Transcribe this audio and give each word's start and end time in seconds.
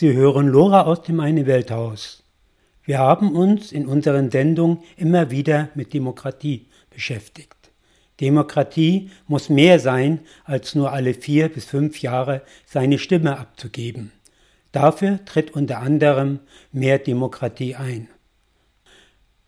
Sie 0.00 0.12
hören 0.12 0.46
Lora 0.46 0.82
aus 0.82 1.02
dem 1.02 1.18
Eine 1.18 1.46
Welthaus. 1.46 2.22
Wir 2.84 3.00
haben 3.00 3.34
uns 3.34 3.72
in 3.72 3.88
unseren 3.88 4.30
Sendungen 4.30 4.78
immer 4.96 5.32
wieder 5.32 5.70
mit 5.74 5.92
Demokratie 5.92 6.66
beschäftigt. 6.88 7.72
Demokratie 8.20 9.10
muss 9.26 9.48
mehr 9.48 9.80
sein, 9.80 10.20
als 10.44 10.76
nur 10.76 10.92
alle 10.92 11.14
vier 11.14 11.48
bis 11.48 11.64
fünf 11.64 12.00
Jahre 12.00 12.42
seine 12.64 13.00
Stimme 13.00 13.40
abzugeben. 13.40 14.12
Dafür 14.70 15.24
tritt 15.24 15.50
unter 15.50 15.78
anderem 15.78 16.38
mehr 16.70 17.00
Demokratie 17.00 17.74
ein. 17.74 18.06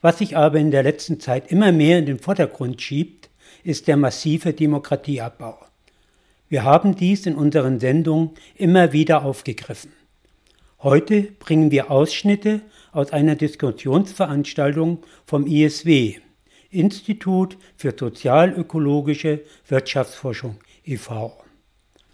Was 0.01 0.19
sich 0.19 0.37
aber 0.37 0.59
in 0.59 0.73
der 0.73 0.83
letzten 0.83 1.21
Zeit 1.21 1.53
immer 1.53 1.71
mehr 1.71 2.01
in 2.01 2.07
den 2.07 2.19
Vordergrund 2.19 2.83
schiebt, 2.83 3.31
ist 3.63 3.87
der 3.87 3.97
massive 3.97 4.53
Demokratieabbau. 4.53 5.61
Wir 6.49 6.65
haben 6.65 6.97
dies 6.97 7.27
in 7.27 7.37
unseren 7.37 7.79
Sendungen 7.79 8.31
immer 8.57 8.93
wieder 8.93 9.25
aufgegriffen. 9.25 9.93
Heute 10.83 11.25
bringen 11.39 11.71
wir 11.71 11.91
Ausschnitte 11.91 12.63
aus 12.93 13.13
einer 13.13 13.37
Diskussionsveranstaltung 13.37 15.03
vom 15.27 15.47
ISW, 15.47 16.17
Institut 16.71 17.59
für 17.77 17.93
sozialökologische 17.95 19.43
Wirtschaftsforschung 19.69 20.57
e.V. 20.87 21.37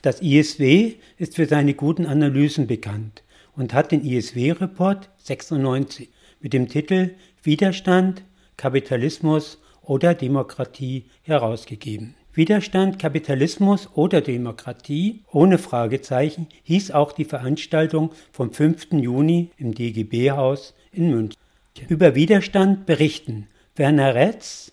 Das 0.02 0.20
ISW 0.20 0.94
ist 1.16 1.36
für 1.36 1.46
seine 1.46 1.74
guten 1.74 2.06
Analysen 2.06 2.66
bekannt 2.66 3.22
und 3.54 3.72
hat 3.72 3.92
den 3.92 4.04
ISW-Report 4.04 5.10
96 5.18 6.08
mit 6.40 6.52
dem 6.52 6.66
Titel 6.66 7.14
Widerstand, 7.44 8.24
Kapitalismus 8.56 9.62
oder 9.80 10.12
Demokratie 10.12 11.04
herausgegeben. 11.22 12.16
Widerstand, 12.36 12.98
Kapitalismus 12.98 13.88
oder 13.94 14.20
Demokratie 14.20 15.22
ohne 15.32 15.56
Fragezeichen 15.56 16.48
hieß 16.64 16.90
auch 16.90 17.12
die 17.12 17.24
Veranstaltung 17.24 18.12
vom 18.30 18.52
5. 18.52 18.88
Juni 18.92 19.52
im 19.56 19.74
DGB-Haus 19.74 20.74
in 20.92 21.08
München. 21.08 21.40
Über 21.88 22.14
Widerstand 22.14 22.84
berichten 22.84 23.48
Werner 23.74 24.14
Retz, 24.14 24.72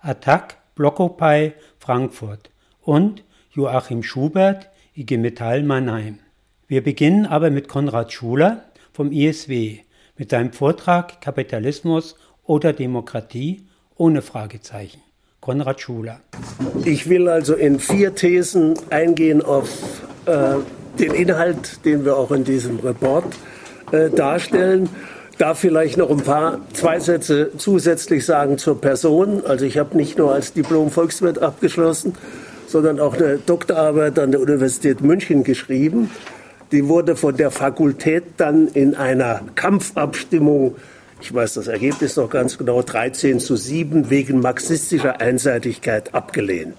Attac, 0.00 0.56
Blockopy, 0.74 1.52
Frankfurt 1.78 2.50
und 2.82 3.22
Joachim 3.52 4.02
Schubert, 4.02 4.68
IG 4.96 5.16
Metall 5.16 5.62
Mannheim. 5.62 6.18
Wir 6.66 6.82
beginnen 6.82 7.24
aber 7.24 7.50
mit 7.50 7.68
Konrad 7.68 8.12
Schuler 8.12 8.64
vom 8.92 9.12
ISW 9.12 9.78
mit 10.16 10.30
seinem 10.30 10.52
Vortrag 10.52 11.20
Kapitalismus 11.20 12.16
oder 12.42 12.72
Demokratie 12.72 13.68
ohne 13.94 14.22
Fragezeichen. 14.22 15.05
Konrad 15.46 15.80
Schuler. 15.80 16.18
Ich 16.84 17.08
will 17.08 17.28
also 17.28 17.54
in 17.54 17.78
vier 17.78 18.16
Thesen 18.16 18.74
eingehen 18.90 19.42
auf 19.42 19.68
äh, 20.26 20.56
den 20.98 21.14
Inhalt, 21.14 21.84
den 21.84 22.04
wir 22.04 22.16
auch 22.16 22.32
in 22.32 22.42
diesem 22.42 22.80
Report 22.80 23.26
äh, 23.92 24.10
darstellen. 24.10 24.88
Da 25.38 25.54
vielleicht 25.54 25.98
noch 25.98 26.10
ein 26.10 26.22
paar, 26.22 26.58
zwei 26.72 26.98
Sätze 26.98 27.52
zusätzlich 27.58 28.26
sagen 28.26 28.58
zur 28.58 28.80
Person. 28.80 29.46
Also 29.46 29.66
ich 29.66 29.78
habe 29.78 29.96
nicht 29.96 30.18
nur 30.18 30.34
als 30.34 30.52
Diplom-Volkswirt 30.52 31.38
abgeschlossen, 31.38 32.14
sondern 32.66 32.98
auch 32.98 33.14
eine 33.14 33.38
Doktorarbeit 33.38 34.18
an 34.18 34.32
der 34.32 34.40
Universität 34.40 35.00
München 35.00 35.44
geschrieben. 35.44 36.10
Die 36.72 36.88
wurde 36.88 37.14
von 37.14 37.36
der 37.36 37.52
Fakultät 37.52 38.24
dann 38.38 38.66
in 38.66 38.96
einer 38.96 39.42
Kampfabstimmung 39.54 40.74
ich 41.20 41.32
weiß 41.32 41.54
das 41.54 41.66
Ergebnis 41.68 42.16
noch 42.16 42.28
ganz 42.28 42.58
genau, 42.58 42.82
13 42.82 43.40
zu 43.40 43.56
7 43.56 44.10
wegen 44.10 44.40
marxistischer 44.40 45.20
Einseitigkeit 45.20 46.14
abgelehnt. 46.14 46.76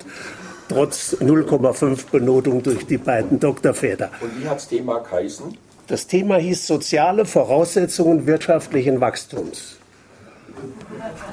Trotz 0.69 1.15
0,5 1.15 2.11
Benotung 2.11 2.61
durch 2.61 2.85
die 2.85 2.97
beiden 2.97 3.39
Doktorväter. 3.39 4.11
Und 4.19 4.41
wie 4.41 4.47
hat 4.47 4.57
das 4.57 4.67
Thema 4.67 4.99
geheißen? 4.99 5.57
Das 5.87 6.07
Thema 6.07 6.37
hieß 6.37 6.67
soziale 6.67 7.25
Voraussetzungen 7.25 8.27
wirtschaftlichen 8.27 8.99
Wachstums. 8.99 9.77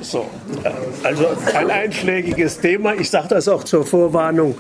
So, 0.01 0.27
also 1.03 1.27
ein 1.55 1.71
einschlägiges 1.71 2.61
Thema. 2.61 2.95
Ich 2.95 3.11
sage 3.11 3.29
das 3.29 3.49
auch 3.49 3.65
zur 3.65 3.85
Vorwarnung, 3.85 4.57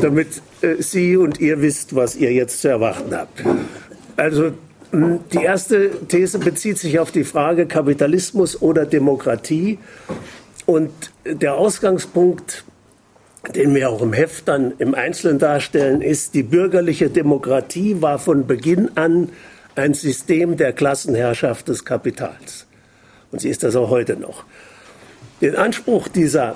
damit 0.00 0.42
äh, 0.60 0.82
Sie 0.82 1.16
und 1.16 1.40
ihr 1.40 1.60
wisst, 1.62 1.96
was 1.96 2.14
ihr 2.14 2.32
jetzt 2.32 2.60
zu 2.60 2.68
erwarten 2.68 3.16
habt. 3.16 3.42
Also 4.16 4.52
die 4.92 5.42
erste 5.42 5.90
These 6.06 6.38
bezieht 6.38 6.78
sich 6.78 6.98
auf 6.98 7.10
die 7.10 7.24
Frage 7.24 7.66
Kapitalismus 7.66 8.60
oder 8.60 8.84
Demokratie. 8.84 9.78
Und 10.66 10.92
der 11.24 11.54
Ausgangspunkt, 11.54 12.64
den 13.54 13.74
wir 13.74 13.90
auch 13.90 14.02
im 14.02 14.12
Heft 14.12 14.48
dann 14.48 14.74
im 14.78 14.94
Einzelnen 14.94 15.38
darstellen, 15.38 16.02
ist, 16.02 16.34
die 16.34 16.42
bürgerliche 16.42 17.08
Demokratie 17.08 18.02
war 18.02 18.18
von 18.18 18.46
Beginn 18.46 18.90
an 18.96 19.30
ein 19.74 19.94
System 19.94 20.58
der 20.58 20.74
Klassenherrschaft 20.74 21.68
des 21.68 21.84
Kapitals. 21.84 22.66
Und 23.30 23.40
sie 23.40 23.48
ist 23.48 23.62
das 23.62 23.74
auch 23.76 23.88
heute 23.88 24.16
noch. 24.16 24.44
Den 25.40 25.56
Anspruch 25.56 26.08
dieser 26.08 26.54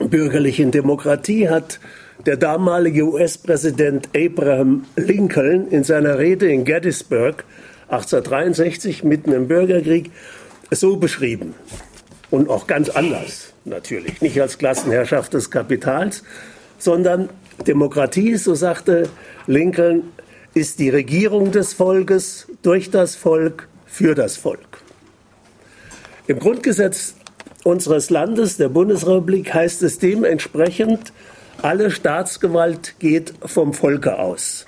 bürgerlichen 0.00 0.72
Demokratie 0.72 1.48
hat 1.48 1.78
der 2.26 2.36
damalige 2.36 3.04
US-Präsident 3.04 4.08
Abraham 4.16 4.84
Lincoln 4.96 5.68
in 5.68 5.84
seiner 5.84 6.18
Rede 6.18 6.50
in 6.50 6.64
Gettysburg 6.64 7.44
1863 7.88 9.04
mitten 9.04 9.32
im 9.32 9.46
Bürgerkrieg 9.46 10.10
so 10.72 10.96
beschrieben. 10.96 11.54
Und 12.30 12.50
auch 12.50 12.66
ganz 12.66 12.88
anders 12.88 13.52
natürlich. 13.64 14.20
Nicht 14.20 14.40
als 14.40 14.58
Klassenherrschaft 14.58 15.34
des 15.34 15.52
Kapitals, 15.52 16.24
sondern 16.78 17.28
Demokratie, 17.64 18.34
so 18.34 18.56
sagte 18.56 19.08
Lincoln, 19.46 20.02
ist 20.52 20.80
die 20.80 20.90
Regierung 20.90 21.52
des 21.52 21.74
Volkes 21.74 22.48
durch 22.62 22.90
das 22.90 23.14
Volk 23.14 23.68
für 23.86 24.16
das 24.16 24.36
Volk. 24.36 24.78
Im 26.26 26.40
Grundgesetz 26.40 27.14
unseres 27.62 28.10
Landes, 28.10 28.56
der 28.56 28.68
Bundesrepublik, 28.68 29.54
heißt 29.54 29.84
es 29.84 30.00
dementsprechend, 30.00 31.12
alle 31.62 31.90
Staatsgewalt 31.90 32.98
geht 32.98 33.34
vom 33.44 33.72
Volke 33.72 34.18
aus. 34.18 34.66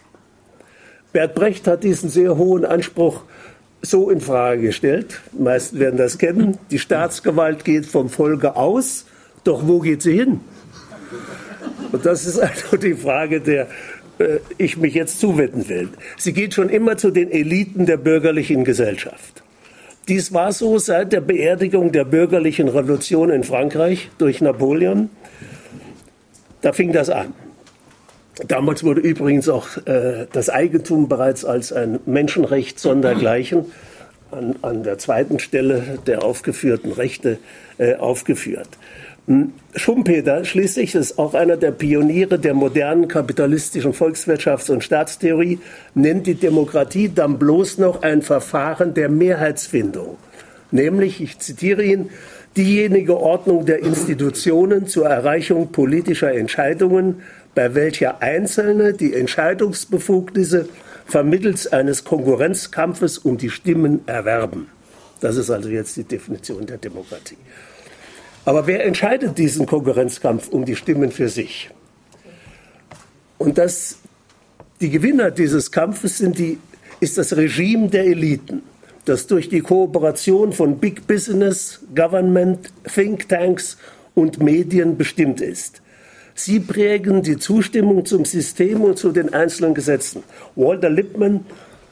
Bert 1.12 1.34
Brecht 1.34 1.66
hat 1.66 1.84
diesen 1.84 2.10
sehr 2.10 2.36
hohen 2.36 2.64
Anspruch 2.64 3.24
so 3.82 4.10
in 4.10 4.20
Frage 4.20 4.62
gestellt. 4.62 5.20
Die 5.32 5.42
meisten 5.42 5.78
werden 5.78 5.96
das 5.96 6.18
kennen. 6.18 6.58
Die 6.70 6.78
Staatsgewalt 6.78 7.64
geht 7.64 7.86
vom 7.86 8.08
Volke 8.08 8.56
aus, 8.56 9.06
doch 9.44 9.66
wo 9.66 9.78
geht 9.80 10.02
sie 10.02 10.16
hin? 10.16 10.40
Und 11.92 12.04
das 12.04 12.26
ist 12.26 12.38
also 12.38 12.76
die 12.76 12.94
Frage, 12.94 13.40
der 13.40 13.68
äh, 14.18 14.38
ich 14.58 14.76
mich 14.76 14.94
jetzt 14.94 15.20
zuwenden 15.20 15.68
will. 15.68 15.88
Sie 16.16 16.32
geht 16.32 16.54
schon 16.54 16.68
immer 16.68 16.96
zu 16.96 17.10
den 17.10 17.30
Eliten 17.30 17.86
der 17.86 17.96
bürgerlichen 17.96 18.64
Gesellschaft. 18.64 19.42
Dies 20.08 20.32
war 20.32 20.52
so 20.52 20.78
seit 20.78 21.12
der 21.12 21.20
Beerdigung 21.20 21.92
der 21.92 22.04
bürgerlichen 22.04 22.68
Revolution 22.68 23.30
in 23.30 23.44
Frankreich 23.44 24.10
durch 24.18 24.40
Napoleon. 24.40 25.10
Da 26.60 26.72
fing 26.72 26.92
das 26.92 27.10
an. 27.10 27.34
Damals 28.46 28.84
wurde 28.84 29.00
übrigens 29.00 29.48
auch 29.48 29.76
äh, 29.86 30.26
das 30.32 30.48
Eigentum 30.48 31.08
bereits 31.08 31.44
als 31.44 31.72
ein 31.72 31.98
Menschenrecht 32.06 32.78
sondergleichen 32.78 33.66
an, 34.30 34.56
an 34.62 34.82
der 34.82 34.98
zweiten 34.98 35.38
Stelle 35.38 35.98
der 36.06 36.22
aufgeführten 36.22 36.92
Rechte 36.92 37.38
äh, 37.78 37.96
aufgeführt. 37.96 38.68
Hm, 39.26 39.52
Schumpeter 39.74 40.44
schließlich 40.44 40.94
ist 40.94 41.18
auch 41.18 41.34
einer 41.34 41.56
der 41.56 41.72
Pioniere 41.72 42.38
der 42.38 42.54
modernen 42.54 43.08
kapitalistischen 43.08 43.92
Volkswirtschafts- 43.92 44.70
und 44.70 44.84
Staatstheorie, 44.84 45.58
nennt 45.94 46.26
die 46.26 46.34
Demokratie 46.34 47.10
dann 47.14 47.38
bloß 47.38 47.78
noch 47.78 48.02
ein 48.02 48.22
Verfahren 48.22 48.94
der 48.94 49.08
Mehrheitsfindung. 49.08 50.16
Nämlich, 50.70 51.20
ich 51.20 51.38
zitiere 51.38 51.82
ihn, 51.82 52.10
diejenige 52.56 53.18
Ordnung 53.18 53.66
der 53.66 53.80
Institutionen 53.80 54.86
zur 54.86 55.06
Erreichung 55.06 55.70
politischer 55.70 56.32
Entscheidungen, 56.32 57.22
bei 57.54 57.74
welcher 57.74 58.22
Einzelne 58.22 58.92
die 58.92 59.14
Entscheidungsbefugnisse 59.14 60.68
vermittels 61.06 61.66
eines 61.66 62.04
Konkurrenzkampfes 62.04 63.18
um 63.18 63.38
die 63.38 63.50
Stimmen 63.50 64.06
erwerben. 64.06 64.68
Das 65.20 65.36
ist 65.36 65.50
also 65.50 65.68
jetzt 65.68 65.96
die 65.96 66.04
Definition 66.04 66.66
der 66.66 66.78
Demokratie. 66.78 67.38
Aber 68.44 68.66
wer 68.66 68.84
entscheidet 68.84 69.36
diesen 69.36 69.66
Konkurrenzkampf 69.66 70.48
um 70.48 70.64
die 70.64 70.76
Stimmen 70.76 71.10
für 71.10 71.28
sich? 71.28 71.70
Und 73.38 73.58
das, 73.58 73.98
die 74.80 74.90
Gewinner 74.90 75.30
dieses 75.30 75.70
Kampfes 75.70 76.18
sind 76.18 76.38
die, 76.38 76.58
ist 77.00 77.18
das 77.18 77.36
Regime 77.36 77.88
der 77.88 78.04
Eliten 78.04 78.62
das 79.08 79.26
durch 79.26 79.48
die 79.48 79.60
Kooperation 79.60 80.52
von 80.52 80.78
Big 80.78 81.06
Business, 81.06 81.80
Government, 81.94 82.70
Think 82.92 83.28
Tanks 83.28 83.78
und 84.14 84.42
Medien 84.42 84.96
bestimmt 84.96 85.40
ist. 85.40 85.82
Sie 86.34 86.60
prägen 86.60 87.22
die 87.22 87.38
Zustimmung 87.38 88.04
zum 88.04 88.24
System 88.24 88.82
und 88.82 88.98
zu 88.98 89.10
den 89.10 89.32
einzelnen 89.32 89.74
Gesetzen. 89.74 90.22
Walter 90.54 90.90
Lippmann, 90.90 91.44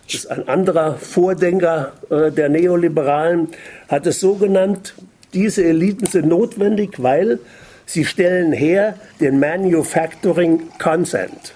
ist 0.09 0.31
ein 0.31 0.49
anderer 0.49 0.95
Vordenker 0.95 1.93
äh, 2.11 2.31
der 2.31 2.49
Neoliberalen, 2.49 3.49
hat 3.89 4.07
es 4.07 4.21
so 4.21 4.35
genannt, 4.35 4.95
diese 5.35 5.65
Eliten 5.65 6.07
sind 6.07 6.29
notwendig, 6.29 7.03
weil 7.03 7.41
sie 7.85 8.05
stellen 8.05 8.53
her 8.53 8.95
den 9.21 9.41
Manufacturing 9.41 10.62
Consent, 10.79 11.55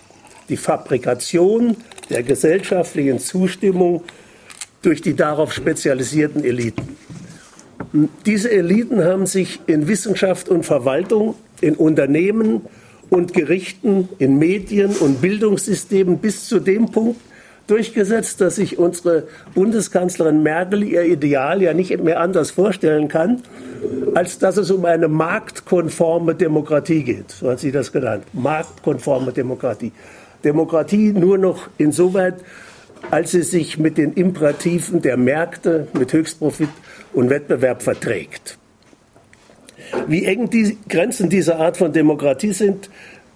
die 0.49 0.56
Fabrikation 0.56 1.77
der 2.11 2.23
gesellschaftlichen 2.23 3.21
Zustimmung 3.21 4.03
durch 4.82 5.03
die 5.03 5.15
darauf 5.15 5.53
spezialisierten 5.53 6.44
Eliten. 6.44 6.97
Diese 8.25 8.50
Eliten 8.50 9.05
haben 9.05 9.27
sich 9.27 9.61
in 9.67 9.88
Wissenschaft 9.88 10.49
und 10.49 10.65
Verwaltung, 10.65 11.35
in 11.61 11.75
Unternehmen 11.75 12.62
und 13.11 13.35
Gerichten, 13.35 14.09
in 14.19 14.38
Medien 14.38 14.93
und 14.93 15.21
Bildungssystemen 15.21 16.19
bis 16.19 16.47
zu 16.47 16.61
dem 16.61 16.91
Punkt 16.91 17.21
durchgesetzt, 17.67 18.41
dass 18.41 18.56
sich 18.56 18.79
unsere 18.79 19.29
Bundeskanzlerin 19.55 20.43
Merkel 20.43 20.82
ihr 20.82 21.05
Ideal 21.05 21.62
ja 21.62 21.73
nicht 21.73 22.03
mehr 22.03 22.21
anders 22.21 22.50
vorstellen 22.50 23.09
kann, 23.09 23.43
als 24.15 24.38
dass 24.38 24.56
es 24.56 24.71
um 24.71 24.85
eine 24.85 25.09
marktkonforme 25.09 26.35
Demokratie 26.35 27.05
geht. 27.05 27.31
So 27.31 27.50
hat 27.50 27.61
sie 27.61 27.71
das 27.71 27.93
genannt. 27.93 28.25
Marktkonforme 28.32 29.32
Demokratie. 29.32 29.93
Demokratie 30.43 31.12
nur 31.12 31.38
noch 31.38 31.69
insoweit, 31.79 32.35
als 33.11 33.32
sie 33.32 33.43
sich 33.43 33.79
mit 33.79 33.99
den 33.99 34.12
Imperativen 34.12 35.02
der 35.02 35.17
Märkte, 35.17 35.88
mit 35.93 36.12
Höchstprofit 36.12 36.69
und 37.12 37.31
Wettbewerb 37.31 37.82
verträgt. 37.82 38.58
Wie 40.06 40.25
eng 40.25 40.50
die 40.50 40.79
Grenzen 40.88 41.31
dieser 41.31 41.58
Art 41.58 41.76
von 41.76 41.93
Demokratie 41.93 42.52
sind, 42.52 42.91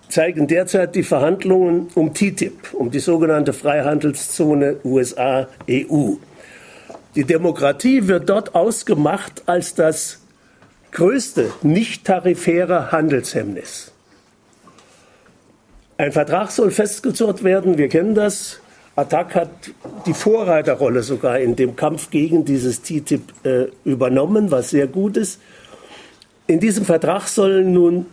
zeigen 0.09 0.47
derzeit 0.47 0.95
die 0.95 1.03
Verhandlungen 1.03 1.89
um 1.95 2.15
TTIP, 2.15 2.75
um 2.75 2.91
die 2.91 3.01
sogenannte 3.01 3.53
Freihandelszone 3.53 4.77
USA-EU. 4.85 6.15
Die 7.15 7.25
Demokratie 7.25 8.07
wird 8.07 8.29
dort 8.29 8.55
ausgemacht 8.55 9.43
als 9.47 9.75
das 9.75 10.21
größte 10.93 11.51
nicht-tarifäre 11.63 12.93
Handelshemmnis. 12.93 13.93
Ein 15.97 16.13
Vertrag 16.13 16.51
soll 16.51 16.71
festgezurrt 16.71 17.45
werden, 17.45 17.79
wir 17.79 17.89
kennen 17.89 18.15
das. 18.15 18.61
Attac 18.97 19.35
hat 19.35 19.51
die 20.07 20.15
Vorreiterrolle 20.15 21.03
sogar 21.03 21.41
in 21.41 21.57
dem 21.57 21.75
Kampf 21.75 22.11
gegen 22.11 22.45
dieses 22.45 22.83
TTIP 22.83 23.23
äh, 23.45 23.67
übernommen, 23.85 24.51
was 24.51 24.71
sehr 24.71 24.87
gut 24.87 25.17
ist. 25.17 25.41
In 26.47 26.61
diesem 26.61 26.85
Vertrag 26.85 27.27
sollen 27.27 27.73
nun 27.73 28.07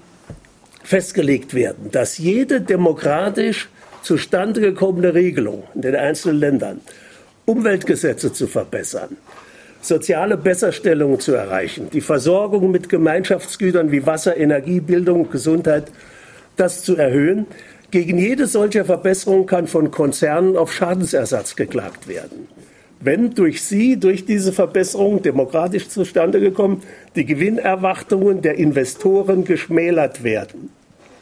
festgelegt 0.83 1.54
werden, 1.54 1.92
dass 1.92 2.18
jede 2.18 2.62
demokratisch 2.62 3.69
zustande 4.01 4.62
gekommene 4.62 5.13
Regelung 5.13 5.63
in 5.75 5.81
den 5.81 5.95
einzelnen 5.95 6.39
Ländern, 6.39 6.81
Umweltgesetze 7.45 8.33
zu 8.33 8.48
verbessern, 8.48 9.18
soziale 9.81 10.38
Besserstellungen 10.38 11.19
zu 11.19 11.33
erreichen, 11.33 11.89
die 11.92 12.01
Versorgung 12.01 12.72
mit 12.72 12.89
Gemeinschaftsgütern 12.89 13.92
wie 13.92 14.06
Wasser, 14.06 14.38
Energie, 14.38 14.80
Bildung, 14.80 15.30
Gesundheit, 15.30 15.92
das 16.56 16.83
zu 16.83 16.95
erhöhen. 16.95 17.45
Gegen 17.92 18.18
jede 18.18 18.48
solche 18.48 18.86
Verbesserung 18.86 19.46
kann 19.46 19.68
von 19.68 19.92
Konzernen 19.92 20.56
auf 20.56 20.72
Schadensersatz 20.72 21.58
geklagt 21.58 22.08
werden. 22.08 22.48
Wenn 23.02 23.34
durch 23.34 23.64
sie, 23.64 23.98
durch 23.98 24.26
diese 24.26 24.54
Verbesserung 24.54 25.22
demokratisch 25.22 25.90
zustande 25.90 26.40
gekommen, 26.40 26.84
die 27.16 27.26
Gewinnerwartungen 27.26 28.42
der 28.42 28.56
Investoren 28.56 29.44
geschmälert 29.44 30.24
werden. 30.24 30.70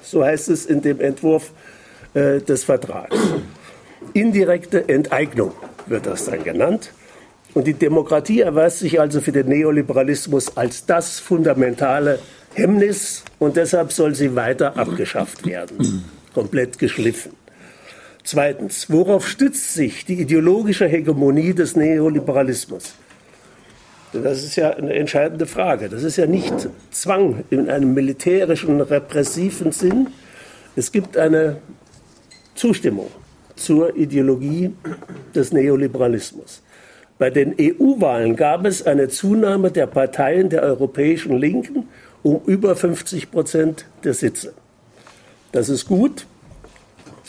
So 0.04 0.24
heißt 0.24 0.50
es 0.50 0.66
in 0.66 0.82
dem 0.82 1.00
Entwurf 1.00 1.52
äh, 2.14 2.40
des 2.40 2.66
Vertrags. 2.66 3.18
Indirekte 4.14 4.88
Enteignung 4.90 5.54
wird 5.88 6.06
das 6.06 6.26
dann 6.26 6.44
genannt. 6.44 6.92
Und 7.54 7.66
die 7.66 7.74
Demokratie 7.74 8.42
erweist 8.42 8.80
sich 8.80 9.00
also 9.00 9.22
für 9.22 9.32
den 9.32 9.48
Neoliberalismus 9.48 10.56
als 10.56 10.86
das 10.86 11.20
fundamentale 11.20 12.20
Hemmnis 12.54 13.24
und 13.40 13.58
deshalb 13.58 13.92
soll 13.92 14.16
sie 14.16 14.36
weiter 14.36 14.78
abgeschafft 14.78 15.46
werden, 15.46 16.04
komplett 16.34 16.80
geschliffen. 16.80 17.32
Zweitens, 18.24 18.90
worauf 18.90 19.28
stützt 19.28 19.74
sich 19.74 20.06
die 20.06 20.22
ideologische 20.22 20.88
Hegemonie 20.88 21.54
des 21.54 21.76
Neoliberalismus? 21.76 22.94
Das 24.12 24.44
ist 24.44 24.56
ja 24.56 24.72
eine 24.72 24.94
entscheidende 24.94 25.46
Frage. 25.46 25.88
Das 25.88 26.04
ist 26.04 26.18
ja 26.18 26.26
nicht 26.26 26.54
Zwang 26.92 27.44
in 27.50 27.70
einem 27.70 27.94
militärischen, 27.94 28.82
repressiven 28.82 29.72
Sinn. 29.72 30.08
Es 30.76 30.92
gibt 30.92 31.16
eine 31.16 31.58
Zustimmung 32.56 33.08
zur 33.56 33.96
Ideologie 33.96 34.74
des 35.36 35.54
Neoliberalismus. 35.54 36.64
Bei 37.20 37.30
den 37.30 37.54
EU-Wahlen 37.60 38.36
gab 38.36 38.66
es 38.66 38.86
eine 38.86 39.10
Zunahme 39.10 39.72
der 39.72 39.88
Parteien 39.88 40.50
der 40.50 40.64
europäischen 40.64 41.38
Linken 41.38 41.88
um 42.24 42.42
über 42.46 42.76
50 42.76 43.30
Prozent 43.30 43.86
der 44.04 44.14
Sitze. 44.14 44.54
Das 45.52 45.70
ist 45.70 45.88
gut, 45.88 46.26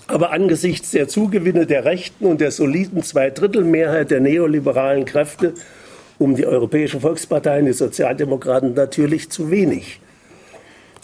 aber 0.06 0.32
angesichts 0.32 0.90
der 0.90 1.08
Zugewinne 1.08 1.66
der 1.66 1.84
Rechten 1.84 2.26
und 2.26 2.40
der 2.40 2.50
soliden 2.50 3.02
Zweidrittelmehrheit 3.02 4.10
der 4.10 4.20
neoliberalen 4.20 5.04
Kräfte 5.04 5.54
um 6.18 6.34
die 6.36 6.46
Europäische 6.46 7.00
Volkspartei 7.00 7.60
und 7.60 7.66
die 7.66 7.72
Sozialdemokraten 7.72 8.74
natürlich 8.74 9.30
zu 9.30 9.50
wenig. 9.50 10.00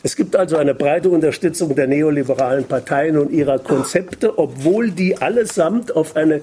Es 0.02 0.14
gibt 0.14 0.36
also 0.36 0.58
eine 0.58 0.74
breite 0.74 1.08
Unterstützung 1.08 1.74
der 1.74 1.86
neoliberalen 1.86 2.64
Parteien 2.64 3.16
und 3.16 3.30
ihrer 3.30 3.58
Konzepte, 3.58 4.38
obwohl 4.38 4.90
die 4.90 5.16
allesamt 5.16 5.96
auf 5.96 6.16
eine 6.16 6.42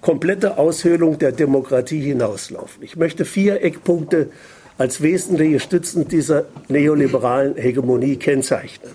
komplette 0.00 0.58
Aushöhlung 0.58 1.18
der 1.18 1.32
Demokratie 1.32 2.00
hinauslaufen. 2.00 2.82
Ich 2.82 2.96
möchte 2.96 3.24
vier 3.24 3.62
Eckpunkte 3.62 4.30
als 4.76 5.02
wesentliche 5.02 5.60
Stützen 5.60 6.08
dieser 6.08 6.46
neoliberalen 6.68 7.56
Hegemonie 7.56 8.16
kennzeichnen. 8.16 8.90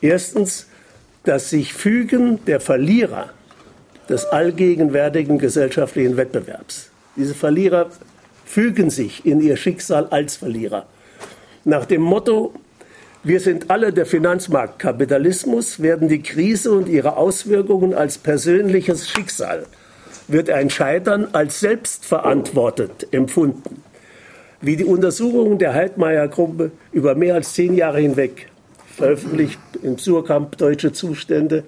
Erstens 0.00 0.66
das 1.24 1.50
sich 1.50 1.74
Fügen 1.74 2.44
der 2.46 2.60
Verlierer 2.60 3.30
des 4.08 4.24
allgegenwärtigen 4.24 5.38
gesellschaftlichen 5.38 6.16
Wettbewerbs. 6.16 6.90
Diese 7.16 7.34
Verlierer 7.34 7.90
fügen 8.46 8.90
sich 8.90 9.26
in 9.26 9.40
ihr 9.40 9.56
Schicksal 9.56 10.06
als 10.06 10.36
Verlierer. 10.36 10.86
Nach 11.64 11.84
dem 11.84 12.00
Motto, 12.00 12.54
wir 13.24 13.40
sind 13.40 13.70
alle 13.70 13.92
der 13.92 14.06
Finanzmarktkapitalismus, 14.06 15.82
werden 15.82 16.08
die 16.08 16.22
Krise 16.22 16.72
und 16.72 16.88
ihre 16.88 17.16
Auswirkungen 17.16 17.92
als 17.92 18.16
persönliches 18.16 19.10
Schicksal, 19.10 19.66
wird 20.28 20.48
ein 20.48 20.70
Scheitern 20.70 21.28
als 21.32 21.60
selbstverantwortet 21.60 23.08
empfunden 23.10 23.82
wie 24.60 24.76
die 24.76 24.84
Untersuchungen 24.84 25.58
der 25.58 25.74
Heidmeier-Gruppe 25.74 26.72
über 26.92 27.14
mehr 27.14 27.34
als 27.34 27.52
zehn 27.52 27.74
Jahre 27.74 28.00
hinweg, 28.00 28.48
veröffentlicht 28.96 29.58
im 29.82 29.98
Surkamp 29.98 30.56
Deutsche 30.56 30.92
Zustände, 30.92 31.64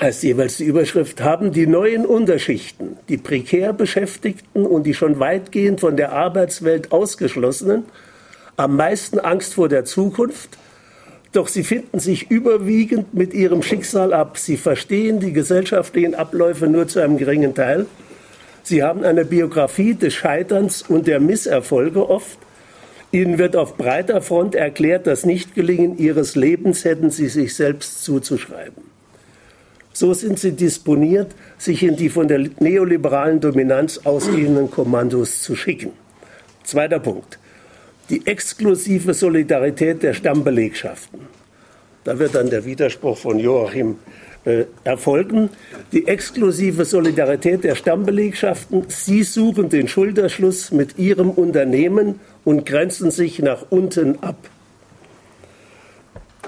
heißt 0.00 0.22
jeweils 0.22 0.56
die 0.58 0.64
Überschrift, 0.64 1.22
haben 1.22 1.52
die 1.52 1.66
neuen 1.66 2.04
Unterschichten, 2.04 2.96
die 3.08 3.16
prekär 3.16 3.72
Beschäftigten 3.72 4.66
und 4.66 4.84
die 4.84 4.94
schon 4.94 5.18
weitgehend 5.20 5.80
von 5.80 5.96
der 5.96 6.12
Arbeitswelt 6.12 6.92
ausgeschlossenen, 6.92 7.84
am 8.56 8.76
meisten 8.76 9.18
Angst 9.18 9.54
vor 9.54 9.68
der 9.68 9.84
Zukunft, 9.84 10.58
doch 11.32 11.48
sie 11.48 11.64
finden 11.64 11.98
sich 11.98 12.30
überwiegend 12.30 13.12
mit 13.12 13.34
ihrem 13.34 13.62
Schicksal 13.62 14.14
ab. 14.14 14.38
Sie 14.38 14.56
verstehen 14.56 15.20
die 15.20 15.32
gesellschaftlichen 15.32 16.14
Abläufe 16.14 16.66
nur 16.66 16.88
zu 16.88 17.00
einem 17.00 17.18
geringen 17.18 17.54
Teil 17.54 17.86
Sie 18.66 18.82
haben 18.82 19.04
eine 19.04 19.24
Biografie 19.24 19.94
des 19.94 20.14
Scheiterns 20.14 20.82
und 20.82 21.06
der 21.06 21.20
Misserfolge 21.20 22.10
oft. 22.10 22.36
Ihnen 23.16 23.38
wird 23.38 23.56
auf 23.56 23.78
breiter 23.78 24.20
Front 24.20 24.54
erklärt, 24.54 25.06
das 25.06 25.24
Nichtgelingen 25.24 25.96
Ihres 25.96 26.36
Lebens 26.36 26.84
hätten 26.84 27.10
Sie 27.10 27.28
sich 27.28 27.54
selbst 27.54 28.04
zuzuschreiben. 28.04 28.84
So 29.94 30.12
sind 30.12 30.38
Sie 30.38 30.52
disponiert, 30.52 31.34
sich 31.56 31.82
in 31.82 31.96
die 31.96 32.10
von 32.10 32.28
der 32.28 32.46
neoliberalen 32.60 33.40
Dominanz 33.40 34.02
ausgehenden 34.04 34.70
Kommandos 34.70 35.40
zu 35.40 35.56
schicken. 35.56 35.92
Zweiter 36.62 36.98
Punkt. 36.98 37.38
Die 38.10 38.26
exklusive 38.26 39.14
Solidarität 39.14 40.02
der 40.02 40.12
Stammbelegschaften. 40.12 41.20
Da 42.04 42.18
wird 42.18 42.34
dann 42.34 42.50
der 42.50 42.66
Widerspruch 42.66 43.16
von 43.16 43.38
Joachim 43.38 43.96
äh, 44.44 44.64
erfolgen. 44.84 45.48
Die 45.92 46.06
exklusive 46.06 46.84
Solidarität 46.84 47.64
der 47.64 47.76
Stammbelegschaften. 47.76 48.84
Sie 48.88 49.22
suchen 49.22 49.70
den 49.70 49.88
Schulterschluss 49.88 50.70
mit 50.70 50.98
ihrem 50.98 51.30
Unternehmen 51.30 52.20
und 52.46 52.64
grenzen 52.64 53.10
sich 53.10 53.40
nach 53.40 53.66
unten 53.70 54.22
ab. 54.22 54.36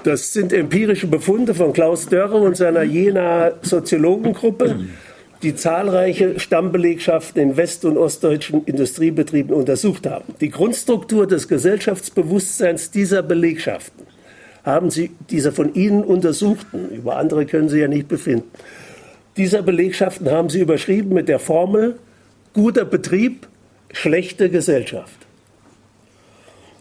Das 0.03 0.31
sind 0.31 0.53
empirische 0.53 1.07
Befunde 1.07 1.53
von 1.53 1.73
Klaus 1.73 2.07
Dörre 2.07 2.37
und 2.37 2.55
seiner 2.55 2.83
Jena 2.83 3.51
Soziologengruppe, 3.61 4.79
die 5.43 5.55
zahlreiche 5.55 6.39
Stammbelegschaften 6.39 7.41
in 7.41 7.57
west- 7.57 7.83
und 7.83 7.97
ostdeutschen 7.97 8.63
Industriebetrieben 8.63 9.53
untersucht 9.53 10.07
haben. 10.07 10.33
Die 10.39 10.49
Grundstruktur 10.49 11.27
des 11.27 11.49
Gesellschaftsbewusstseins 11.49 12.91
dieser 12.91 13.21
Belegschaften 13.21 14.07
haben 14.63 14.91
Sie 14.91 15.11
diese 15.29 15.51
von 15.51 15.73
Ihnen 15.73 16.05
untersuchten, 16.05 16.91
über 16.91 17.17
andere 17.17 17.45
können 17.45 17.67
Sie 17.67 17.79
ja 17.79 17.89
nicht 17.89 18.07
befinden, 18.07 18.49
dieser 19.35 19.63
Belegschaften 19.63 20.31
haben 20.31 20.49
Sie 20.49 20.61
überschrieben 20.61 21.13
mit 21.13 21.27
der 21.27 21.39
Formel 21.39 21.99
guter 22.53 22.85
Betrieb, 22.85 23.47
schlechte 23.91 24.49
Gesellschaft. 24.49 25.28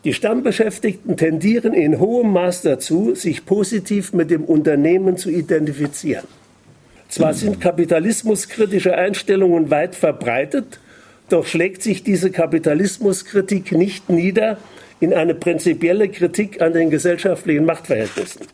Die 0.08 0.14
Stammbeschäftigten 0.14 1.18
tendieren 1.18 1.74
in 1.74 2.00
hohem 2.00 2.32
Maß 2.32 2.62
dazu, 2.62 3.14
sich 3.14 3.44
positiv 3.44 4.14
mit 4.14 4.30
dem 4.30 4.42
Unternehmen 4.42 5.18
zu 5.18 5.28
identifizieren. 5.28 6.24
Zwar 7.10 7.34
sind 7.34 7.60
kapitalismuskritische 7.60 8.96
Einstellungen 8.96 9.70
weit 9.70 9.94
verbreitet, 9.94 10.80
doch 11.28 11.44
schlägt 11.44 11.82
sich 11.82 12.04
diese 12.04 12.30
Kapitalismuskritik 12.30 13.72
nicht 13.72 14.08
nieder 14.08 14.56
in 14.98 15.12
eine 15.12 15.34
prinzipielle 15.34 16.08
Kritik 16.08 16.62
an 16.62 16.72
den 16.72 16.88
gesellschaftlichen 16.88 17.66
Machtverhältnissen. 17.66 18.46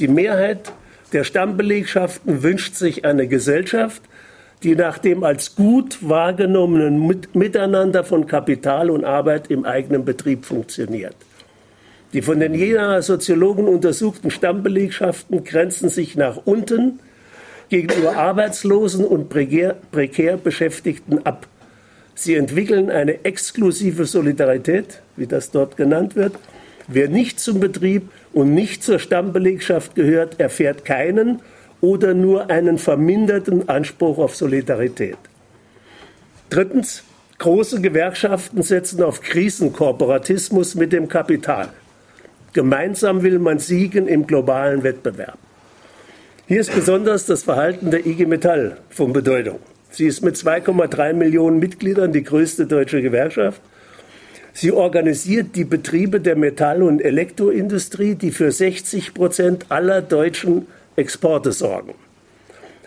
Die 0.00 0.08
Mehrheit 0.08 0.72
der 1.12 1.22
Stammbelegschaften 1.22 2.42
wünscht 2.42 2.74
sich 2.74 3.04
eine 3.04 3.28
Gesellschaft, 3.28 4.02
die 4.62 4.74
nach 4.74 4.98
dem 4.98 5.22
als 5.22 5.54
gut 5.54 5.98
wahrgenommenen 6.00 7.22
Miteinander 7.32 8.04
von 8.04 8.26
Kapital 8.26 8.90
und 8.90 9.04
Arbeit 9.04 9.50
im 9.50 9.64
eigenen 9.64 10.04
Betrieb 10.04 10.44
funktioniert. 10.44 11.14
Die 12.12 12.22
von 12.22 12.40
den 12.40 12.54
Jenaer 12.54 13.02
Soziologen 13.02 13.68
untersuchten 13.68 14.30
Stammbelegschaften 14.30 15.44
grenzen 15.44 15.90
sich 15.90 16.16
nach 16.16 16.38
unten 16.44 17.00
gegenüber 17.68 18.16
Arbeitslosen 18.16 19.04
und 19.04 19.28
prekär, 19.28 19.76
prekär 19.92 20.38
Beschäftigten 20.38 21.24
ab. 21.26 21.46
Sie 22.14 22.34
entwickeln 22.34 22.90
eine 22.90 23.24
exklusive 23.24 24.06
Solidarität, 24.06 25.02
wie 25.16 25.26
das 25.26 25.50
dort 25.50 25.76
genannt 25.76 26.16
wird. 26.16 26.34
Wer 26.88 27.08
nicht 27.08 27.38
zum 27.38 27.60
Betrieb 27.60 28.08
und 28.32 28.54
nicht 28.54 28.82
zur 28.82 28.98
Stammbelegschaft 28.98 29.94
gehört, 29.94 30.40
erfährt 30.40 30.84
keinen 30.86 31.40
oder 31.80 32.14
nur 32.14 32.50
einen 32.50 32.78
verminderten 32.78 33.68
Anspruch 33.68 34.18
auf 34.18 34.34
Solidarität. 34.34 35.18
Drittens, 36.50 37.04
große 37.38 37.80
Gewerkschaften 37.80 38.62
setzen 38.62 39.02
auf 39.02 39.20
Krisenkooperatismus 39.20 40.74
mit 40.74 40.92
dem 40.92 41.08
Kapital. 41.08 41.68
Gemeinsam 42.52 43.22
will 43.22 43.38
man 43.38 43.58
siegen 43.58 44.08
im 44.08 44.26
globalen 44.26 44.82
Wettbewerb. 44.82 45.38
Hier 46.46 46.60
ist 46.60 46.74
besonders 46.74 47.26
das 47.26 47.42
Verhalten 47.42 47.90
der 47.90 48.06
IG 48.06 48.24
Metall 48.24 48.78
von 48.88 49.12
Bedeutung. 49.12 49.58
Sie 49.90 50.06
ist 50.06 50.22
mit 50.22 50.36
2,3 50.36 51.12
Millionen 51.12 51.58
Mitgliedern 51.58 52.12
die 52.12 52.22
größte 52.22 52.66
deutsche 52.66 53.02
Gewerkschaft. 53.02 53.60
Sie 54.54 54.72
organisiert 54.72 55.54
die 55.54 55.64
Betriebe 55.64 56.20
der 56.20 56.36
Metall- 56.36 56.82
und 56.82 57.00
Elektroindustrie, 57.00 58.14
die 58.14 58.32
für 58.32 58.50
60 58.50 59.14
Prozent 59.14 59.66
aller 59.68 60.02
deutschen 60.02 60.66
Exporte 60.98 61.52
sorgen. 61.52 61.94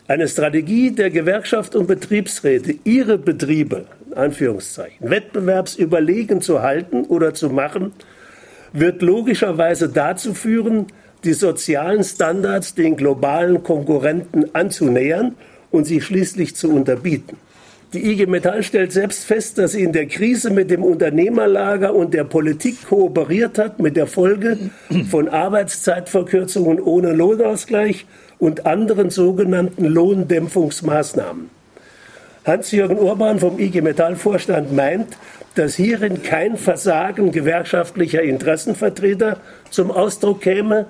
Eine 0.08 0.28
Strategie 0.28 0.92
der 0.92 1.10
Gewerkschaft 1.10 1.76
und 1.76 1.88
Betriebsräte, 1.88 2.76
ihre 2.84 3.18
Betriebe, 3.18 3.86
Anführungszeichen, 4.14 5.10
wettbewerbsüberlegen 5.10 6.42
zu 6.42 6.62
halten 6.62 7.06
oder 7.06 7.34
zu 7.34 7.50
machen, 7.50 7.94
wird 8.74 9.02
logischerweise 9.02 9.88
dazu 9.90 10.34
führen, 10.34 10.88
die 11.24 11.34
sozialen 11.34 12.04
Standards 12.04 12.76
den 12.76 12.98
globalen 12.98 13.64
Konkurrenten 13.64 14.54
anzunähern 14.54 15.36
und 15.72 15.86
sie 15.86 16.02
schließlich 16.02 16.56
zu 16.56 16.70
unterbieten. 16.74 17.38
Die 17.94 18.10
IG 18.10 18.26
Metall 18.26 18.64
stellt 18.64 18.94
selbst 18.94 19.26
fest, 19.26 19.58
dass 19.58 19.74
sie 19.74 19.84
in 19.84 19.92
der 19.92 20.06
Krise 20.06 20.50
mit 20.50 20.72
dem 20.72 20.82
Unternehmerlager 20.82 21.94
und 21.94 22.14
der 22.14 22.24
Politik 22.24 22.88
kooperiert 22.88 23.58
hat, 23.58 23.80
mit 23.80 23.98
der 23.98 24.08
Folge 24.08 24.58
von 25.10 25.28
Arbeitszeitverkürzungen 25.28 26.80
ohne 26.80 27.12
Lohnausgleich 27.12 28.06
und 28.40 28.66
anderen 28.66 29.10
sogenannten 29.10 29.84
Lohndämpfungsmaßnahmen. 29.84 31.50
Hans-Jürgen 32.46 32.98
Urban 32.98 33.40
vom 33.40 33.60
IG 33.60 33.82
Metall-Vorstand 33.82 34.74
meint, 34.74 35.18
dass 35.56 35.76
hierin 35.76 36.24
kein 36.24 36.56
Versagen 36.56 37.34
gewerkschaftlicher 37.34 38.22
Interessenvertreter 38.22 39.38
zum 39.70 39.92
Ausdruck 39.92 40.40
käme, 40.40 40.86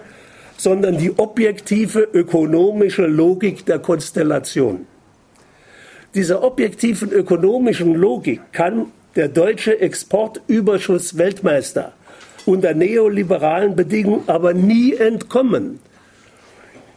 sondern 0.55 0.99
die 0.99 1.17
objektive 1.17 2.07
ökonomische 2.13 3.07
Logik 3.07 3.65
der 3.65 3.79
Konstellation. 3.79 4.85
Dieser 6.13 6.43
objektiven 6.43 7.11
ökonomischen 7.11 7.95
Logik 7.95 8.41
kann 8.51 8.87
der 9.15 9.29
deutsche 9.29 9.79
Exportüberschuss 9.79 11.17
Weltmeister 11.17 11.93
unter 12.45 12.73
neoliberalen 12.73 13.75
Bedingungen 13.75 14.23
aber 14.27 14.53
nie 14.53 14.93
entkommen. 14.93 15.79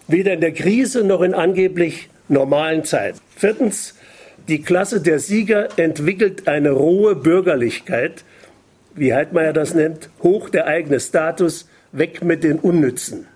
Weder 0.08 0.34
in 0.34 0.40
der 0.40 0.52
Krise 0.52 1.04
noch 1.04 1.22
in 1.22 1.34
angeblich 1.34 2.08
normalen 2.28 2.84
Zeiten. 2.84 3.18
Viertens, 3.36 3.94
die 4.48 4.62
Klasse 4.62 5.00
der 5.00 5.18
Sieger 5.18 5.68
entwickelt 5.78 6.48
eine 6.48 6.72
rohe 6.72 7.14
Bürgerlichkeit, 7.14 8.24
wie 8.94 9.14
Heidmeier 9.14 9.52
das 9.52 9.74
nennt, 9.74 10.10
hoch 10.22 10.50
der 10.50 10.66
eigene 10.66 11.00
Status, 11.00 11.68
weg 11.92 12.24
mit 12.24 12.44
den 12.44 12.58
Unnützen. 12.58 13.26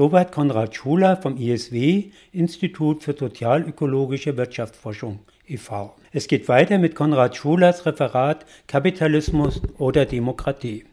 Soweit 0.00 0.32
Konrad 0.32 0.74
Schuler 0.74 1.18
vom 1.18 1.36
ISW, 1.36 2.04
Institut 2.32 3.02
für 3.02 3.12
sozialökologische 3.12 4.34
Wirtschaftsforschung 4.34 5.18
e.V. 5.46 5.94
Es 6.10 6.26
geht 6.26 6.48
weiter 6.48 6.78
mit 6.78 6.94
Konrad 6.94 7.36
Schulers 7.36 7.84
Referat 7.84 8.46
Kapitalismus 8.66 9.60
oder 9.76 10.06
Demokratie. 10.06 10.86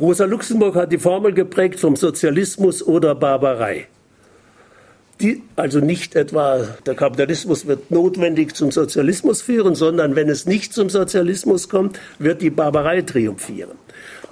Rosa 0.00 0.24
Luxemburg 0.24 0.74
hat 0.74 0.90
die 0.90 0.98
Formel 0.98 1.32
geprägt 1.32 1.78
vom 1.78 1.94
Sozialismus 1.94 2.84
oder 2.84 3.14
Barbarei. 3.14 3.86
Die, 5.20 5.44
also 5.54 5.78
nicht 5.78 6.16
etwa 6.16 6.66
der 6.86 6.96
Kapitalismus 6.96 7.68
wird 7.68 7.92
notwendig 7.92 8.56
zum 8.56 8.72
Sozialismus 8.72 9.42
führen, 9.42 9.76
sondern 9.76 10.16
wenn 10.16 10.28
es 10.28 10.44
nicht 10.44 10.72
zum 10.72 10.90
Sozialismus 10.90 11.68
kommt, 11.68 12.00
wird 12.18 12.42
die 12.42 12.50
Barbarei 12.50 13.02
triumphieren. 13.02 13.78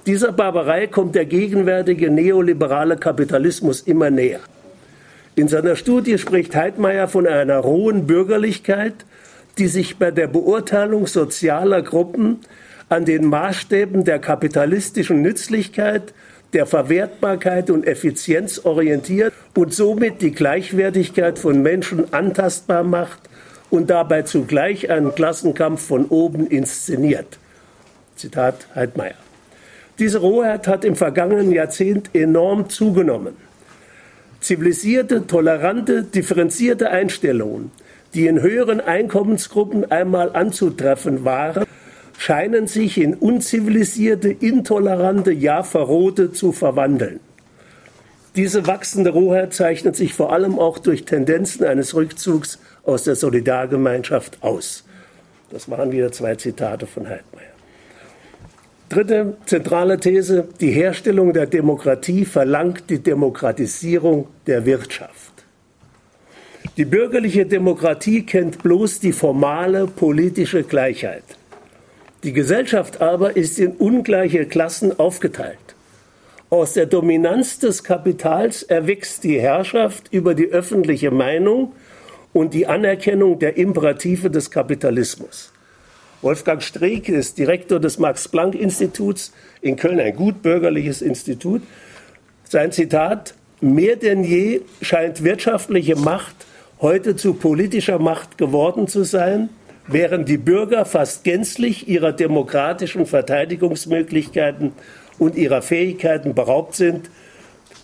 Dieser 0.05 0.31
Barbarei 0.31 0.87
kommt 0.87 1.15
der 1.15 1.25
gegenwärtige 1.25 2.09
neoliberale 2.09 2.97
Kapitalismus 2.97 3.81
immer 3.81 4.09
näher. 4.09 4.39
In 5.35 5.47
seiner 5.47 5.75
Studie 5.75 6.17
spricht 6.17 6.55
Heidmeier 6.55 7.07
von 7.07 7.27
einer 7.27 7.57
rohen 7.57 8.07
Bürgerlichkeit, 8.07 8.93
die 9.57 9.67
sich 9.67 9.97
bei 9.97 10.11
der 10.11 10.27
Beurteilung 10.27 11.05
sozialer 11.07 11.81
Gruppen 11.81 12.39
an 12.87 13.05
den 13.05 13.25
Maßstäben 13.25 14.03
der 14.03 14.19
kapitalistischen 14.19 15.21
Nützlichkeit, 15.21 16.13
der 16.53 16.65
Verwertbarkeit 16.65 17.69
und 17.69 17.85
Effizienz 17.85 18.61
orientiert 18.65 19.33
und 19.55 19.73
somit 19.73 20.21
die 20.21 20.31
Gleichwertigkeit 20.31 21.37
von 21.37 21.61
Menschen 21.61 22.11
antastbar 22.13 22.83
macht 22.83 23.19
und 23.69 23.89
dabei 23.89 24.23
zugleich 24.23 24.89
einen 24.89 25.13
Klassenkampf 25.13 25.85
von 25.85 26.05
oben 26.05 26.47
inszeniert. 26.47 27.37
Zitat 28.15 28.67
Heidmeier. 28.73 29.15
Diese 29.99 30.19
Rohheit 30.19 30.67
hat 30.67 30.85
im 30.85 30.95
vergangenen 30.95 31.51
Jahrzehnt 31.51 32.11
enorm 32.13 32.69
zugenommen. 32.69 33.35
Zivilisierte, 34.39 35.27
tolerante, 35.27 36.03
differenzierte 36.03 36.89
Einstellungen, 36.89 37.71
die 38.13 38.27
in 38.27 38.41
höheren 38.41 38.79
Einkommensgruppen 38.79 39.91
einmal 39.91 40.33
anzutreffen 40.33 41.25
waren, 41.25 41.65
scheinen 42.17 42.67
sich 42.67 42.97
in 42.97 43.13
unzivilisierte, 43.13 44.29
intolerante, 44.29 45.33
ja 45.33 45.63
verrohte 45.63 46.31
zu 46.31 46.53
verwandeln. 46.53 47.19
Diese 48.37 48.67
wachsende 48.67 49.09
Rohheit 49.09 49.53
zeichnet 49.53 49.97
sich 49.97 50.13
vor 50.13 50.31
allem 50.31 50.59
auch 50.59 50.77
durch 50.79 51.03
Tendenzen 51.03 51.65
eines 51.65 51.93
Rückzugs 51.93 52.59
aus 52.83 53.03
der 53.03 53.15
Solidargemeinschaft 53.15 54.37
aus. 54.41 54.85
Das 55.49 55.69
waren 55.69 55.91
wieder 55.91 56.11
zwei 56.11 56.35
Zitate 56.35 56.87
von 56.87 57.09
Heidmeier. 57.09 57.48
Dritte 58.89 59.37
zentrale 59.45 59.99
These, 59.99 60.47
die 60.59 60.71
Herstellung 60.71 61.31
der 61.31 61.45
Demokratie 61.45 62.25
verlangt 62.25 62.89
die 62.89 62.97
Demokratisierung 62.97 64.27
der 64.47 64.65
Wirtschaft. 64.65 65.31
Die 66.75 66.85
bürgerliche 66.85 67.45
Demokratie 67.45 68.25
kennt 68.25 68.63
bloß 68.63 68.99
die 68.99 69.11
formale 69.11 69.85
politische 69.85 70.63
Gleichheit. 70.63 71.23
Die 72.23 72.33
Gesellschaft 72.33 72.99
aber 72.99 73.37
ist 73.37 73.59
in 73.59 73.73
ungleiche 73.73 74.47
Klassen 74.47 74.97
aufgeteilt. 74.97 75.75
Aus 76.49 76.73
der 76.73 76.87
Dominanz 76.87 77.59
des 77.59 77.83
Kapitals 77.83 78.63
erwächst 78.63 79.23
die 79.23 79.39
Herrschaft 79.39 80.11
über 80.11 80.33
die 80.33 80.47
öffentliche 80.47 81.11
Meinung 81.11 81.73
und 82.33 82.55
die 82.55 82.65
Anerkennung 82.65 83.37
der 83.37 83.55
Imperative 83.55 84.31
des 84.31 84.49
Kapitalismus. 84.49 85.51
Wolfgang 86.21 86.61
Streeck 86.61 87.07
ist 87.07 87.37
Direktor 87.37 87.79
des 87.79 87.97
Max-Planck-Instituts 87.97 89.31
in 89.61 89.77
Köln, 89.77 89.99
ein 89.99 90.15
gut 90.15 90.41
bürgerliches 90.41 91.01
Institut. 91.01 91.61
Sein 92.43 92.73
Zitat, 92.73 93.35
mehr 93.61 93.95
denn 93.95 94.23
je 94.23 94.61
scheint 94.81 95.23
wirtschaftliche 95.23 95.95
Macht 95.95 96.35
heute 96.81 97.15
zu 97.15 97.33
politischer 97.33 97.99
Macht 97.99 98.37
geworden 98.37 98.87
zu 98.87 99.03
sein, 99.03 99.49
während 99.87 100.27
die 100.27 100.37
Bürger 100.37 100.85
fast 100.85 101.23
gänzlich 101.23 101.87
ihrer 101.87 102.11
demokratischen 102.11 103.05
Verteidigungsmöglichkeiten 103.05 104.73
und 105.19 105.35
ihrer 105.35 105.61
Fähigkeiten 105.61 106.35
beraubt 106.35 106.75
sind, 106.75 107.09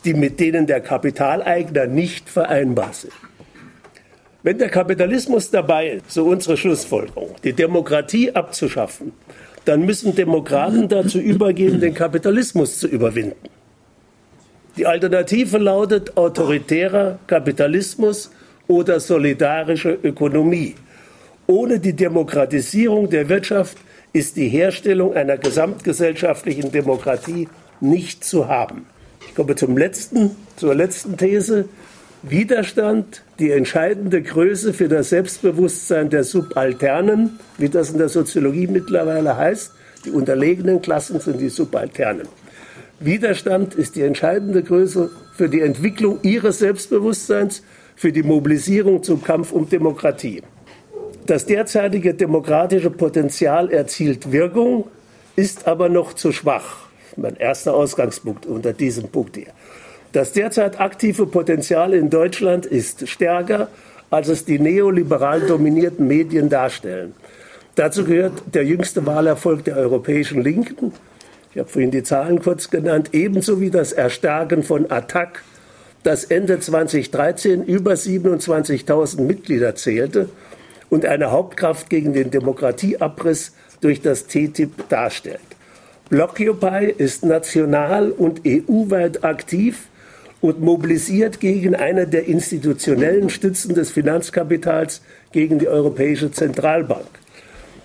die 0.04 0.14
mit 0.14 0.40
denen 0.40 0.68
der 0.68 0.82
Kapitaleigner 0.82 1.88
nicht 1.88 2.30
vereinbar 2.30 2.94
sind. 2.94 3.14
Wenn 4.46 4.60
der 4.60 4.70
Kapitalismus 4.70 5.50
dabei 5.50 5.88
ist, 5.88 6.12
so 6.12 6.26
unsere 6.26 6.56
Schlussfolgerung, 6.56 7.34
die 7.44 7.54
Demokratie 7.54 8.32
abzuschaffen, 8.32 9.12
dann 9.66 9.88
müssen 9.88 10.14
Demokraten 10.14 10.88
dazu 10.88 11.18
übergehen, 11.18 11.82
den 11.82 11.96
Kapitalismus 11.96 12.78
zu 12.78 12.88
überwinden. 12.88 13.50
Die 14.78 14.86
Alternative 14.86 15.58
lautet 15.58 16.16
autoritärer 16.16 17.18
Kapitalismus 17.26 18.30
oder 18.68 19.00
solidarische 19.00 19.98
Ökonomie. 20.04 20.76
Ohne 21.48 21.80
die 21.80 21.94
Demokratisierung 21.94 23.10
der 23.10 23.28
Wirtschaft 23.28 23.80
ist 24.14 24.38
die 24.38 24.50
Herstellung 24.50 25.16
einer 25.16 25.38
gesamtgesellschaftlichen 25.38 26.72
Demokratie 26.72 27.50
nicht 27.82 28.24
zu 28.24 28.48
haben. 28.48 28.86
Ich 29.28 29.34
komme 29.34 29.56
zum 29.56 29.76
letzten, 29.76 30.36
zur 30.56 30.76
letzten 30.76 31.18
These. 31.18 31.68
Widerstand, 32.28 33.22
die 33.38 33.52
entscheidende 33.52 34.24
Größe 34.24 34.74
für 34.74 34.88
das 34.88 35.10
Selbstbewusstsein 35.10 36.10
der 36.10 36.24
Subalternen, 36.24 37.40
wie 37.60 37.70
das 37.70 37.92
in 37.92 38.00
der 38.00 38.10
Soziologie 38.10 38.66
mittlerweile 38.66 39.38
heißt. 39.38 39.72
Die 40.06 40.10
unterlegenen 40.10 40.82
Klassen 40.82 41.20
sind 41.20 41.40
die 41.40 41.50
Subalternen. 41.50 42.28
Widerstand 43.00 43.76
ist 43.76 43.96
die 43.96 44.02
entscheidende 44.02 44.64
Größe 44.64 45.12
für 45.36 45.50
die 45.50 45.62
Entwicklung 45.62 46.18
ihres 46.24 46.58
Selbstbewusstseins, 46.58 47.62
für 47.96 48.12
die 48.12 48.24
Mobilisierung 48.24 49.04
zum 49.04 49.24
Kampf 49.24 49.52
um 49.52 49.70
Demokratie. 49.70 50.42
Das 51.28 51.46
derzeitige 51.46 52.16
demokratische 52.16 52.90
Potenzial 52.90 53.70
erzielt 53.70 54.32
Wirkung, 54.32 54.88
ist 55.36 55.68
aber 55.68 55.90
noch 55.90 56.14
zu 56.14 56.32
schwach. 56.32 56.88
Mein 57.18 57.36
erster 57.36 57.76
Ausgangspunkt 57.76 58.48
unter 58.48 58.74
diesem 58.74 59.10
Punkt 59.10 59.38
hier. 59.38 59.54
Das 60.16 60.32
derzeit 60.32 60.80
aktive 60.80 61.26
Potenzial 61.26 61.94
in 61.94 62.10
Deutschland 62.10 62.66
ist 62.66 63.10
stärker, 63.10 63.68
als 64.10 64.30
es 64.30 64.46
die 64.46 64.60
neoliberal 64.60 65.42
dominierten 65.42 66.08
Medien 66.08 66.48
darstellen. 66.48 67.14
Dazu 67.76 68.06
gehört 68.06 68.32
der 68.54 68.64
jüngste 68.64 69.06
Wahlerfolg 69.06 69.66
der 69.66 69.76
europäischen 69.76 70.42
Linken. 70.42 70.94
Ich 71.52 71.60
habe 71.60 71.68
vorhin 71.68 71.92
die 71.92 72.04
Zahlen 72.04 72.42
kurz 72.42 72.70
genannt, 72.70 73.10
ebenso 73.12 73.60
wie 73.60 73.70
das 73.70 73.92
Erstarken 73.92 74.64
von 74.64 74.90
Attac, 74.90 75.44
das 76.04 76.24
Ende 76.24 76.62
2013 76.62 77.66
über 77.66 77.92
27.000 77.92 79.20
Mitglieder 79.20 79.76
zählte 79.76 80.30
und 80.90 81.06
eine 81.06 81.32
Hauptkraft 81.32 81.90
gegen 81.90 82.14
den 82.14 82.32
Demokratieabriss 82.32 83.52
durch 83.82 84.00
das 84.00 84.28
TTIP 84.28 84.88
darstellt. 84.88 85.42
Blockupy 86.08 86.86
ist 86.98 87.26
national 87.26 88.12
und 88.12 88.44
EU-weit 88.48 89.26
aktiv 89.26 89.90
und 90.42 90.62
mobilisiert 90.62 91.40
gegen 91.40 91.76
eine 91.76 92.08
der 92.08 92.26
institutionellen 92.26 93.30
Stützen 93.30 93.74
des 93.74 93.92
Finanzkapitals, 93.92 95.02
gegen 95.32 95.60
die 95.60 95.68
Europäische 95.68 96.32
Zentralbank. 96.32 97.08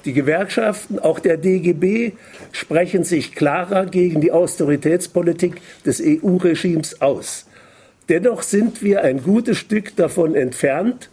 Die 0.04 0.12
Gewerkschaften, 0.12 0.98
auch 0.98 1.18
der 1.18 1.36
DGB, 1.36 2.12
sprechen 2.52 3.04
sich 3.04 3.34
klarer 3.34 3.86
gegen 3.86 4.20
die 4.20 4.32
Austeritätspolitik 4.32 5.60
des 5.84 6.00
EU-Regimes 6.00 7.00
aus. 7.02 7.46
Dennoch 8.08 8.42
sind 8.42 8.82
wir 8.82 9.02
ein 9.02 9.22
gutes 9.22 9.58
Stück 9.58 9.94
davon 9.96 10.34
entfernt, 10.34 11.10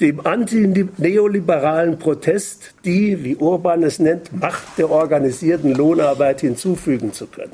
dem 0.00 0.26
antineoliberalen 0.26 1.98
Protest 1.98 2.74
die, 2.84 3.22
wie 3.22 3.36
Urban 3.36 3.82
es 3.82 3.98
nennt, 3.98 4.32
Macht 4.32 4.78
der 4.78 4.90
organisierten 4.90 5.74
Lohnarbeit 5.74 6.40
hinzufügen 6.40 7.12
zu 7.12 7.26
können. 7.26 7.52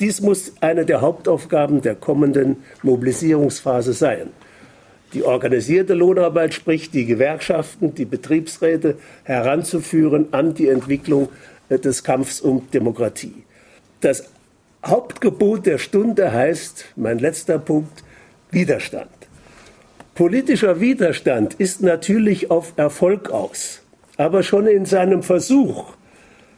Dies 0.00 0.20
muss 0.20 0.52
eine 0.60 0.84
der 0.84 1.00
Hauptaufgaben 1.00 1.80
der 1.80 1.94
kommenden 1.94 2.56
Mobilisierungsphase 2.82 3.92
sein. 3.92 4.30
Die 5.12 5.22
organisierte 5.22 5.94
Lohnarbeit, 5.94 6.54
sprich 6.54 6.90
die 6.90 7.06
Gewerkschaften, 7.06 7.94
die 7.94 8.04
Betriebsräte 8.04 8.96
heranzuführen 9.22 10.28
an 10.32 10.54
die 10.54 10.68
Entwicklung 10.68 11.28
äh, 11.68 11.78
des 11.78 12.02
Kampfs 12.02 12.40
um 12.40 12.68
Demokratie. 12.72 13.44
Das 14.00 14.24
Hauptgebot 14.84 15.66
der 15.66 15.78
Stunde 15.78 16.32
heißt, 16.32 16.86
mein 16.96 17.20
letzter 17.20 17.58
Punkt, 17.58 18.02
Widerstand. 18.50 19.10
Politischer 20.14 20.80
Widerstand 20.80 21.54
ist 21.54 21.80
natürlich 21.80 22.50
auf 22.50 22.72
Erfolg 22.76 23.30
aus, 23.30 23.82
aber 24.16 24.42
schon 24.42 24.66
in 24.66 24.84
seinem 24.84 25.22
Versuch 25.22 25.94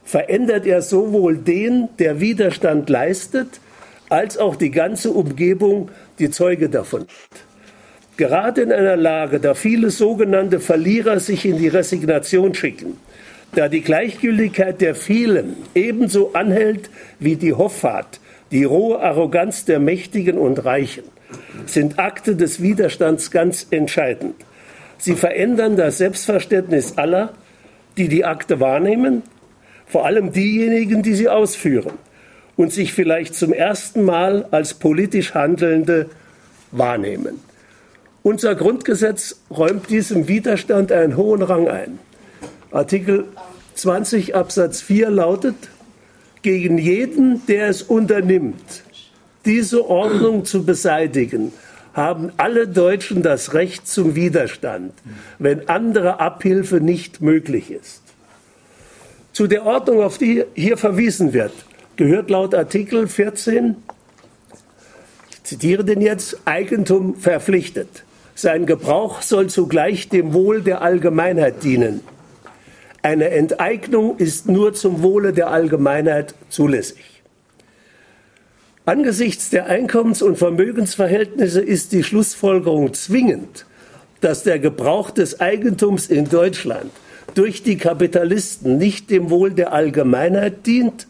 verändert 0.07 0.65
er 0.65 0.81
sowohl 0.81 1.35
den, 1.35 1.89
der 1.99 2.21
Widerstand 2.21 2.89
leistet, 2.89 3.59
als 4.07 4.37
auch 4.37 4.55
die 4.55 4.71
ganze 4.71 5.11
Umgebung, 5.11 5.91
die 6.17 6.29
Zeuge 6.29 6.69
davon 6.69 7.01
ist. 7.01 7.43
Gerade 8.15 8.61
in 8.61 8.71
einer 8.71 8.95
Lage, 8.95 9.41
da 9.41 9.53
viele 9.53 9.91
sogenannte 9.91 10.61
Verlierer 10.61 11.19
sich 11.19 11.45
in 11.45 11.57
die 11.57 11.67
Resignation 11.67 12.53
schicken, 12.53 12.95
da 13.53 13.67
die 13.67 13.81
Gleichgültigkeit 13.81 14.79
der 14.79 14.95
vielen 14.95 15.57
ebenso 15.75 16.31
anhält 16.31 16.89
wie 17.19 17.35
die 17.35 17.53
Hoffart, 17.53 18.21
die 18.51 18.63
rohe 18.63 19.01
Arroganz 19.01 19.65
der 19.65 19.81
Mächtigen 19.81 20.37
und 20.37 20.63
Reichen, 20.63 21.03
sind 21.65 21.99
Akte 21.99 22.37
des 22.37 22.61
Widerstands 22.61 23.29
ganz 23.29 23.67
entscheidend. 23.71 24.35
Sie 24.97 25.15
verändern 25.15 25.75
das 25.75 25.97
Selbstverständnis 25.97 26.97
aller, 26.97 27.33
die 27.97 28.07
die 28.07 28.23
Akte 28.23 28.61
wahrnehmen 28.61 29.23
vor 29.87 30.05
allem 30.05 30.31
diejenigen, 30.33 31.01
die 31.01 31.15
sie 31.15 31.29
ausführen 31.29 31.93
und 32.55 32.73
sich 32.73 32.93
vielleicht 32.93 33.35
zum 33.35 33.53
ersten 33.53 34.03
Mal 34.03 34.47
als 34.51 34.73
politisch 34.73 35.33
Handelnde 35.33 36.09
wahrnehmen. 36.71 37.39
Unser 38.23 38.55
Grundgesetz 38.55 39.39
räumt 39.49 39.89
diesem 39.89 40.27
Widerstand 40.27 40.91
einen 40.91 41.15
hohen 41.15 41.41
Rang 41.41 41.69
ein. 41.69 41.99
Artikel 42.71 43.25
20 43.75 44.35
Absatz 44.35 44.81
4 44.81 45.09
lautet, 45.09 45.55
gegen 46.41 46.77
jeden, 46.77 47.45
der 47.47 47.67
es 47.67 47.81
unternimmt, 47.81 48.83
diese 49.45 49.89
Ordnung 49.89 50.45
zu 50.45 50.65
beseitigen, 50.65 51.53
haben 51.93 52.31
alle 52.37 52.67
Deutschen 52.67 53.23
das 53.23 53.53
Recht 53.53 53.87
zum 53.87 54.15
Widerstand, 54.15 54.93
wenn 55.39 55.67
andere 55.67 56.19
Abhilfe 56.19 56.81
nicht 56.81 57.21
möglich 57.21 57.71
ist. 57.71 58.06
Zu 59.37 59.45
der 59.45 59.67
Ordnung, 59.67 60.01
auf 60.01 60.17
die 60.17 60.45
hier 60.55 60.77
verwiesen 60.77 61.31
wird, 61.31 61.51
gehört 61.95 62.31
laut 62.31 62.55
Artikel 62.55 63.07
14, 63.07 63.75
ich 65.29 65.43
zitiere 65.43 65.85
den 65.85 66.01
jetzt, 66.01 66.39
Eigentum 66.45 67.13
verpflichtet. 67.13 68.03
Sein 68.33 68.65
Gebrauch 68.65 69.21
soll 69.21 69.45
zugleich 69.45 70.09
dem 70.09 70.33
Wohl 70.33 70.63
der 70.63 70.81
Allgemeinheit 70.81 71.63
dienen. 71.63 71.99
Eine 73.03 73.29
Enteignung 73.29 74.17
ist 74.17 74.49
nur 74.49 74.73
zum 74.73 75.03
Wohle 75.03 75.33
der 75.33 75.51
Allgemeinheit 75.51 76.33
zulässig. 76.49 77.21
Angesichts 78.87 79.51
der 79.51 79.67
Einkommens- 79.67 80.23
und 80.23 80.39
Vermögensverhältnisse 80.39 81.61
ist 81.61 81.91
die 81.91 82.01
Schlussfolgerung 82.01 82.95
zwingend, 82.95 83.67
dass 84.19 84.41
der 84.41 84.57
Gebrauch 84.57 85.11
des 85.11 85.39
Eigentums 85.39 86.07
in 86.07 86.27
Deutschland 86.27 86.89
durch 87.37 87.61
die 87.61 87.77
Kapitalisten 87.77 88.77
nicht 88.77 89.11
dem 89.11 89.29
Wohl 89.29 89.51
der 89.51 89.71
Allgemeinheit 89.71 90.65
dient, 90.65 91.07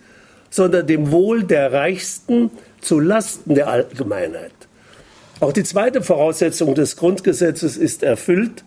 sondern 0.49 0.85
dem 0.85 1.11
Wohl 1.11 1.43
der 1.43 1.71
Reichsten 1.71 2.51
zu 2.81 2.99
Lasten 2.99 3.55
der 3.55 3.69
Allgemeinheit. 3.69 4.51
Auch 5.39 5.53
die 5.53 5.63
zweite 5.63 6.01
Voraussetzung 6.01 6.75
des 6.75 6.97
Grundgesetzes 6.97 7.77
ist 7.77 8.03
erfüllt. 8.03 8.65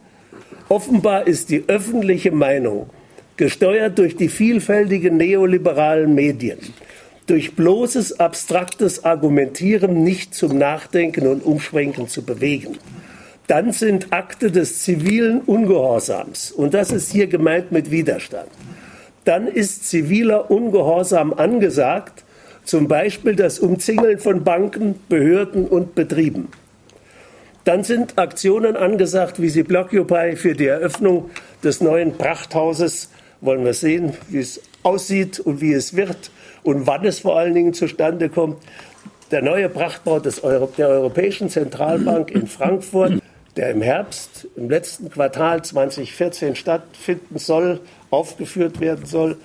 Offenbar 0.70 1.26
ist 1.26 1.50
die 1.50 1.64
öffentliche 1.66 2.30
Meinung, 2.30 2.88
gesteuert 3.36 3.98
durch 3.98 4.16
die 4.16 4.28
vielfältigen 4.28 5.18
neoliberalen 5.18 6.14
Medien, 6.14 6.58
durch 7.26 7.56
bloßes 7.56 8.20
abstraktes 8.20 9.04
Argumentieren 9.04 10.02
nicht 10.02 10.34
zum 10.34 10.56
Nachdenken 10.56 11.26
und 11.26 11.44
Umschwenken 11.44 12.08
zu 12.08 12.22
bewegen 12.22 12.78
dann 13.50 13.72
sind 13.72 14.12
Akte 14.12 14.52
des 14.52 14.84
zivilen 14.84 15.40
Ungehorsams, 15.40 16.52
und 16.52 16.72
das 16.72 16.92
ist 16.92 17.10
hier 17.10 17.26
gemeint 17.26 17.72
mit 17.72 17.90
Widerstand, 17.90 18.48
dann 19.24 19.48
ist 19.48 19.88
ziviler 19.88 20.52
Ungehorsam 20.52 21.34
angesagt, 21.34 22.22
zum 22.62 22.86
Beispiel 22.86 23.34
das 23.34 23.58
Umzingeln 23.58 24.20
von 24.20 24.44
Banken, 24.44 25.00
Behörden 25.08 25.66
und 25.66 25.96
Betrieben. 25.96 26.46
Dann 27.64 27.82
sind 27.82 28.20
Aktionen 28.20 28.76
angesagt, 28.76 29.42
wie 29.42 29.48
sie 29.48 29.64
Blockupy 29.64 30.36
für 30.36 30.54
die 30.54 30.66
Eröffnung 30.66 31.30
des 31.64 31.80
neuen 31.80 32.16
Prachthauses, 32.16 33.10
wollen 33.40 33.64
wir 33.64 33.74
sehen, 33.74 34.12
wie 34.28 34.38
es 34.38 34.60
aussieht 34.84 35.40
und 35.40 35.60
wie 35.60 35.72
es 35.72 35.96
wird 35.96 36.30
und 36.62 36.86
wann 36.86 37.04
es 37.04 37.18
vor 37.18 37.36
allen 37.36 37.54
Dingen 37.54 37.74
zustande 37.74 38.28
kommt. 38.28 38.58
Der 39.32 39.42
neue 39.42 39.68
Prachtbau 39.68 40.20
des 40.20 40.44
Euro 40.44 40.70
der 40.78 40.88
Europäischen 40.88 41.48
Zentralbank 41.48 42.30
in 42.30 42.46
Frankfurt 42.46 43.20
der 43.56 43.70
im 43.70 43.82
Herbst, 43.82 44.46
im 44.56 44.70
letzten 44.70 45.10
Quartal 45.10 45.62
2014 45.64 46.56
stattfinden 46.56 47.38
soll, 47.38 47.80
aufgeführt 48.10 48.80
werden 48.80 49.06
soll. 49.06 49.36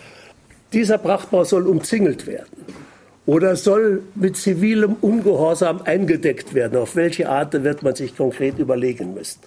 Dieser 0.74 0.98
Prachtbau 0.98 1.44
soll 1.44 1.68
umzingelt 1.68 2.28
werden 2.28 2.66
oder 3.26 3.56
soll 3.56 4.04
mit 4.16 4.38
zivilem 4.38 4.96
Ungehorsam 5.02 5.82
eingedeckt 5.84 6.54
werden. 6.54 6.78
Auf 6.78 6.96
welche 6.96 7.30
Art 7.30 7.54
wird 7.64 7.84
man 7.84 7.96
sich 7.96 8.16
konkret 8.16 8.60
überlegen 8.60 9.14
müssen. 9.14 9.40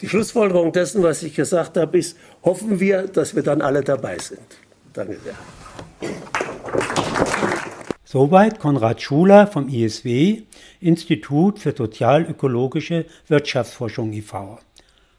Die 0.00 0.08
Schlussfolgerung 0.08 0.72
dessen, 0.72 1.02
was 1.02 1.22
ich 1.22 1.34
gesagt 1.34 1.76
habe, 1.76 1.98
ist, 1.98 2.18
hoffen 2.42 2.80
wir, 2.80 3.06
dass 3.06 3.34
wir 3.34 3.42
dann 3.42 3.62
alle 3.62 3.82
dabei 3.82 4.18
sind. 4.18 4.40
Danke 4.92 5.16
sehr. 5.24 5.34
Soweit 8.14 8.60
Konrad 8.60 9.02
Schuler 9.02 9.48
vom 9.48 9.68
ISW, 9.68 10.42
Institut 10.78 11.58
für 11.58 11.74
sozial-ökologische 11.76 13.06
Wirtschaftsforschung 13.26 14.12
e.V. 14.12 14.60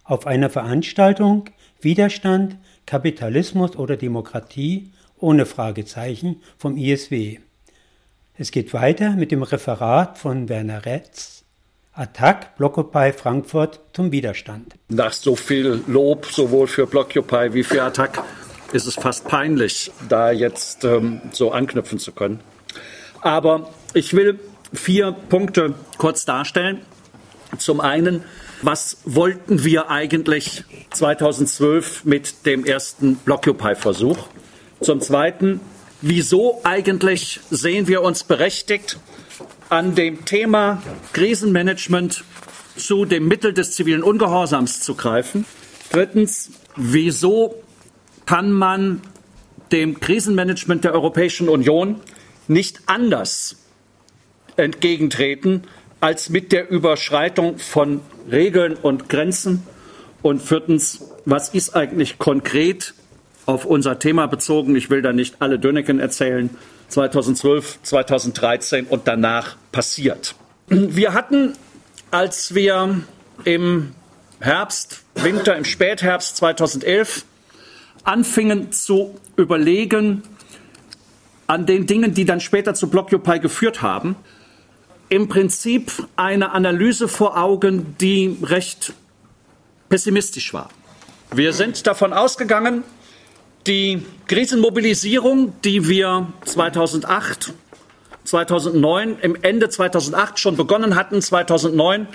Auf 0.06 0.26
einer 0.26 0.50
Veranstaltung 0.50 1.50
Widerstand, 1.82 2.56
Kapitalismus 2.86 3.76
oder 3.76 3.98
Demokratie 3.98 4.92
ohne 5.20 5.46
Fragezeichen 5.46 6.42
vom 6.58 6.78
ISW. 6.78 7.40
Es 8.38 8.52
geht 8.52 8.74
weiter 8.74 9.10
mit 9.12 9.30
dem 9.30 9.44
Referat 9.44 10.18
von 10.18 10.48
Werner 10.48 10.86
Retz. 10.86 11.44
Attack 11.92 12.56
Blockupy 12.56 13.12
Frankfurt 13.12 13.82
zum 13.92 14.14
Widerstand. 14.14 14.76
Nach 14.88 15.12
so 15.12 15.36
viel 15.36 15.84
Lob 15.88 16.28
sowohl 16.28 16.68
für 16.68 16.88
Blockupy 16.88 17.54
wie 17.54 17.64
für 17.64 17.84
Attack 17.84 18.24
ist 18.72 18.88
es 18.88 18.96
fast 18.96 19.28
peinlich, 19.28 19.92
da 20.08 20.32
jetzt 20.32 20.86
ähm, 20.86 21.22
so 21.34 21.52
anknüpfen 21.52 22.00
zu 22.00 22.14
können. 22.14 22.40
Aber 23.26 23.72
ich 23.96 24.14
will 24.14 24.40
vier 24.72 25.12
Punkte 25.12 25.74
kurz 25.98 26.26
darstellen. 26.26 26.82
Zum 27.58 27.82
einen, 27.82 28.24
was 28.62 28.98
wollten 29.04 29.64
wir 29.64 29.90
eigentlich 29.90 30.64
2012 30.92 32.06
mit 32.06 32.46
dem 32.46 32.66
ersten 32.66 33.16
Blockupy-Versuch? 33.16 34.28
Zum 34.80 35.02
zweiten, 35.02 35.60
wieso 36.02 36.62
eigentlich 36.64 37.40
sehen 37.50 37.88
wir 37.88 38.04
uns 38.04 38.24
berechtigt, 38.24 39.00
an 39.70 39.96
dem 39.96 40.26
Thema 40.26 40.84
Krisenmanagement 41.14 42.24
zu 42.78 43.06
dem 43.06 43.28
Mittel 43.28 43.54
des 43.54 43.72
zivilen 43.72 44.04
Ungehorsams 44.04 44.82
zu 44.82 44.94
greifen? 44.94 45.46
Drittens, 45.92 46.52
wieso 46.76 47.56
kann 48.28 48.52
man 48.52 49.02
dem 49.72 50.00
Krisenmanagement 50.00 50.84
der 50.84 50.94
Europäischen 50.94 51.50
Union 51.50 52.02
nicht 52.48 52.82
anders 52.86 53.58
entgegentreten 54.58 55.64
als 56.00 56.30
mit 56.30 56.52
der 56.52 56.70
Überschreitung 56.70 57.58
von 57.58 58.02
Regeln 58.30 58.76
und 58.76 59.10
Grenzen. 59.10 59.64
Und 60.22 60.42
viertens, 60.42 61.04
was 61.26 61.50
ist 61.50 61.76
eigentlich 61.76 62.18
konkret 62.18 62.94
auf 63.46 63.66
unser 63.66 64.00
Thema 64.00 64.28
bezogen? 64.28 64.76
Ich 64.76 64.90
will 64.90 65.02
da 65.02 65.14
nicht 65.14 65.38
alle 65.40 65.60
Döneken 65.60 66.00
erzählen. 66.00 66.50
2012, 66.90 67.80
2013 67.84 68.86
und 68.86 69.08
danach 69.08 69.56
passiert. 69.72 70.36
Wir 70.68 71.14
hatten, 71.14 71.54
als 72.12 72.54
wir 72.54 73.02
im 73.44 73.94
Herbst, 74.40 75.04
Winter, 75.16 75.56
im 75.56 75.66
Spätherbst 75.66 76.38
2011 76.38 77.26
anfingen 78.04 78.72
zu 78.72 79.16
überlegen, 79.36 80.24
an 81.48 81.66
den 81.66 81.86
Dingen, 81.86 82.14
die 82.14 82.26
dann 82.26 82.40
später 82.40 82.74
zu 82.74 82.90
Blockupy 82.90 83.40
geführt 83.40 83.82
haben, 83.82 84.16
im 85.10 85.28
Prinzip 85.28 85.92
eine 86.16 86.52
Analyse 86.52 87.08
vor 87.08 87.38
Augen, 87.38 87.96
die 88.02 88.38
recht 88.42 88.94
pessimistisch 89.90 90.54
war. 90.54 90.70
Wir 91.32 91.54
sind 91.54 91.86
davon 91.86 92.14
ausgegangen, 92.14 92.84
die 93.68 94.04
Krisenmobilisierung, 94.28 95.54
die 95.64 95.88
wir 95.88 96.28
2008, 96.46 97.54
2009, 98.24 99.18
im 99.22 99.38
Ende 99.42 99.70
2008 99.70 100.40
schon 100.40 100.58
begonnen 100.58 100.96
hatten, 100.96 101.22
2009 101.22 102.08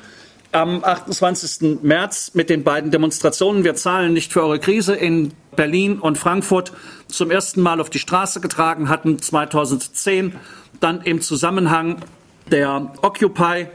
am 0.53 0.83
28. 0.83 1.83
März 1.83 2.33
mit 2.35 2.51
den 2.51 2.65
beiden 2.65 2.91
Demonstrationen. 2.91 3.63
Wir 3.63 3.75
zahlen 3.77 4.13
nicht 4.13 4.33
für 4.33 4.43
eure 4.43 4.59
Krise 4.59 4.95
in 4.95 5.33
Berlin 5.57 5.99
und 5.99 6.19
Frankfurt 6.19 6.73
zum 7.09 7.31
ersten 7.31 7.61
Mal 7.61 7.81
auf 7.81 7.91
die 7.91 7.99
Straße 7.99 8.41
getragen 8.41 8.89
hatten, 8.89 9.19
2010, 9.19 10.37
dann 10.81 11.03
im 11.03 11.21
Zusammenhang 11.21 12.03
der 12.51 12.93
Occupy, 13.03 13.67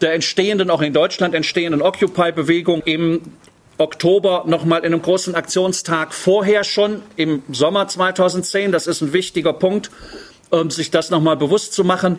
der 0.00 0.14
entstehenden, 0.14 0.70
auch 0.70 0.82
in 0.82 0.92
Deutschland 0.92 1.34
entstehenden 1.34 1.82
Occupy-Bewegung 1.82 2.82
im 2.82 3.22
Oktober 3.78 4.44
nochmal 4.46 4.80
in 4.80 4.86
einem 4.86 5.02
großen 5.02 5.34
Aktionstag 5.34 6.14
vorher 6.14 6.64
schon 6.64 7.02
im 7.16 7.42
Sommer 7.50 7.88
2010. 7.88 8.72
Das 8.72 8.86
ist 8.86 9.02
ein 9.02 9.12
wichtiger 9.12 9.52
Punkt, 9.52 9.90
um 10.50 10.70
sich 10.70 10.90
das 10.90 11.10
nochmal 11.10 11.36
bewusst 11.36 11.72
zu 11.72 11.84
machen 11.84 12.18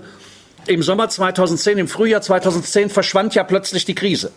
im 0.67 0.83
Sommer 0.83 1.09
2010, 1.09 1.77
im 1.77 1.87
Frühjahr 1.87 2.21
2010 2.21 2.89
verschwand 2.89 3.35
ja 3.35 3.43
plötzlich 3.43 3.85
die 3.85 3.95
Krise. 3.95 4.31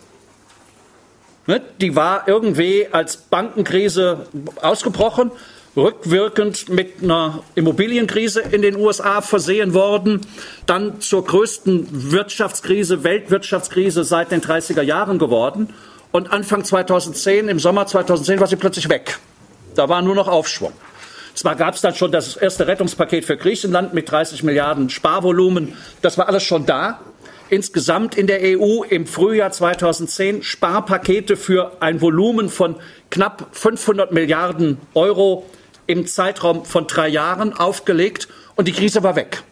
Ne? 1.47 1.61
Die 1.79 1.95
war 1.95 2.27
irgendwie 2.27 2.87
als 2.91 3.17
Bankenkrise 3.17 4.27
ausgebrochen, 4.61 5.31
rückwirkend 5.75 6.69
mit 6.69 7.01
einer 7.01 7.43
Immobilienkrise 7.55 8.41
in 8.41 8.61
den 8.61 8.75
USA 8.75 9.21
versehen 9.21 9.73
worden, 9.73 10.21
dann 10.65 10.99
zur 11.01 11.25
größten 11.25 12.11
Wirtschaftskrise, 12.11 13.03
Weltwirtschaftskrise 13.03 14.03
seit 14.03 14.31
den 14.31 14.41
30er 14.41 14.81
Jahren 14.81 15.17
geworden. 15.17 15.69
Und 16.11 16.31
Anfang 16.31 16.65
2010, 16.65 17.47
im 17.47 17.59
Sommer 17.59 17.87
2010, 17.87 18.39
war 18.39 18.47
sie 18.47 18.57
plötzlich 18.57 18.89
weg. 18.89 19.19
Da 19.75 19.87
war 19.87 20.01
nur 20.01 20.15
noch 20.15 20.27
Aufschwung. 20.27 20.73
Zwar 21.33 21.55
gab 21.55 21.75
es 21.75 21.81
dann 21.81 21.95
schon 21.95 22.11
das 22.11 22.35
erste 22.35 22.67
Rettungspaket 22.67 23.23
für 23.23 23.37
Griechenland 23.37 23.93
mit 23.93 24.11
30 24.11 24.43
Milliarden 24.43 24.89
Sparvolumen. 24.89 25.77
Das 26.01 26.17
war 26.17 26.27
alles 26.27 26.43
schon 26.43 26.65
da. 26.65 26.99
Insgesamt 27.51 28.15
in 28.15 28.27
der 28.27 28.39
EU 28.57 28.83
im 28.83 29.05
Frühjahr 29.05 29.51
2010 29.51 30.41
Sparpakete 30.41 31.35
für 31.35 31.81
ein 31.81 31.99
Volumen 31.99 32.47
von 32.47 32.77
knapp 33.09 33.49
500 33.51 34.13
Milliarden 34.13 34.77
Euro 34.93 35.45
im 35.85 36.07
Zeitraum 36.07 36.63
von 36.63 36.87
drei 36.87 37.09
Jahren 37.09 37.51
aufgelegt 37.51 38.29
und 38.55 38.69
die 38.69 38.71
Krise 38.71 39.03
war 39.03 39.17
weg. 39.17 39.43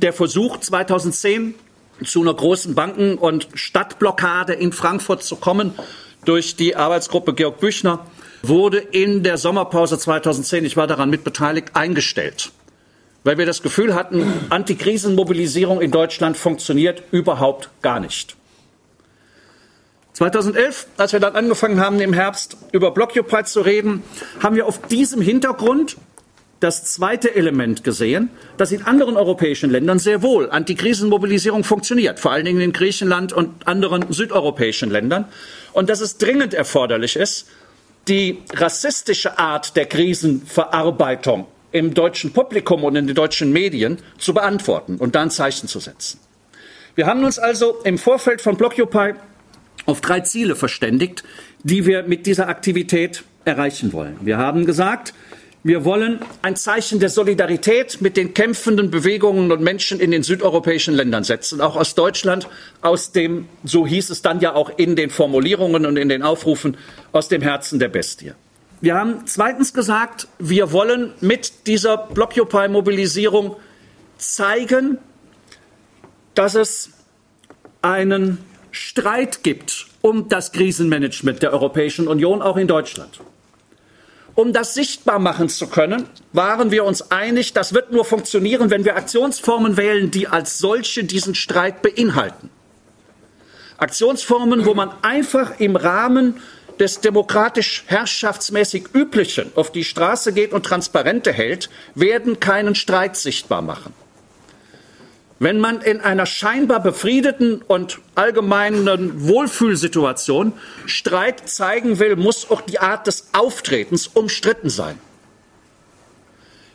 Der 0.00 0.14
Versuch 0.14 0.60
2010 0.60 1.56
zu 2.06 2.22
einer 2.22 2.32
großen 2.32 2.74
Banken- 2.74 3.18
und 3.18 3.48
Stadtblockade 3.52 4.54
in 4.54 4.72
Frankfurt 4.72 5.22
zu 5.22 5.36
kommen 5.36 5.74
durch 6.24 6.56
die 6.56 6.74
Arbeitsgruppe 6.74 7.34
Georg 7.34 7.60
Büchner 7.60 8.06
wurde 8.42 8.78
in 8.78 9.22
der 9.22 9.36
Sommerpause 9.36 9.98
2010, 9.98 10.64
ich 10.64 10.78
war 10.78 10.86
daran 10.86 11.10
mitbeteiligt, 11.10 11.76
eingestellt. 11.76 12.50
Weil 13.28 13.36
wir 13.36 13.44
das 13.44 13.60
Gefühl 13.60 13.94
hatten, 13.94 14.24
Antikrisenmobilisierung 14.48 15.82
in 15.82 15.90
Deutschland 15.90 16.38
funktioniert 16.38 17.02
überhaupt 17.10 17.68
gar 17.82 18.00
nicht. 18.00 18.36
2011, 20.14 20.86
als 20.96 21.12
wir 21.12 21.20
dann 21.20 21.36
angefangen 21.36 21.78
haben, 21.78 22.00
im 22.00 22.14
Herbst 22.14 22.56
über 22.72 22.90
Blockupy 22.90 23.44
zu 23.44 23.60
reden, 23.60 24.02
haben 24.42 24.56
wir 24.56 24.64
auf 24.64 24.80
diesem 24.80 25.20
Hintergrund 25.20 25.98
das 26.60 26.84
zweite 26.84 27.34
Element 27.34 27.84
gesehen, 27.84 28.30
dass 28.56 28.72
in 28.72 28.84
anderen 28.84 29.18
europäischen 29.18 29.68
Ländern 29.68 29.98
sehr 29.98 30.22
wohl 30.22 30.50
Antikrisenmobilisierung 30.50 31.64
funktioniert, 31.64 32.18
vor 32.20 32.32
allen 32.32 32.46
Dingen 32.46 32.62
in 32.62 32.72
Griechenland 32.72 33.34
und 33.34 33.68
anderen 33.68 34.10
südeuropäischen 34.10 34.88
Ländern, 34.88 35.26
und 35.74 35.90
dass 35.90 36.00
es 36.00 36.16
dringend 36.16 36.54
erforderlich 36.54 37.16
ist, 37.16 37.46
die 38.08 38.38
rassistische 38.54 39.38
Art 39.38 39.76
der 39.76 39.84
Krisenverarbeitung 39.84 41.46
im 41.72 41.94
deutschen 41.94 42.32
Publikum 42.32 42.84
und 42.84 42.96
in 42.96 43.06
den 43.06 43.14
deutschen 43.14 43.52
Medien 43.52 43.98
zu 44.18 44.34
beantworten 44.34 44.96
und 44.96 45.14
dann 45.14 45.30
Zeichen 45.30 45.68
zu 45.68 45.80
setzen. 45.80 46.20
Wir 46.94 47.06
haben 47.06 47.24
uns 47.24 47.38
also 47.38 47.76
im 47.84 47.98
Vorfeld 47.98 48.40
von 48.40 48.56
Blockupy 48.56 49.14
auf 49.86 50.00
drei 50.00 50.20
Ziele 50.20 50.56
verständigt, 50.56 51.24
die 51.62 51.86
wir 51.86 52.02
mit 52.02 52.26
dieser 52.26 52.48
Aktivität 52.48 53.24
erreichen 53.44 53.92
wollen. 53.92 54.16
Wir 54.20 54.38
haben 54.38 54.66
gesagt, 54.66 55.14
wir 55.64 55.84
wollen 55.84 56.20
ein 56.42 56.56
Zeichen 56.56 57.00
der 57.00 57.08
Solidarität 57.08 58.00
mit 58.00 58.16
den 58.16 58.32
kämpfenden 58.32 58.90
Bewegungen 58.90 59.50
und 59.50 59.60
Menschen 59.60 59.98
in 59.98 60.12
den 60.12 60.22
südeuropäischen 60.22 60.94
Ländern 60.94 61.24
setzen, 61.24 61.60
auch 61.60 61.76
aus 61.76 61.94
Deutschland, 61.94 62.48
aus 62.80 63.12
dem, 63.12 63.48
so 63.64 63.86
hieß 63.86 64.10
es 64.10 64.22
dann 64.22 64.40
ja 64.40 64.54
auch 64.54 64.70
in 64.76 64.94
den 64.94 65.10
Formulierungen 65.10 65.84
und 65.84 65.96
in 65.96 66.08
den 66.08 66.22
Aufrufen, 66.22 66.76
aus 67.12 67.28
dem 67.28 67.42
Herzen 67.42 67.78
der 67.78 67.88
Bestie. 67.88 68.34
Wir 68.80 68.94
haben 68.94 69.26
zweitens 69.26 69.74
gesagt, 69.74 70.28
wir 70.38 70.70
wollen 70.70 71.12
mit 71.20 71.66
dieser 71.66 71.96
Blockupy-Mobilisierung 71.96 73.56
zeigen, 74.18 74.98
dass 76.34 76.54
es 76.54 76.90
einen 77.82 78.38
Streit 78.70 79.42
gibt 79.42 79.86
um 80.00 80.28
das 80.28 80.52
Krisenmanagement 80.52 81.42
der 81.42 81.52
Europäischen 81.52 82.06
Union, 82.06 82.40
auch 82.40 82.56
in 82.56 82.68
Deutschland. 82.68 83.20
Um 84.36 84.52
das 84.52 84.74
sichtbar 84.74 85.18
machen 85.18 85.48
zu 85.48 85.66
können, 85.66 86.08
waren 86.32 86.70
wir 86.70 86.84
uns 86.84 87.10
einig, 87.10 87.54
das 87.54 87.74
wird 87.74 87.90
nur 87.90 88.04
funktionieren, 88.04 88.70
wenn 88.70 88.84
wir 88.84 88.94
Aktionsformen 88.94 89.76
wählen, 89.76 90.12
die 90.12 90.28
als 90.28 90.58
solche 90.58 91.02
diesen 91.02 91.34
Streit 91.34 91.82
beinhalten. 91.82 92.48
Aktionsformen, 93.78 94.64
wo 94.64 94.74
man 94.74 94.92
einfach 95.02 95.58
im 95.58 95.74
Rahmen 95.74 96.36
des 96.80 97.00
demokratisch 97.00 97.84
herrschaftsmäßig 97.86 98.94
üblichen 98.94 99.52
auf 99.54 99.72
die 99.72 99.84
Straße 99.84 100.32
geht 100.32 100.52
und 100.52 100.64
Transparente 100.64 101.32
hält, 101.32 101.70
werden 101.94 102.40
keinen 102.40 102.74
Streit 102.74 103.16
sichtbar 103.16 103.62
machen. 103.62 103.92
Wenn 105.40 105.60
man 105.60 105.80
in 105.82 106.00
einer 106.00 106.26
scheinbar 106.26 106.80
befriedeten 106.80 107.62
und 107.62 108.00
allgemeinen 108.16 109.28
Wohlfühlsituation 109.28 110.52
Streit 110.86 111.48
zeigen 111.48 112.00
will, 112.00 112.16
muss 112.16 112.50
auch 112.50 112.60
die 112.60 112.80
Art 112.80 113.06
des 113.06 113.28
Auftretens 113.32 114.08
umstritten 114.08 114.68
sein. 114.68 114.98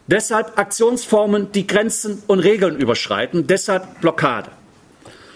Deshalb 0.07 0.57
Aktionsformen, 0.57 1.51
die 1.51 1.67
Grenzen 1.67 2.23
und 2.27 2.39
Regeln 2.39 2.77
überschreiten, 2.77 3.47
deshalb 3.47 3.99
Blockade. 4.01 4.49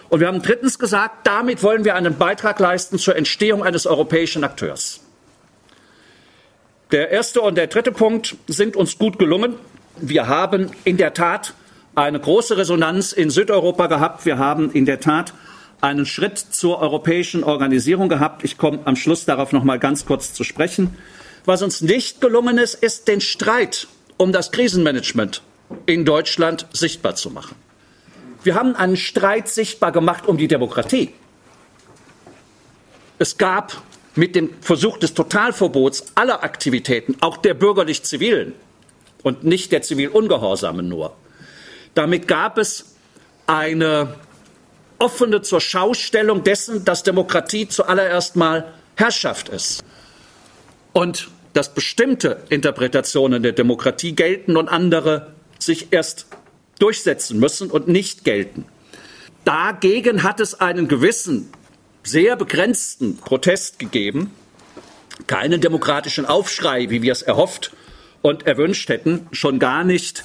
Und 0.10 0.20
wir 0.20 0.28
haben 0.28 0.42
drittens 0.42 0.80
gesagt, 0.80 1.28
damit 1.28 1.64
wollen 1.64 1.84
wir 1.84 1.96
einen 1.96 2.18
Beitrag 2.18 2.60
leisten 2.60 2.98
zur 2.98 3.16
Entstehung 3.16 3.64
eines 3.64 3.86
europäischen 3.86 4.44
Akteurs. 4.44 5.02
Der 6.92 7.10
erste 7.10 7.42
und 7.42 7.56
der 7.56 7.68
dritte 7.68 7.92
Punkt 7.92 8.38
sind 8.48 8.78
uns 8.78 8.98
gut 8.98 9.20
gelungen. 9.20 9.56
Wir 9.98 10.28
haben 10.28 10.72
in 10.86 10.96
der 10.96 11.14
Tat 11.14 11.54
eine 11.96 12.20
große 12.20 12.56
Resonanz 12.58 13.12
in 13.12 13.30
Südeuropa 13.30 13.88
gehabt. 13.88 14.26
Wir 14.26 14.38
haben 14.38 14.72
in 14.72 14.86
der 14.86 15.00
Tat 15.00 15.34
einen 15.82 16.06
Schritt 16.06 16.38
zur 16.38 16.80
europäischen 16.80 17.44
Organisierung 17.44 18.08
gehabt. 18.08 18.44
Ich 18.44 18.58
komme 18.58 18.80
am 18.86 18.96
Schluss 18.96 19.26
darauf 19.26 19.52
noch 19.52 19.64
mal 19.64 19.80
ganz 19.80 20.06
kurz 20.06 20.34
zu 20.34 20.44
sprechen. 20.44 20.96
Was 21.44 21.62
uns 21.62 21.82
nicht 21.82 22.22
gelungen 22.22 22.58
ist, 22.58 22.76
ist 22.76 23.08
den 23.08 23.20
Streit 23.22 23.88
um 24.18 24.32
das 24.32 24.52
Krisenmanagement 24.52 25.42
in 25.86 26.06
Deutschland 26.06 26.68
sichtbar 26.72 27.16
zu 27.16 27.30
machen. 27.30 27.56
Wir 28.44 28.56
haben 28.56 28.76
einen 28.76 28.98
Streit 28.98 29.50
sichtbar 29.50 29.92
gemacht 29.92 30.28
um 30.28 30.38
die 30.38 30.48
Demokratie. 30.48 31.14
Es 33.20 33.38
gab 33.38 33.82
mit 34.16 34.36
dem 34.36 34.50
Versuch 34.62 34.98
des 34.98 35.14
Totalverbots 35.14 36.06
aller 36.16 36.44
Aktivitäten, 36.44 37.18
auch 37.22 37.38
der 37.38 37.54
bürgerlich-zivilen 37.54 38.54
und 39.24 39.44
nicht 39.44 39.72
der 39.72 39.82
zivil-ungehorsamen 39.82 40.88
nur, 40.88 41.16
damit 41.94 42.28
gab 42.28 42.58
es 42.58 42.96
eine 43.48 44.16
offene 45.00 45.42
zur 45.42 45.62
Schaustellung 45.62 46.44
dessen, 46.44 46.86
dass 46.86 47.04
Demokratie 47.04 47.68
zuallererst 47.68 48.36
mal 48.36 48.74
Herrschaft 48.96 49.50
ist. 49.50 49.84
Und 50.94 51.30
dass 51.54 51.74
bestimmte 51.74 52.44
Interpretationen 52.50 53.42
der 53.42 53.52
Demokratie 53.52 54.14
gelten 54.14 54.58
und 54.58 54.70
andere 54.70 55.34
sich 55.60 55.88
erst 55.92 56.28
durchsetzen 56.80 57.40
müssen 57.40 57.70
und 57.70 57.88
nicht 57.88 58.24
gelten. 58.24 58.66
Dagegen 59.46 60.24
hat 60.24 60.40
es 60.40 60.60
einen 60.60 60.88
gewissen, 60.88 61.50
sehr 62.04 62.36
begrenzten 62.36 63.18
Protest 63.18 63.80
gegeben, 63.80 64.32
keinen 65.26 65.62
demokratischen 65.62 66.26
Aufschrei, 66.26 66.90
wie 66.90 67.02
wir 67.02 67.12
es 67.12 67.22
erhofft 67.22 67.72
und 68.22 68.46
erwünscht 68.46 68.90
hätten, 68.90 69.28
schon 69.32 69.60
gar 69.60 69.84
nicht 69.84 70.24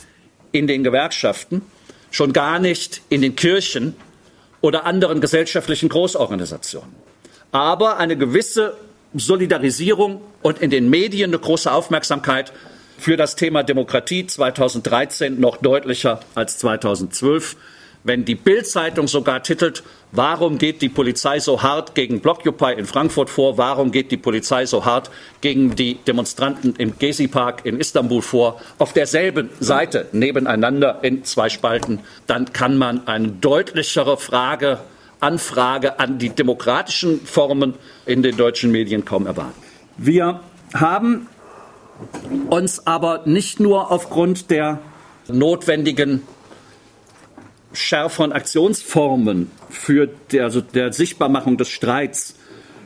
in 0.52 0.66
den 0.66 0.84
Gewerkschaften, 0.84 1.62
schon 2.10 2.32
gar 2.32 2.58
nicht 2.58 3.00
in 3.08 3.22
den 3.22 3.36
Kirchen 3.36 3.96
oder 4.60 4.84
anderen 4.84 5.20
gesellschaftlichen 5.20 5.88
Großorganisationen. 5.88 6.94
Aber 7.52 7.98
eine 7.98 8.16
gewisse 8.16 8.76
Solidarisierung 9.14 10.20
und 10.42 10.60
in 10.60 10.70
den 10.70 10.88
Medien 10.88 11.30
eine 11.30 11.38
große 11.38 11.70
Aufmerksamkeit 11.70 12.52
für 13.02 13.16
das 13.16 13.36
Thema 13.36 13.62
Demokratie 13.62 14.26
2013 14.26 15.40
noch 15.40 15.56
deutlicher 15.56 16.20
als 16.34 16.58
2012 16.58 17.56
wenn 18.04 18.24
die 18.24 18.34
Bild-Zeitung 18.34 19.06
sogar 19.06 19.42
titelt, 19.42 19.84
warum 20.10 20.58
geht 20.58 20.82
die 20.82 20.88
Polizei 20.88 21.38
so 21.38 21.62
hart 21.62 21.94
gegen 21.94 22.20
Blockupy 22.20 22.72
in 22.76 22.84
Frankfurt 22.84 23.30
vor, 23.30 23.58
warum 23.58 23.92
geht 23.92 24.10
die 24.10 24.16
Polizei 24.16 24.66
so 24.66 24.84
hart 24.84 25.10
gegen 25.40 25.76
die 25.76 25.94
Demonstranten 25.94 26.74
im 26.78 26.98
Gezi-Park 26.98 27.64
in 27.64 27.78
Istanbul 27.78 28.22
vor, 28.22 28.60
auf 28.78 28.92
derselben 28.92 29.50
Seite 29.60 30.08
nebeneinander 30.12 30.98
in 31.02 31.24
zwei 31.24 31.48
Spalten, 31.48 32.00
dann 32.26 32.52
kann 32.52 32.76
man 32.76 33.06
eine 33.06 33.28
deutlichere 33.28 34.16
Frage, 34.16 34.80
Anfrage 35.20 36.00
an 36.00 36.18
die 36.18 36.30
demokratischen 36.30 37.24
Formen 37.24 37.74
in 38.06 38.22
den 38.22 38.36
deutschen 38.36 38.72
Medien 38.72 39.04
kaum 39.04 39.26
erwarten. 39.26 39.62
Wir 39.96 40.40
haben 40.74 41.28
uns 42.50 42.86
aber 42.86 43.22
nicht 43.26 43.60
nur 43.60 43.90
aufgrund 43.90 44.50
der 44.50 44.78
notwendigen 45.28 46.22
schärferen 47.72 48.32
Aktionsformen 48.32 49.50
für 49.70 50.08
der, 50.30 50.44
also 50.44 50.60
der 50.60 50.92
Sichtbarmachung 50.92 51.56
des 51.56 51.68
Streits 51.68 52.34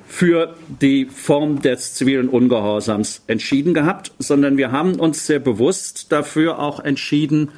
für 0.07 0.55
die 0.69 1.07
Form 1.07 1.61
des 1.61 1.95
zivilen 1.95 2.29
Ungehorsams 2.29 3.23
entschieden 3.27 3.75
gehabt, 3.75 4.13
sondern 4.19 4.57
wir 4.57 4.71
haben 4.71 5.01
uns 5.01 5.27
sehr 5.27 5.41
bewusst 5.41 6.13
dafür 6.13 6.61
auch 6.61 6.81
entschieden, 6.81 7.51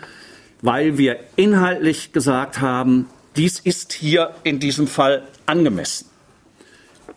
weil 0.62 0.96
wir 0.96 1.18
inhaltlich 1.36 2.12
gesagt 2.12 2.60
haben, 2.60 3.06
dies 3.36 3.60
ist 3.60 3.92
hier 3.92 4.30
in 4.44 4.60
diesem 4.60 4.86
Fall 4.86 5.22
angemessen. 5.46 6.08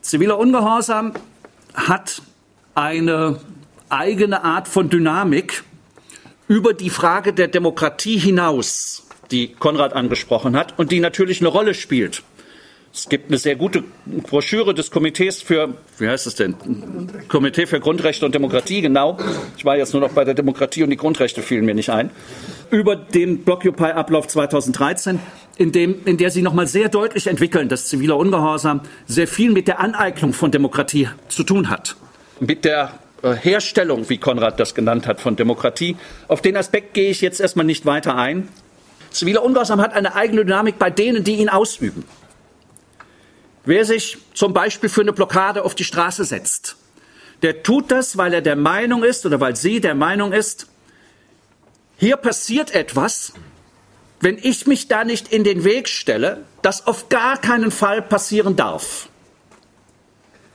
Ziviler 0.01 0.37
Ungehorsam 0.37 1.13
hat 1.73 2.21
eine 2.75 3.39
eigene 3.91 4.43
Art 4.43 4.67
von 4.67 4.89
Dynamik 4.89 5.63
über 6.47 6.73
die 6.73 6.89
Frage 6.89 7.33
der 7.33 7.47
Demokratie 7.47 8.17
hinaus 8.17 9.07
die 9.31 9.47
Konrad 9.53 9.93
angesprochen 9.93 10.55
hat 10.55 10.77
und 10.77 10.91
die 10.91 10.99
natürlich 10.99 11.39
eine 11.39 11.49
Rolle 11.49 11.73
spielt. 11.73 12.23
Es 12.93 13.07
gibt 13.07 13.29
eine 13.29 13.37
sehr 13.37 13.55
gute 13.55 13.85
Broschüre 14.05 14.73
des 14.73 14.91
Komitees 14.91 15.41
für, 15.41 15.75
wie 15.97 16.09
heißt 16.09 16.27
es 16.27 16.35
denn? 16.35 16.55
Komitee 17.29 17.65
für 17.65 17.79
Grundrechte 17.79 18.25
und 18.25 18.35
Demokratie, 18.35 18.81
genau. 18.81 19.17
Ich 19.55 19.63
war 19.63 19.77
jetzt 19.77 19.93
nur 19.93 20.01
noch 20.01 20.11
bei 20.11 20.25
der 20.25 20.33
Demokratie 20.33 20.83
und 20.83 20.89
die 20.89 20.97
Grundrechte 20.97 21.41
fielen 21.41 21.63
mir 21.63 21.73
nicht 21.73 21.89
ein. 21.89 22.11
Über 22.69 22.97
den 22.97 23.45
Blockupy-Ablauf 23.45 24.27
2013, 24.27 25.19
in, 25.55 25.71
dem, 25.71 26.03
in 26.03 26.17
der 26.17 26.31
sie 26.31 26.41
nochmal 26.41 26.67
sehr 26.67 26.89
deutlich 26.89 27.27
entwickeln, 27.27 27.69
dass 27.69 27.87
ziviler 27.87 28.17
Ungehorsam 28.17 28.81
sehr 29.07 29.27
viel 29.27 29.51
mit 29.51 29.69
der 29.69 29.79
Aneignung 29.79 30.33
von 30.33 30.51
Demokratie 30.51 31.07
zu 31.29 31.43
tun 31.43 31.69
hat. 31.69 31.95
Mit 32.41 32.65
der 32.65 32.91
Herstellung, 33.23 34.09
wie 34.09 34.17
Konrad 34.17 34.59
das 34.59 34.73
genannt 34.73 35.07
hat, 35.07 35.21
von 35.21 35.35
Demokratie. 35.35 35.97
Auf 36.27 36.41
den 36.41 36.57
Aspekt 36.57 36.93
gehe 36.93 37.11
ich 37.11 37.21
jetzt 37.21 37.39
erstmal 37.39 37.65
nicht 37.65 37.85
weiter 37.85 38.15
ein. 38.15 38.49
Ziviler 39.11 39.43
Ungehorsam 39.43 39.81
hat 39.81 39.93
eine 39.93 40.15
eigene 40.15 40.45
Dynamik 40.45 40.79
bei 40.79 40.89
denen, 40.89 41.23
die 41.23 41.35
ihn 41.35 41.49
ausüben. 41.49 42.05
Wer 43.63 43.85
sich 43.85 44.17
zum 44.33 44.53
Beispiel 44.53 44.89
für 44.89 45.01
eine 45.01 45.13
Blockade 45.13 45.63
auf 45.63 45.75
die 45.75 45.83
Straße 45.83 46.23
setzt, 46.23 46.77
der 47.43 47.63
tut 47.63 47.91
das, 47.91 48.17
weil 48.17 48.33
er 48.33 48.41
der 48.41 48.55
Meinung 48.55 49.03
ist 49.03 49.25
oder 49.25 49.39
weil 49.39 49.55
sie 49.55 49.81
der 49.81 49.95
Meinung 49.95 50.31
ist, 50.31 50.67
hier 51.97 52.17
passiert 52.17 52.73
etwas, 52.73 53.33
wenn 54.19 54.39
ich 54.41 54.65
mich 54.65 54.87
da 54.87 55.03
nicht 55.03 55.31
in 55.31 55.43
den 55.43 55.63
Weg 55.63 55.87
stelle, 55.87 56.43
das 56.61 56.87
auf 56.87 57.09
gar 57.09 57.37
keinen 57.37 57.71
Fall 57.71 58.01
passieren 58.01 58.55
darf. 58.55 59.09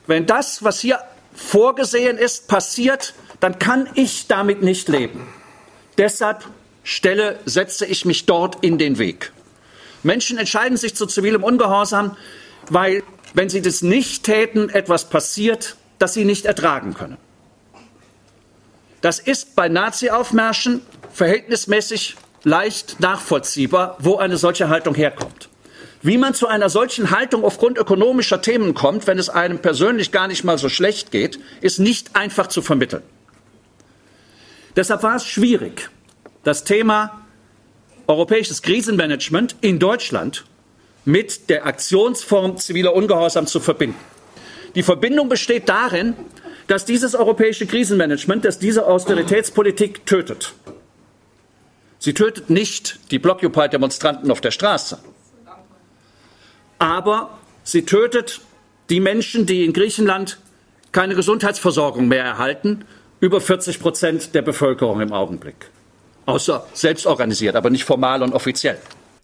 Wenn 0.07 0.27
das, 0.27 0.63
was 0.65 0.81
hier 0.81 1.01
vorgesehen 1.37 2.19
ist, 2.19 2.49
passiert, 2.49 3.15
dann 3.41 3.59
kann 3.59 3.89
ich 3.95 4.27
damit 4.27 4.63
nicht 4.63 4.89
leben. 4.89 5.29
Deshalb 5.99 6.45
stelle, 6.83 7.39
setze 7.45 7.87
ich 7.87 8.05
mich 8.05 8.27
dort 8.27 8.65
in 8.65 8.79
den 8.79 8.99
Weg. 8.99 9.33
Menschen 10.03 10.39
entscheiden 10.39 10.77
sich 10.77 10.95
zu 10.95 11.07
zivilem 11.07 11.45
Ungehorsam, 11.45 12.17
weil, 12.71 13.03
wenn 13.35 13.49
sie 13.49 13.63
das 13.63 13.83
nicht 13.83 14.25
täten, 14.25 14.69
etwas 14.71 15.09
passiert, 15.09 15.77
das 15.99 16.15
sie 16.15 16.25
nicht 16.25 16.47
ertragen 16.47 16.95
können. 16.95 17.17
Das 19.01 19.19
ist 19.19 19.55
bei 19.57 19.69
Nazi-Aufmärschen 19.69 20.83
verhältnismäßig 21.13 22.17
leicht 22.45 23.01
nachvollziehbar, 23.01 23.97
wo 23.99 24.17
eine 24.17 24.37
solche 24.37 24.69
Haltung 24.69 24.95
herkommt. 24.95 25.49
Wie 26.03 26.19
man 26.19 26.35
zu 26.35 26.47
einer 26.47 26.69
solchen 26.69 27.11
Haltung 27.11 27.45
aufgrund 27.45 27.79
ökonomischer 27.79 28.43
Themen 28.43 28.75
kommt, 28.75 29.07
wenn 29.07 29.19
es 29.19 29.29
einem 29.29 29.59
persönlich 29.59 30.13
gar 30.13 30.29
nicht 30.29 30.45
mal 30.45 30.59
so 30.59 30.69
schlecht 30.69 31.11
geht, 31.11 31.39
ist 31.61 31.79
nicht 31.79 32.17
einfach 32.17 32.49
zu 32.49 32.63
vermitteln. 32.63 33.03
Deshalb 34.77 35.03
war 35.03 35.17
es 35.17 35.27
schwierig, 35.27 35.89
das 36.45 36.65
Thema 36.65 37.23
europäisches 38.07 38.63
Krisenmanagement 38.63 39.57
in 39.63 39.79
Deutschland 39.79 40.45
mit 41.05 41.49
der 41.49 41.67
Aktionsform 41.67 42.59
ziviler 42.59 42.95
Ungehorsam 42.95 43.47
zu 43.47 43.59
verbinden. 43.61 43.99
Die 44.75 44.83
Verbindung 44.83 45.29
besteht 45.29 45.69
darin, 45.69 46.15
dass 46.67 46.85
dieses 46.85 47.15
europäische 47.15 47.67
Krisenmanagement, 47.67 48.45
dass 48.45 48.59
diese 48.59 48.87
Austeritätspolitik 48.87 50.05
tötet. 50.05 50.53
Sie 51.99 52.13
tötet 52.13 52.51
nicht 52.51 52.99
die 53.11 53.19
Blockupy-Demonstranten 53.19 54.31
auf 54.31 54.41
der 54.41 54.51
Straße, 54.51 54.99
aber 56.79 57.39
sie 57.65 57.85
tötet 57.85 58.41
die 58.91 59.01
Menschen, 59.01 59.47
die 59.47 59.65
in 59.65 59.73
Griechenland 59.73 60.39
keine 60.93 61.15
Gesundheitsversorgung 61.15 62.09
mehr 62.09 62.25
erhalten, 62.25 62.85
über 63.21 63.41
40 63.41 63.81
Prozent 63.81 64.35
der 64.35 64.43
Bevölkerung 64.43 65.01
im 65.01 65.13
Augenblick 65.13 65.71
außer 66.27 66.67
selbst 66.75 67.07
organisiert, 67.07 67.57
aber 67.57 67.71
nicht 67.71 67.85
formal 67.85 68.23
und 68.23 68.35
offiziell. 68.35 68.79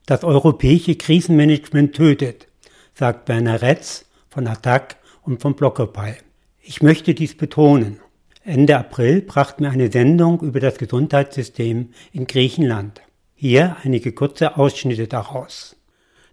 Das 0.06 0.24
europäische 0.24 0.94
Krisenmanagement 0.94 1.94
tötet, 1.94 2.48
sagt 2.94 3.28
Werner 3.28 3.60
Retz 3.62 4.06
von 4.28 4.46
Attac 4.46 4.96
und 5.22 5.42
von 5.42 5.54
Blockupy. 5.54 6.14
Ich 6.60 6.82
möchte 6.82 7.14
dies 7.14 7.36
betonen. 7.36 8.00
Ende 8.44 8.76
April 8.76 9.20
brachten 9.20 9.64
wir 9.64 9.70
eine 9.70 9.92
Sendung 9.92 10.40
über 10.40 10.58
das 10.58 10.78
Gesundheitssystem 10.78 11.90
in 12.12 12.26
Griechenland. 12.26 13.00
Hier 13.34 13.76
einige 13.84 14.12
kurze 14.12 14.56
Ausschnitte 14.56 15.06
daraus. 15.06 15.76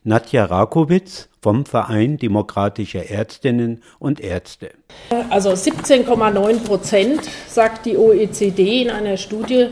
Nadja 0.10 0.46
Rakowitz 0.46 1.30
vom 1.40 1.68
Verein 1.68 2.18
Demokratischer 2.18 3.12
Ärztinnen 3.12 3.84
und 4.00 4.20
Ärzte. 4.20 4.72
Also 5.30 5.52
17,9 5.52 6.64
Prozent, 6.64 7.22
sagt 7.48 7.86
die 7.86 7.96
OECD 7.96 8.82
in 8.82 8.90
einer 8.90 9.18
Studie, 9.18 9.68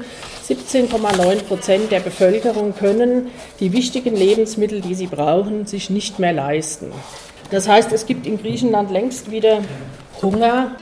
17,9 0.47 1.41
Prozent 1.41 1.91
der 1.91 2.02
Bevölkerung 2.02 2.76
können 2.76 3.32
die 3.60 3.73
wichtigen 3.73 4.15
Lebensmittel, 4.15 4.82
die 4.82 4.93
sie 4.93 5.08
brauchen, 5.08 5.65
sich 5.65 5.89
nicht 5.89 6.19
mehr 6.19 6.34
leisten. 6.34 6.91
Das 7.50 7.67
heißt, 7.67 7.91
es 7.91 8.06
gibt 8.06 8.28
in 8.28 8.39
Griechenland 8.39 8.91
längst 8.91 9.32
wieder 9.32 9.62
Hunger. 10.21 10.76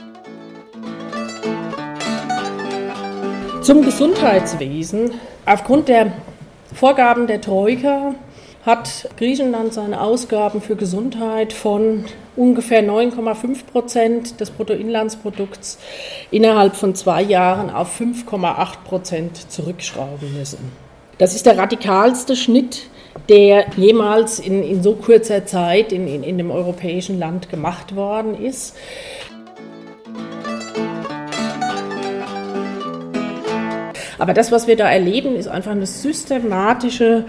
Zum 3.62 3.82
Gesundheitswesen. 3.86 5.12
Aufgrund 5.46 5.88
der 5.88 6.12
Vorgaben 6.74 7.26
der 7.26 7.40
Troika 7.40 8.14
hat 8.66 9.08
Griechenland 9.16 9.72
seine 9.72 10.00
Ausgaben 10.00 10.60
für 10.60 10.74
Gesundheit 10.74 11.52
von 11.52 12.04
ungefähr 12.34 12.82
9,5 12.82 13.64
Prozent 13.64 14.40
des 14.40 14.50
Bruttoinlandsprodukts 14.50 15.78
innerhalb 16.32 16.74
von 16.74 16.96
zwei 16.96 17.22
Jahren 17.22 17.70
auf 17.70 17.98
5,8 18.00 18.82
Prozent 18.84 19.52
zurückschrauben 19.52 20.36
müssen. 20.36 20.58
Das 21.18 21.36
ist 21.36 21.46
der 21.46 21.56
radikalste 21.56 22.34
Schnitt, 22.34 22.88
der 23.28 23.66
jemals 23.76 24.40
in, 24.40 24.64
in 24.64 24.82
so 24.82 24.94
kurzer 24.94 25.46
Zeit 25.46 25.92
in, 25.92 26.08
in, 26.08 26.24
in 26.24 26.36
dem 26.36 26.50
europäischen 26.50 27.20
Land 27.20 27.48
gemacht 27.48 27.94
worden 27.94 28.34
ist. 28.34 28.76
Aber 34.18 34.34
das, 34.34 34.50
was 34.50 34.66
wir 34.66 34.76
da 34.76 34.90
erleben, 34.90 35.36
ist 35.36 35.46
einfach 35.46 35.70
eine 35.70 35.86
systematische 35.86 37.26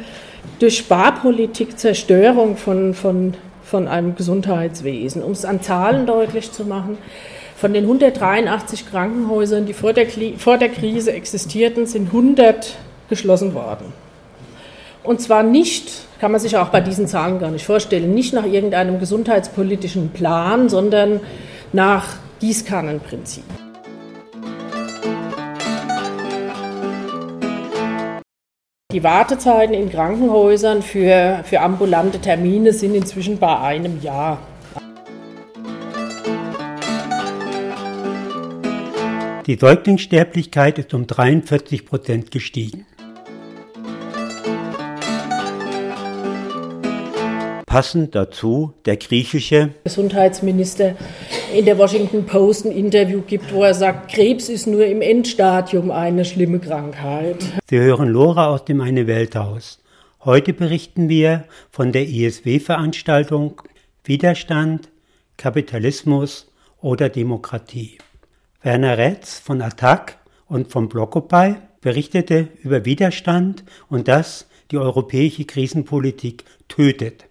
durch 0.60 0.78
Sparpolitik 0.78 1.78
Zerstörung 1.78 2.58
von, 2.58 2.94
von, 2.94 3.34
von 3.64 3.88
einem 3.88 4.16
Gesundheitswesen. 4.16 5.24
Um 5.24 5.32
es 5.32 5.46
an 5.46 5.62
Zahlen 5.62 6.06
deutlich 6.06 6.52
zu 6.52 6.66
machen, 6.66 6.98
von 7.56 7.74
den 7.74 7.86
183 7.86 8.90
Krankenhäusern, 8.90 9.66
die 9.66 9.74
vor 9.74 9.94
der, 9.94 10.08
vor 10.38 10.58
der 10.58 10.70
Krise 10.70 11.12
existierten, 11.12 11.88
sind 11.88 12.08
100 12.08 12.76
geschlossen 13.10 13.54
worden. 13.54 13.94
Und 15.04 15.22
zwar 15.22 15.42
nicht, 15.42 15.90
kann 16.20 16.32
man 16.32 16.42
sich 16.42 16.58
auch 16.58 16.70
bei 16.70 16.82
diesen 16.82 17.08
Zahlen 17.08 17.40
gar 17.40 17.50
nicht 17.50 17.66
vorstellen, 17.66 18.14
nicht 18.14 18.34
nach 18.34 18.46
irgendeinem 18.46 19.00
gesundheitspolitischen 19.00 20.10
Plan, 20.10 20.70
sondern 20.70 21.22
nach 21.72 22.18
Gießkannenprinzip. 22.42 23.44
Die 28.94 29.04
Wartezeiten 29.04 29.74
in 29.74 29.90
Krankenhäusern 29.90 30.82
für, 30.82 31.44
für 31.44 31.60
ambulante 31.60 32.22
Termine 32.22 32.72
sind 32.72 32.96
inzwischen 32.96 33.38
bei 33.38 33.60
einem 33.60 34.02
Jahr. 34.02 34.40
Die 39.46 39.56
Säuglingssterblichkeit 39.56 40.80
ist 40.80 40.94
um 40.94 41.06
43 41.06 41.86
Prozent 41.86 42.32
gestiegen. 42.32 42.86
Passend 47.66 48.16
dazu 48.16 48.74
der 48.86 48.96
griechische 48.96 49.72
Gesundheitsminister 49.84 50.96
in 51.54 51.66
der 51.66 51.78
Washington 51.78 52.26
Post 52.26 52.66
ein 52.66 52.72
Interview 52.72 53.22
gibt, 53.22 53.54
wo 53.54 53.64
er 53.64 53.74
sagt, 53.74 54.12
Krebs 54.12 54.50
ist 54.50 54.68
nur 54.68 54.86
im 54.86 55.02
Endstadium 55.02 55.92
eine 55.92 56.26
schlimme 56.26 56.60
Krankheit. 56.60 57.38
Sie 57.70 57.80
hören 57.80 58.10
Lora 58.10 58.48
aus 58.48 58.66
dem 58.66 58.82
Eine 58.82 59.08
Welthaus. 59.08 59.80
Heute 60.24 60.54
berichten 60.54 61.10
wir 61.10 61.46
von 61.70 61.92
der 61.92 62.08
ISW-Veranstaltung 62.08 63.62
Widerstand, 64.04 64.90
Kapitalismus 65.38 66.52
oder 66.82 67.10
Demokratie. 67.10 67.98
Werner 68.62 68.98
Retz 68.98 69.40
von 69.40 69.62
Attac 69.62 70.18
und 70.48 70.70
vom 70.70 70.90
Blockupy 70.90 71.56
berichtete 71.82 72.50
über 72.62 72.84
Widerstand 72.86 73.64
und 73.90 74.08
dass 74.08 74.48
die 74.72 74.78
europäische 74.78 75.46
Krisenpolitik 75.46 76.44
tötet. 76.68 77.26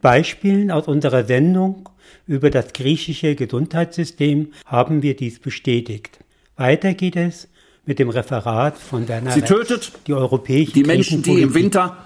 Beispielen 0.00 0.70
aus 0.70 0.86
unserer 0.86 1.24
Sendung 1.24 1.88
über 2.26 2.50
das 2.50 2.72
griechische 2.72 3.34
Gesundheitssystem 3.34 4.52
haben 4.64 5.02
wir 5.02 5.16
dies 5.16 5.38
bestätigt. 5.38 6.18
Weiter 6.56 6.94
geht 6.94 7.16
es 7.16 7.48
mit 7.84 7.98
dem 7.98 8.08
Referat 8.08 8.76
von 8.76 9.06
Werner 9.08 9.30
Sie 9.30 9.42
tötet 9.42 9.92
die 10.06 10.14
europäische 10.14 10.72
die 10.72 10.82
Menschen, 10.82 11.22
die 11.22 11.40
im 11.40 11.54
Winter, 11.54 11.96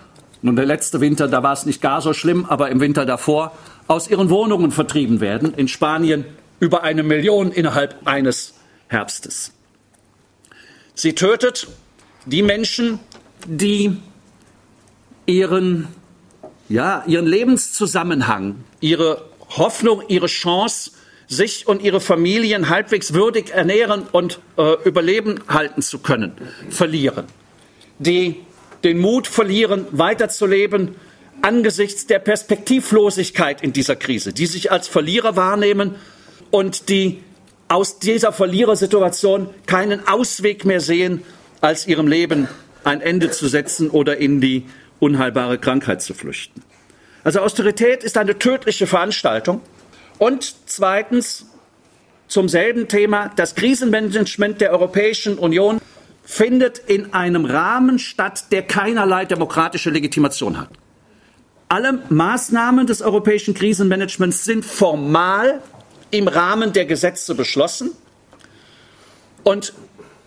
nun 0.43 0.57
der 0.57 0.67
letzte 0.67 1.01
Winter, 1.01 1.29
da 1.29 1.43
war 1.43 1.53
es 1.53 1.67
nicht 1.67 1.81
gar 1.81 2.01
so 2.01 2.13
schlimm, 2.13 2.45
aber 2.45 2.71
im 2.71 2.81
Winter 2.81 3.07
davor, 3.07 3.53
aus 3.87 4.09
ihren 4.09 4.31
Wohnungen 4.31 4.71
vertrieben 4.71 5.21
werden. 5.21 5.55
In 5.55 5.69
Spanien 5.69 6.25
über 6.61 6.83
eine 6.83 7.03
Million 7.03 7.51
innerhalb 7.51 8.07
eines 8.07 8.55
Herbstes. 8.89 9.53
Sie 10.95 11.15
tötet 11.15 11.69
die 12.27 12.43
Menschen, 12.43 12.99
die 13.47 13.97
ihren, 15.25 15.89
ja, 16.69 17.03
ihren 17.07 17.27
Lebenszusammenhang, 17.27 18.57
ihre 18.81 19.30
Hoffnung, 19.51 20.03
ihre 20.09 20.27
Chance, 20.27 20.93
sich 21.27 21.69
und 21.69 21.83
ihre 21.83 22.01
Familien 22.01 22.69
halbwegs 22.69 23.15
würdig 23.15 23.51
ernähren 23.51 24.03
und 24.11 24.41
äh, 24.57 24.75
überleben 24.85 25.41
halten 25.49 25.81
zu 25.81 26.01
können, 26.01 26.33
verlieren. 26.71 27.27
Die 27.99 28.41
den 28.83 28.99
Mut 28.99 29.27
verlieren, 29.27 29.87
weiterzuleben 29.93 30.97
angesichts 31.43 32.07
der 32.07 32.19
Perspektivlosigkeit 32.19 33.63
in 33.63 33.73
dieser 33.73 33.97
Krise, 33.97 34.33
die 34.33 34.47
sich 34.47 34.73
als 34.73 34.89
Verlierer 34.89 35.37
wahrnehmen 35.37 35.95
und 36.51 36.89
die 36.89 37.23
aus 37.69 37.99
dieser 37.99 38.33
Verlierersituation 38.33 39.49
keinen 39.67 40.07
Ausweg 40.09 40.65
mehr 40.65 40.81
sehen, 40.81 41.23
als 41.61 41.87
ihrem 41.87 42.09
Leben 42.09 42.49
ein 42.85 43.01
Ende 43.01 43.31
zu 43.31 43.47
setzen 43.47 43.91
oder 43.91 44.17
in 44.17 44.41
die 44.41 44.67
unheilbare 44.99 45.59
Krankheit 45.59 46.03
zu 46.03 46.15
flüchten. 46.15 46.63
Also 47.25 47.41
Austerität 47.41 48.03
ist 48.03 48.17
eine 48.17 48.39
tödliche 48.39 48.87
Veranstaltung. 48.87 49.61
Und 50.19 50.55
zweitens 50.67 51.47
zum 52.29 52.49
selben 52.49 52.89
Thema, 52.89 53.31
das 53.37 53.55
Krisenmanagement 53.55 54.61
der 54.61 54.71
Europäischen 54.71 55.39
Union 55.39 55.81
findet 56.25 56.79
in 56.79 57.13
einem 57.13 57.45
Rahmen 57.45 57.99
statt, 57.99 58.45
der 58.53 58.63
keinerlei 58.63 59.25
demokratische 59.25 59.91
Legitimation 59.91 60.59
hat. 60.59 60.69
Alle 61.69 62.03
Maßnahmen 62.09 62.87
des 62.87 63.03
europäischen 63.03 63.55
Krisenmanagements 63.55 64.45
sind 64.45 64.65
formal 64.65 65.63
im 66.11 66.29
Rahmen 66.29 66.73
der 66.73 66.87
Gesetze 66.87 67.35
beschlossen 67.35 67.91
und 69.45 69.73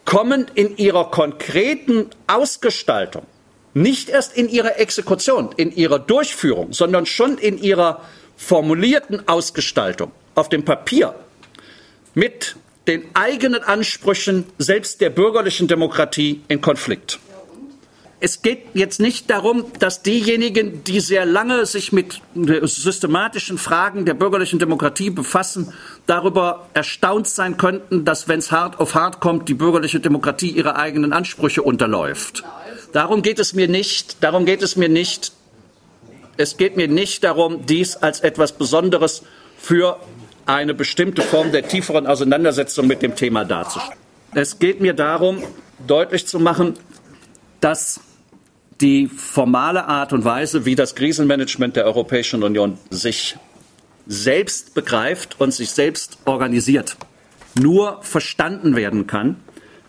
kommen 0.05 0.47
in 0.55 0.77
ihrer 0.77 1.09
konkreten 1.11 2.09
Ausgestaltung 2.27 3.25
nicht 3.73 4.09
erst 4.09 4.35
in 4.35 4.49
ihrer 4.49 4.79
Exekution, 4.79 5.49
in 5.57 5.75
ihrer 5.75 5.99
Durchführung, 5.99 6.73
sondern 6.73 7.05
schon 7.05 7.37
in 7.37 7.57
ihrer 7.57 8.01
formulierten 8.37 9.27
Ausgestaltung 9.27 10.11
auf 10.35 10.49
dem 10.49 10.63
Papier 10.65 11.15
mit 12.13 12.55
den 12.87 13.03
eigenen 13.13 13.63
Ansprüchen 13.63 14.45
selbst 14.57 15.01
der 15.01 15.09
bürgerlichen 15.09 15.67
Demokratie 15.67 16.41
in 16.47 16.61
Konflikt. 16.61 17.19
Es 18.19 18.41
geht 18.41 18.67
jetzt 18.73 19.01
nicht 19.01 19.29
darum, 19.29 19.65
dass 19.79 20.01
diejenigen, 20.01 20.85
die 20.85 21.01
sehr 21.01 21.25
lange 21.25 21.65
sich 21.65 21.91
mit 21.91 22.21
systematischen 22.35 23.57
Fragen 23.57 24.05
der 24.05 24.13
bürgerlichen 24.13 24.59
Demokratie 24.59 25.09
befassen, 25.09 25.73
darüber 26.05 26.69
erstaunt 26.73 27.27
sein 27.27 27.57
könnten, 27.57 28.05
dass, 28.05 28.29
wenn 28.29 28.39
es 28.39 28.49
hart 28.49 28.79
auf 28.79 28.95
hart 28.95 29.19
kommt, 29.19 29.49
die 29.49 29.53
bürgerliche 29.53 29.99
Demokratie 29.99 30.51
ihre 30.51 30.77
eigenen 30.77 31.11
Ansprüche 31.11 31.63
unterläuft. 31.63 32.45
Darum 32.93 33.23
geht 33.23 33.39
es 33.39 33.53
mir 33.53 33.67
nicht. 33.67 34.23
Darum 34.23 34.45
geht 34.45 34.61
es 34.61 34.75
mir 34.75 34.87
nicht. 34.87 35.33
Es 36.37 36.57
geht 36.57 36.77
mir 36.77 36.87
nicht 36.87 37.23
darum, 37.23 37.65
dies 37.65 37.97
als 37.97 38.21
etwas 38.21 38.53
Besonderes 38.53 39.23
für 39.57 39.99
eine 40.45 40.73
bestimmte 40.73 41.21
Form 41.21 41.51
der 41.51 41.67
tieferen 41.67 42.07
Auseinandersetzung 42.07 42.87
mit 42.87 43.01
dem 43.01 43.15
Thema 43.15 43.45
darzustellen. 43.45 43.99
Es 44.35 44.59
geht 44.59 44.79
mir 44.79 44.93
darum, 44.93 45.43
deutlich 45.85 46.27
zu 46.27 46.39
machen, 46.39 46.75
dass 47.59 47.99
die 48.81 49.07
formale 49.07 49.85
Art 49.85 50.13
und 50.13 50.25
Weise, 50.25 50.65
wie 50.65 50.75
das 50.75 50.95
Krisenmanagement 50.95 51.75
der 51.75 51.85
Europäischen 51.85 52.43
Union 52.43 52.77
sich 52.89 53.37
selbst 54.05 54.73
begreift 54.73 55.39
und 55.39 55.53
sich 55.53 55.71
selbst 55.71 56.17
organisiert, 56.25 56.97
nur 57.55 58.01
verstanden 58.01 58.75
werden 58.75 59.07
kann 59.07 59.39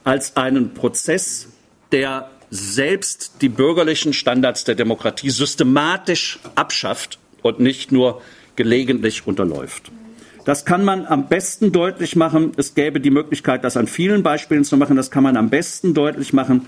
als 0.05 0.37
einen 0.37 0.75
Prozess, 0.75 1.49
der 1.91 2.31
selbst 2.51 3.37
die 3.41 3.49
bürgerlichen 3.49 4.13
Standards 4.13 4.65
der 4.65 4.75
Demokratie 4.75 5.31
systematisch 5.31 6.39
abschafft 6.55 7.19
und 7.43 7.61
nicht 7.61 7.93
nur 7.93 8.23
gelegentlich 8.57 9.27
unterläuft. 9.27 9.91
Das 10.45 10.67
kann 10.67 10.85
man 10.85 11.07
am 11.07 11.29
besten 11.29 11.73
deutlich 11.73 12.17
machen. 12.17 12.53
Es 12.57 12.75
gäbe 12.75 13.01
die 13.01 13.11
Möglichkeit, 13.11 13.65
das 13.65 13.79
an 13.79 13.87
vielen 13.87 14.23
Beispielen 14.23 14.65
zu 14.65 14.77
machen. 14.77 14.97
Das 14.97 15.11
kann 15.11 15.23
man 15.23 15.37
am 15.39 15.49
besten 15.49 15.95
deutlich 15.95 16.33
machen 16.35 16.67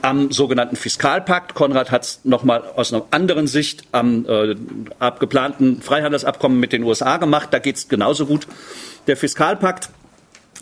am 0.00 0.30
sogenannten 0.30 0.76
Fiskalpakt. 0.76 1.54
Konrad 1.54 1.90
hat 1.90 2.04
es 2.04 2.20
nochmal 2.24 2.62
aus 2.76 2.92
einer 2.92 3.04
anderen 3.10 3.46
Sicht 3.46 3.84
am 3.92 4.24
äh, 4.26 4.56
abgeplanten 4.98 5.82
Freihandelsabkommen 5.82 6.58
mit 6.58 6.72
den 6.72 6.82
USA 6.84 7.18
gemacht. 7.18 7.48
Da 7.50 7.58
geht 7.58 7.76
es 7.76 7.88
genauso 7.88 8.24
gut. 8.24 8.46
Der 9.06 9.16
Fiskalpakt 9.16 9.90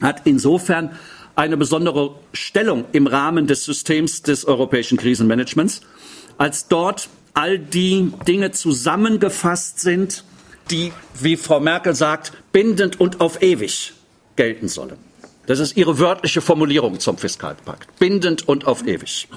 hat 0.01 0.23
insofern 0.25 0.97
eine 1.39 1.57
besondere 1.57 2.17
Stellung 2.33 2.87
im 2.91 3.07
Rahmen 3.07 3.47
des 3.47 3.65
Systems 3.65 4.23
des 4.23 4.45
europäischen 4.45 4.99
Krisenmanagements, 4.99 5.83
als 6.37 6.67
dort 6.67 7.09
all 7.33 7.61
die 7.61 8.13
Dinge 8.27 8.51
zusammengefasst 8.51 9.79
sind, 9.79 10.25
die, 10.73 10.93
wie 11.15 11.37
Frau 11.37 11.61
Merkel 11.61 11.95
sagt, 11.95 12.33
bindend 12.51 13.01
und 13.01 13.21
auf 13.21 13.41
ewig 13.41 13.93
gelten 14.35 14.67
sollen. 14.67 14.97
Das 15.47 15.61
ist 15.61 15.77
ihre 15.77 16.01
wörtliche 16.01 16.41
Formulierung 16.41 16.99
zum 16.99 17.17
Fiskalpakt. 17.17 17.97
Bindend 18.01 18.49
und 18.49 18.67
auf 18.67 18.85
ewig. 18.85 19.29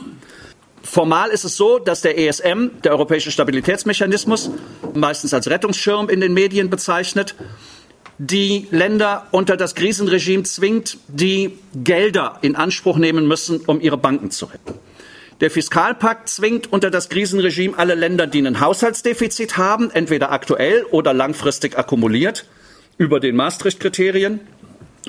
Formal 0.82 1.30
ist 1.30 1.44
es 1.44 1.56
so, 1.56 1.78
dass 1.78 2.02
der 2.02 2.18
ESM, 2.18 2.82
der 2.84 2.94
Europäische 2.94 3.30
Stabilitätsmechanismus, 3.30 4.50
meistens 4.96 5.36
als 5.36 5.48
Rettungsschirm 5.48 6.10
in 6.10 6.20
den 6.20 6.34
Medien 6.34 6.72
bezeichnet, 6.72 7.36
die 8.24 8.68
Länder 8.70 9.26
unter 9.32 9.58
das 9.58 9.74
Krisenregime 9.74 10.44
zwingt, 10.44 11.00
die 11.08 11.58
Gelder 11.74 12.38
in 12.44 12.56
Anspruch 12.56 12.98
nehmen 12.98 13.28
müssen, 13.28 13.62
um 13.66 13.82
ihre 13.82 13.98
Banken 13.98 14.30
zu 14.30 14.46
retten. 14.46 14.76
Der 15.40 15.50
Fiskalpakt 15.50 16.30
zwingt 16.30 16.72
unter 16.72 16.92
das 16.92 17.10
Krisenregime 17.10 17.76
alle 17.80 17.96
Länder, 17.96 18.28
die 18.28 18.46
ein 18.46 18.60
Haushaltsdefizit 18.60 19.58
haben, 19.58 19.90
entweder 19.90 20.32
aktuell 20.32 20.84
oder 20.92 21.16
langfristig 21.16 21.80
akkumuliert, 21.80 22.46
über 23.00 23.20
den 23.20 23.36
Maastricht-Kriterien. 23.36 24.42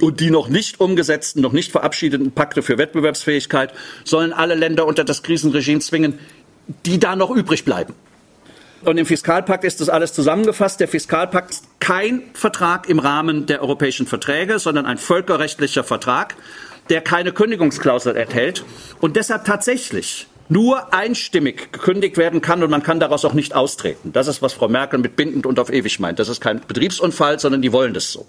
Und 0.00 0.20
die 0.20 0.30
noch 0.30 0.48
nicht 0.48 0.80
umgesetzten, 0.80 1.42
noch 1.42 1.52
nicht 1.52 1.70
verabschiedeten 1.70 2.32
Pakte 2.32 2.62
für 2.62 2.78
Wettbewerbsfähigkeit 2.78 3.74
sollen 4.04 4.32
alle 4.32 4.54
Länder 4.54 4.86
unter 4.86 5.04
das 5.04 5.22
Krisenregime 5.22 5.80
zwingen, 5.80 6.18
die 6.86 6.98
da 6.98 7.14
noch 7.14 7.30
übrig 7.30 7.66
bleiben. 7.66 7.92
Und 8.84 8.98
im 8.98 9.06
Fiskalpakt 9.06 9.64
ist 9.64 9.80
das 9.80 9.88
alles 9.88 10.12
zusammengefasst. 10.12 10.80
Der 10.80 10.88
Fiskalpakt 10.88 11.50
ist 11.50 11.64
kein 11.78 12.22
Vertrag 12.34 12.88
im 12.88 12.98
Rahmen 12.98 13.46
der 13.46 13.62
europäischen 13.62 14.06
Verträge, 14.06 14.58
sondern 14.58 14.86
ein 14.86 14.98
völkerrechtlicher 14.98 15.84
Vertrag 15.84 16.36
der 16.88 17.00
keine 17.00 17.32
Kündigungsklausel 17.32 18.16
enthält 18.16 18.64
und 19.00 19.16
deshalb 19.16 19.44
tatsächlich 19.44 20.26
nur 20.48 20.92
einstimmig 20.92 21.72
gekündigt 21.72 22.16
werden 22.16 22.40
kann 22.40 22.62
und 22.62 22.70
man 22.70 22.82
kann 22.82 23.00
daraus 23.00 23.24
auch 23.24 23.32
nicht 23.32 23.54
austreten. 23.54 24.12
Das 24.12 24.26
ist, 24.26 24.42
was 24.42 24.52
Frau 24.52 24.68
Merkel 24.68 24.98
mit 24.98 25.16
bindend 25.16 25.46
und 25.46 25.58
auf 25.58 25.72
ewig 25.72 25.98
meint. 26.00 26.18
Das 26.18 26.28
ist 26.28 26.40
kein 26.40 26.60
Betriebsunfall, 26.60 27.38
sondern 27.38 27.62
die 27.62 27.72
wollen 27.72 27.94
das 27.94 28.12
so. 28.12 28.26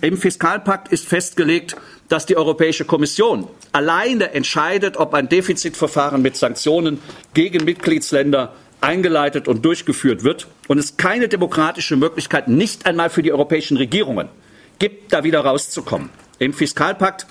Im 0.00 0.16
Fiskalpakt 0.16 0.88
ist 0.92 1.06
festgelegt, 1.06 1.76
dass 2.08 2.26
die 2.26 2.36
Europäische 2.36 2.84
Kommission 2.84 3.46
alleine 3.72 4.32
entscheidet, 4.32 4.96
ob 4.96 5.14
ein 5.14 5.28
Defizitverfahren 5.28 6.20
mit 6.20 6.36
Sanktionen 6.36 6.98
gegen 7.34 7.64
Mitgliedsländer 7.64 8.54
eingeleitet 8.80 9.48
und 9.48 9.64
durchgeführt 9.64 10.24
wird 10.24 10.46
und 10.68 10.78
es 10.78 10.96
keine 10.96 11.28
demokratische 11.28 11.96
Möglichkeit, 11.96 12.48
nicht 12.48 12.86
einmal 12.86 13.10
für 13.10 13.22
die 13.22 13.32
europäischen 13.32 13.76
Regierungen 13.76 14.28
gibt, 14.78 15.12
da 15.12 15.24
wieder 15.24 15.40
rauszukommen. 15.40 16.10
Im 16.38 16.52
Fiskalpakt 16.52 17.26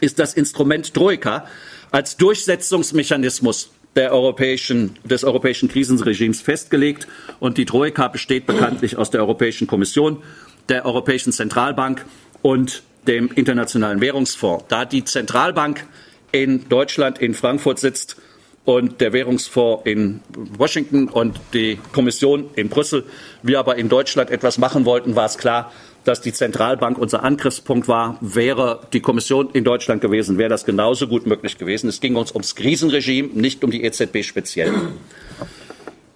ist 0.00 0.18
das 0.18 0.34
Instrument 0.34 0.94
Troika 0.94 1.46
als 1.90 2.16
Durchsetzungsmechanismus 2.16 3.70
europäischen, 3.96 4.96
des 5.04 5.24
europäischen 5.24 5.68
Krisenregimes 5.68 6.40
festgelegt. 6.40 7.06
Und 7.38 7.58
die 7.58 7.66
Troika 7.66 8.08
besteht 8.08 8.46
bekanntlich 8.46 8.96
aus 8.96 9.10
der 9.10 9.20
Europäischen 9.20 9.66
Kommission, 9.66 10.22
der 10.68 10.86
Europäischen 10.86 11.32
Zentralbank 11.32 12.04
und 12.42 12.82
dem 13.06 13.30
Internationalen 13.34 14.00
Währungsfonds. 14.00 14.66
Da 14.68 14.84
die 14.84 15.04
Zentralbank 15.04 15.86
in 16.32 16.68
Deutschland, 16.68 17.18
in 17.18 17.34
Frankfurt 17.34 17.78
sitzt 17.78 18.16
und 18.64 19.00
der 19.00 19.12
Währungsfonds 19.12 19.82
in 19.86 20.20
Washington 20.56 21.08
und 21.08 21.40
die 21.54 21.78
Kommission 21.92 22.50
in 22.54 22.68
Brüssel, 22.68 23.04
wir 23.42 23.58
aber 23.58 23.76
in 23.76 23.88
Deutschland 23.88 24.30
etwas 24.30 24.58
machen 24.58 24.84
wollten, 24.84 25.16
war 25.16 25.26
es 25.26 25.38
klar, 25.38 25.72
dass 26.04 26.20
die 26.20 26.32
Zentralbank 26.32 26.98
unser 26.98 27.22
Angriffspunkt 27.24 27.88
war, 27.88 28.16
wäre 28.20 28.80
die 28.92 29.00
Kommission 29.00 29.50
in 29.52 29.64
Deutschland 29.64 30.00
gewesen, 30.00 30.38
wäre 30.38 30.48
das 30.48 30.64
genauso 30.64 31.06
gut 31.08 31.26
möglich 31.26 31.58
gewesen. 31.58 31.88
Es 31.88 32.00
ging 32.00 32.16
uns 32.16 32.32
ums 32.32 32.54
Krisenregime, 32.54 33.28
nicht 33.34 33.62
um 33.64 33.70
die 33.70 33.82
EZB 33.84 34.22
speziell. 34.22 34.72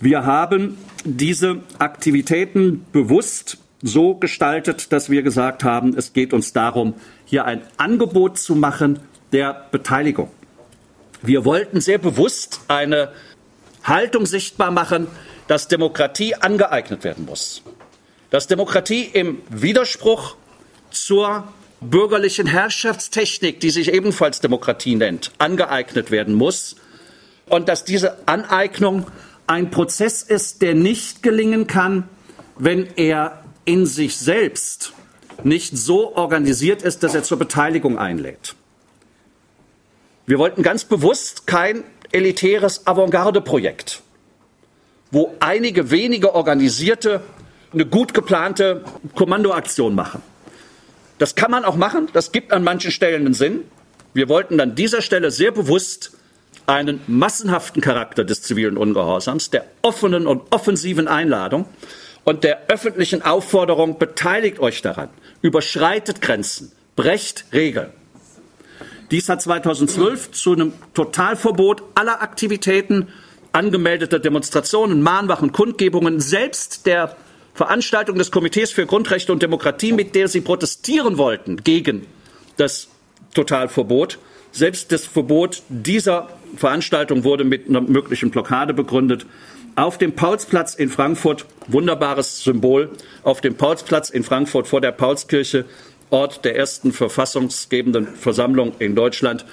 Wir 0.01 0.25
haben 0.25 0.79
diese 1.05 1.61
Aktivitäten 1.79 2.85
bewusst 2.93 3.59
so 3.83 4.15
gestaltet, 4.15 4.93
dass 4.93 5.11
wir 5.11 5.23
gesagt 5.23 5.65
haben, 5.65 5.95
es 5.97 6.15
geht 6.15 6.33
uns 6.33 6.53
darum, 6.53 6.95
hier 7.27 7.45
ein 7.45 7.63
Angebot 7.77 8.39
zu 8.39 8.55
machen 8.55 9.01
der 9.33 9.67
Beteiligung. 9.71 10.31
Wir 11.27 11.45
wollten 11.45 11.81
sehr 11.81 11.99
bewusst 11.99 12.61
eine 12.69 13.13
Haltung 13.83 14.27
sichtbar 14.27 14.71
machen, 14.71 15.07
dass 15.49 15.69
Demokratie 15.69 16.35
angeeignet 16.35 17.05
werden 17.05 17.27
muss 17.27 17.63
dass 18.35 18.49
Demokratie 18.49 19.05
im 19.05 19.43
Widerspruch 19.49 20.35
zur 20.91 21.47
bürgerlichen 21.81 22.49
Herrschaftstechnik, 22.49 23.61
die 23.61 23.71
sich 23.71 23.93
ebenfalls 23.93 24.41
Demokratie 24.41 24.97
nennt, 24.97 25.31
angeeignet 25.39 26.11
werden 26.11 26.35
muss 26.35 26.75
und 27.47 27.69
dass 27.69 27.85
diese 27.85 28.27
Aneignung 28.27 29.07
ein 29.47 29.71
Prozess 29.71 30.25
ist, 30.25 30.63
der 30.63 30.75
nicht 30.75 31.23
gelingen 31.23 31.69
kann, 31.69 32.09
wenn 32.59 32.89
er 32.97 33.45
in 33.65 33.87
sich 33.87 34.17
selbst 34.17 34.95
nicht 35.45 35.79
so 35.79 36.17
organisiert 36.17 36.83
ist, 36.83 37.05
dass 37.05 37.15
er 37.15 37.23
zur 37.23 37.39
Beteiligung 37.39 38.01
einlädt. 38.01 38.57
Wir 40.27 40.39
wollten 40.39 40.63
ganz 40.63 40.85
bewusst 40.85 41.47
kein 41.47 41.85
elitäres 42.11 42.87
Avantgarde-Projekt, 42.87 44.01
wo 45.11 45.35
einige 45.41 45.91
wenige 45.91 46.35
organisierte 46.35 47.21
eine 47.73 47.85
gut 47.85 48.15
geplante 48.15 48.85
Kommandoaktion 49.15 49.95
machen. 49.95 50.23
Das 51.19 51.35
kann 51.35 51.51
man 51.51 51.65
auch 51.65 51.77
machen, 51.77 52.09
das 52.13 52.33
gibt 52.33 52.53
an 52.53 52.65
manchen 52.65 52.91
Stellen 52.91 53.27
einen 53.27 53.35
Sinn. 53.35 53.65
Wir 54.15 54.29
wollten 54.29 54.61
an 54.61 54.75
dieser 54.75 55.03
Stelle 55.03 55.31
sehr 55.31 55.51
bewusst 55.51 56.13
einen 56.67 57.01
massenhaften 57.07 57.83
Charakter 57.83 58.25
des 58.25 58.43
zivilen 58.43 58.79
Ungehorsams, 58.79 59.51
der 59.51 59.67
offenen 59.83 60.27
und 60.27 60.43
offensiven 60.51 61.07
Einladung 61.07 61.67
und 62.25 62.45
der 62.45 62.69
öffentlichen 62.69 63.21
Aufforderung, 63.21 63.99
beteiligt 63.99 64.59
euch 64.59 64.81
daran, 64.81 65.11
überschreitet 65.43 66.23
Grenzen, 66.23 66.73
brecht 66.97 67.45
Regeln. 67.53 67.91
Dies 69.15 69.29
hat 69.29 69.41
2012 69.41 70.33
zu 70.33 70.55
einem 70.55 70.73
Totalverbot 70.93 71.85
aller 71.95 72.21
Aktivitäten 72.21 73.07
angemeldeter 73.53 74.19
Demonstrationen, 74.19 75.03
Mahnwachen, 75.03 75.53
Kundgebungen, 75.53 76.19
selbst 76.19 76.85
der 76.85 77.15
Veranstaltung 77.55 78.19
des 78.19 78.33
Komitees 78.33 78.73
für 78.73 78.87
Grundrechte 78.87 79.31
und 79.31 79.41
Demokratie, 79.41 79.93
mit 79.93 80.17
der 80.17 80.27
sie 80.27 80.41
protestieren 80.41 81.17
wollten 81.17 81.63
gegen 81.63 82.09
das 82.57 82.89
Totalverbot. 83.35 84.19
Selbst 84.51 84.91
das 84.91 85.07
Verbot 85.07 85.63
dieser 85.69 86.29
Veranstaltung 86.57 87.23
wurde 87.23 87.45
mit 87.45 87.69
einer 87.69 87.83
möglichen 87.83 88.33
Blockade 88.33 88.75
begründet. 88.75 89.27
Auf 89.77 89.97
dem 89.97 90.17
Paulsplatz 90.17 90.75
in 90.75 90.89
Frankfurt, 90.89 91.47
wunderbares 91.69 92.43
Symbol, 92.43 92.91
auf 93.23 93.41
dem 93.41 93.55
Paulsplatz 93.55 94.11
in 94.11 94.25
Frankfurt 94.25 94.67
vor 94.67 94.81
der 94.81 94.91
Paulskirche, 94.91 95.67
Ort 96.15 96.45
der 96.45 96.55
ersten 96.55 96.93
verfassungsgebenden 96.93 98.07
Versammlung 98.07 98.75
in 98.79 98.95
Deutschland, 98.95 99.45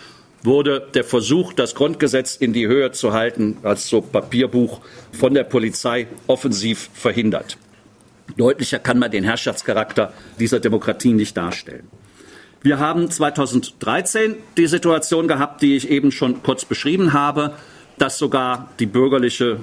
wurde 0.43 0.87
der 0.93 1.03
Versuch, 1.03 1.53
das 1.53 1.73
Grundgesetz 1.73 2.35
in 2.35 2.53
die 2.53 2.67
Höhe 2.67 2.91
zu 2.91 3.13
halten, 3.13 3.57
als 3.63 3.89
so 3.89 4.01
Papierbuch 4.01 4.79
von 5.11 5.33
der 5.33 5.43
Polizei 5.43 6.05
offensiv 6.27 6.91
verhindert. 6.93 7.57
Deutlicher 8.37 8.77
kann 8.77 8.99
man 8.99 9.09
den 9.09 9.23
Herrschaftscharakter 9.23 10.13
dieser 10.39 10.59
Demokratie 10.59 11.13
nicht 11.13 11.35
darstellen. 11.35 11.87
Wir 12.61 12.77
haben 12.77 13.09
2013 13.09 14.35
die 14.55 14.67
Situation 14.67 15.27
gehabt, 15.27 15.63
die 15.63 15.75
ich 15.75 15.89
eben 15.89 16.11
schon 16.11 16.43
kurz 16.43 16.63
beschrieben 16.63 17.11
habe, 17.11 17.55
dass 18.01 18.17
sogar 18.17 18.71
die 18.79 18.87
bürgerliche 18.87 19.59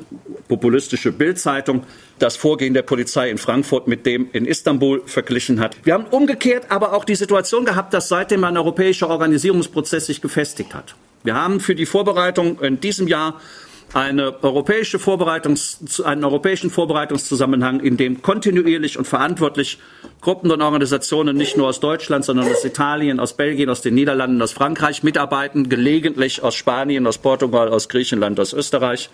populistische 0.47 1.11
Bildzeitung 1.11 1.83
das 2.21 2.37
Vorgehen 2.37 2.73
der 2.73 2.83
Polizei 2.83 3.31
in 3.31 3.39
Frankfurt 3.39 3.89
mit 3.89 4.07
dem 4.07 4.29
in 4.33 4.45
Istanbul 4.45 5.03
verglichen 5.07 5.59
hat. 5.59 5.77
Wir 5.85 5.95
haben 5.95 6.05
umgekehrt 6.05 6.71
aber 6.71 6.93
auch 6.93 7.05
die 7.05 7.17
Situation 7.17 7.65
gehabt, 7.65 7.93
dass 7.93 8.09
seitdem 8.09 8.45
ein 8.45 8.57
europäischer 8.57 9.11
Organisierungsprozess 9.11 10.07
sich 10.07 10.21
gefestigt 10.21 10.73
hat. 10.73 10.95
Wir 11.25 11.35
haben 11.35 11.59
für 11.59 11.75
die 11.75 11.85
Vorbereitung 11.85 12.61
in 12.61 12.79
diesem 12.79 13.09
Jahr 13.09 13.41
eine 13.95 14.43
europäische 14.43 14.99
Vorbereitungs, 14.99 16.03
einen 16.05 16.25
europäischen 16.25 16.71
Vorbereitungszusammenhang, 16.71 17.81
in 17.81 17.97
dem 17.97 18.23
kontinuierlich 18.23 18.99
und 18.99 19.07
verantwortlich 19.07 19.79
Gruppen 20.21 20.51
und 20.51 20.61
Organisationen 20.61 21.37
nicht 21.37 21.57
nur 21.57 21.69
aus 21.69 21.81
Deutschland, 21.81 22.25
sondern 22.25 22.51
aus 22.51 22.65
Italien, 22.65 23.21
aus 23.21 23.35
Belgien, 23.35 23.71
aus 23.71 23.81
den 23.81 23.95
Niederlanden, 23.95 24.43
aus 24.43 24.53
Frankreich 24.53 25.03
mitarbeiten, 25.03 25.69
gelegentlich 25.69 26.43
aus 26.43 26.55
Spanien, 26.55 27.07
aus 27.07 27.19
Portugal, 27.19 27.69
aus 27.69 27.89
Griechenland, 27.89 28.39
aus 28.41 28.53
Österreich. 28.53 29.11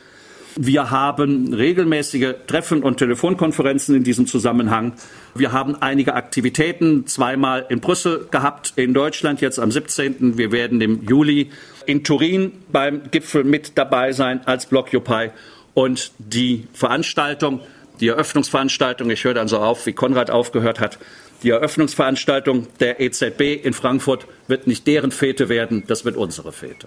Wir 0.56 0.92
haben 0.92 1.52
regelmäßige 1.52 2.34
Treffen 2.46 2.84
und 2.84 2.98
Telefonkonferenzen 2.98 3.96
in 3.96 4.04
diesem 4.04 4.28
Zusammenhang. 4.28 4.92
Wir 5.34 5.50
haben 5.50 5.74
einige 5.82 6.14
Aktivitäten 6.14 7.08
zweimal 7.08 7.66
in 7.70 7.80
Brüssel 7.80 8.28
gehabt, 8.30 8.72
in 8.76 8.94
Deutschland 8.94 9.40
jetzt 9.40 9.58
am 9.58 9.72
17. 9.72 10.38
Wir 10.38 10.52
werden 10.52 10.80
im 10.80 11.02
Juli 11.08 11.50
in 11.86 12.04
Turin 12.04 12.52
beim 12.70 13.10
Gipfel 13.10 13.42
mit 13.42 13.76
dabei 13.76 14.12
sein 14.12 14.46
als 14.46 14.66
Blockupy. 14.66 15.30
Und 15.74 16.12
die 16.18 16.68
Veranstaltung, 16.72 17.60
die 17.98 18.06
Eröffnungsveranstaltung, 18.06 19.10
ich 19.10 19.24
höre 19.24 19.34
dann 19.34 19.48
so 19.48 19.58
auf, 19.58 19.86
wie 19.86 19.92
Konrad 19.92 20.30
aufgehört 20.30 20.78
hat, 20.78 21.00
die 21.42 21.50
Eröffnungsveranstaltung 21.50 22.68
der 22.78 23.00
EZB 23.00 23.64
in 23.64 23.72
Frankfurt 23.72 24.28
wird 24.46 24.68
nicht 24.68 24.86
deren 24.86 25.10
Fete 25.10 25.48
werden, 25.48 25.82
das 25.88 26.04
wird 26.04 26.16
unsere 26.16 26.52
Fete. 26.52 26.86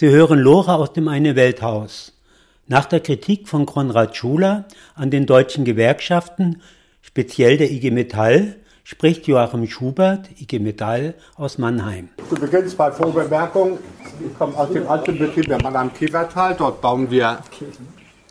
Sie 0.00 0.10
hören 0.10 0.38
Lora 0.38 0.76
aus 0.76 0.92
dem 0.92 1.08
Eine 1.08 1.34
Welthaus. 1.34 2.12
Nach 2.68 2.84
der 2.84 3.00
Kritik 3.00 3.48
von 3.48 3.66
Konrad 3.66 4.14
Schuler 4.14 4.66
an 4.94 5.10
den 5.10 5.26
deutschen 5.26 5.64
Gewerkschaften, 5.64 6.62
speziell 7.02 7.56
der 7.56 7.72
IG 7.72 7.90
Metall, 7.90 8.54
spricht 8.84 9.26
Joachim 9.26 9.66
Schubert, 9.66 10.28
IG 10.40 10.60
Metall 10.60 11.14
aus 11.34 11.58
Mannheim. 11.58 12.10
Zu 12.28 12.36
Beginn 12.36 12.68
zwei 12.68 12.92
Vorbemerkungen. 12.92 13.78
Ich 14.24 14.38
komme 14.38 14.56
aus 14.56 14.70
dem 14.70 14.86
alten 14.86 15.18
Betrieb 15.18 15.48
der 15.48 15.60
Mannheim 15.60 15.92
Kiewertal. 15.92 16.54
Dort 16.56 16.80
bauen 16.80 17.10
wir 17.10 17.40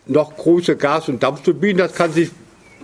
noch 0.05 0.37
große 0.37 0.77
Gas- 0.77 1.09
und 1.09 1.21
Dampfturbinen. 1.21 1.79
Das 1.79 1.93
kann 1.93 2.13
sich 2.13 2.31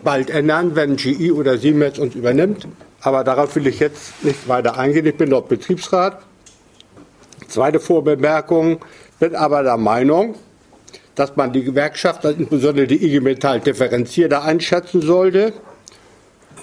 bald 0.03 0.29
ändern, 0.29 0.75
wenn 0.75 0.97
GE 0.97 1.31
oder 1.31 1.57
Siemens 1.57 1.99
uns 1.99 2.15
übernimmt. 2.15 2.67
Aber 2.99 3.23
darauf 3.23 3.55
will 3.55 3.65
ich 3.65 3.79
jetzt 3.79 4.25
nicht 4.25 4.45
weiter 4.49 4.77
eingehen. 4.77 5.05
Ich 5.05 5.15
bin 5.15 5.29
dort 5.29 5.47
Betriebsrat 5.47 6.19
Zweite 7.47 7.79
Vorbemerkung, 7.79 8.79
bin 9.19 9.35
aber 9.35 9.63
der 9.63 9.77
Meinung, 9.77 10.35
dass 11.15 11.35
man 11.35 11.53
die 11.53 11.63
Gewerkschaft, 11.63 12.25
insbesondere 12.25 12.87
die 12.87 13.03
IG 13.05 13.19
Metall, 13.19 13.59
differenzierter 13.59 14.43
einschätzen 14.43 15.01
sollte. 15.01 15.53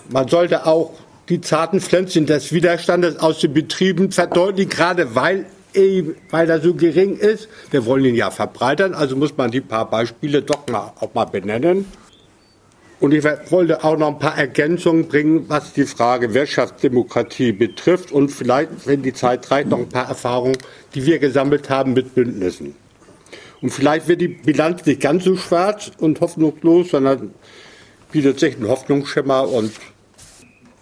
Man 0.08 0.28
sollte 0.28 0.66
auch 0.66 0.92
die 1.28 1.40
zarten 1.40 1.80
Pflänzchen 1.80 2.26
des 2.26 2.52
Widerstandes 2.52 3.20
aus 3.20 3.38
den 3.38 3.54
Betrieben 3.54 4.10
verdeutlichen, 4.10 4.70
gerade 4.70 5.14
weil, 5.14 5.46
weil 6.30 6.50
er 6.50 6.60
so 6.60 6.74
gering 6.74 7.16
ist. 7.16 7.48
Wir 7.70 7.86
wollen 7.86 8.04
ihn 8.04 8.16
ja 8.16 8.30
verbreitern, 8.30 8.94
also 8.94 9.14
muss 9.14 9.36
man 9.36 9.52
die 9.52 9.60
paar 9.60 9.88
Beispiele 9.88 10.42
doch 10.42 10.66
mal, 10.68 10.92
auch 10.98 11.14
mal 11.14 11.26
benennen. 11.26 11.86
Und 13.00 13.14
ich 13.14 13.24
wollte 13.24 13.82
auch 13.82 13.96
noch 13.96 14.08
ein 14.08 14.18
paar 14.18 14.36
Ergänzungen 14.36 15.08
bringen, 15.08 15.48
was 15.48 15.72
die 15.72 15.86
Frage 15.86 16.34
Wirtschaftsdemokratie 16.34 17.52
betrifft 17.52 18.12
und 18.12 18.28
vielleicht, 18.28 18.86
wenn 18.86 19.02
die 19.02 19.14
Zeit 19.14 19.50
reicht, 19.50 19.70
noch 19.70 19.78
ein 19.78 19.88
paar 19.88 20.08
Erfahrungen, 20.08 20.58
die 20.94 21.06
wir 21.06 21.18
gesammelt 21.18 21.70
haben 21.70 21.94
mit 21.94 22.14
Bündnissen. 22.14 22.74
Und 23.62 23.70
vielleicht 23.70 24.06
wird 24.06 24.20
die 24.20 24.28
Bilanz 24.28 24.84
nicht 24.84 25.00
ganz 25.00 25.24
so 25.24 25.36
schwarz 25.36 25.90
und 25.98 26.20
hoffnungslos, 26.20 26.90
sondern 26.90 27.34
bietet 28.12 28.38
sich 28.38 28.58
ein 28.58 28.68
Hoffnungsschimmer 28.68 29.48
und 29.48 29.72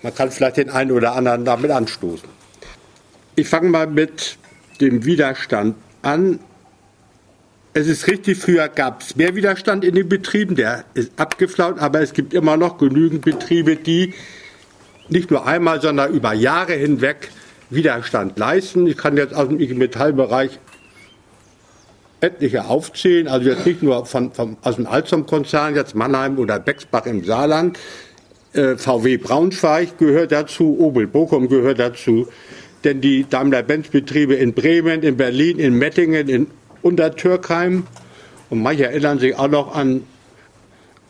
man 0.03 0.15
kann 0.15 0.31
vielleicht 0.31 0.57
den 0.57 0.71
einen 0.71 0.93
oder 0.93 1.15
anderen 1.15 1.45
damit 1.45 1.71
anstoßen. 1.71 2.29
Ich 3.37 3.49
fange 3.49 3.69
mal 3.69 3.87
mit 3.87 4.39
dem 4.81 5.05
Widerstand 5.05 5.77
an. 6.03 6.41
Es 7.79 7.87
ist 7.87 8.09
richtig, 8.09 8.39
früher 8.39 8.67
gab 8.67 9.03
es 9.03 9.15
mehr 9.15 9.37
Widerstand 9.37 9.85
in 9.85 9.95
den 9.95 10.09
Betrieben, 10.09 10.57
der 10.57 10.85
ist 10.95 11.13
abgeflaut, 11.17 11.79
aber 11.79 12.01
es 12.01 12.13
gibt 12.13 12.35
immer 12.35 12.57
noch 12.57 12.77
genügend 12.77 13.25
Betriebe, 13.25 13.77
die 13.77 14.15
nicht 15.09 15.31
nur 15.31 15.47
einmal, 15.47 15.81
sondern 15.81 16.13
über 16.13 16.33
Jahre 16.33 16.73
hinweg 16.73 17.31
Widerstand 17.71 18.37
leisten. 18.37 18.89
Ich 18.89 18.97
kann 18.97 19.17
jetzt 19.17 19.33
aus 19.33 19.47
dem 19.47 19.61
IG 19.61 19.75
Metallbereich 19.75 20.59
etliche 22.21 22.65
aufzählen, 22.65 23.29
also 23.29 23.49
jetzt 23.49 23.65
nicht 23.65 23.81
nur 23.81 24.07
von, 24.07 24.33
von 24.33 24.57
aus 24.63 24.75
dem 24.75 24.89
Alstom-Konzern, 24.89 25.77
jetzt 25.77 25.95
Mannheim 25.95 26.37
oder 26.39 26.59
Bexbach 26.59 27.07
im 27.07 27.25
Saarland, 27.25 27.79
äh, 28.55 28.77
VW 28.77 29.19
Braunschweig 29.19 29.99
gehört 29.99 30.33
dazu, 30.33 30.77
Obel 30.81 31.07
Bochum 31.07 31.49
gehört 31.49 31.79
dazu, 31.79 32.27
denn 32.83 33.01
die 33.01 33.25
Daimler-Benz-Betriebe 33.31 34.35
in 34.35 34.53
Bremen, 34.53 35.05
in 35.05 35.17
Berlin, 35.17 35.61
in 35.61 35.75
Mettingen, 35.75 36.29
in 36.29 36.49
unter 36.83 37.15
Türkheim. 37.15 37.87
Und 38.51 38.63
manche 38.63 38.87
erinnern 38.87 39.19
sich 39.19 39.37
auch 39.37 39.49
noch 39.49 39.75
an, 39.75 40.05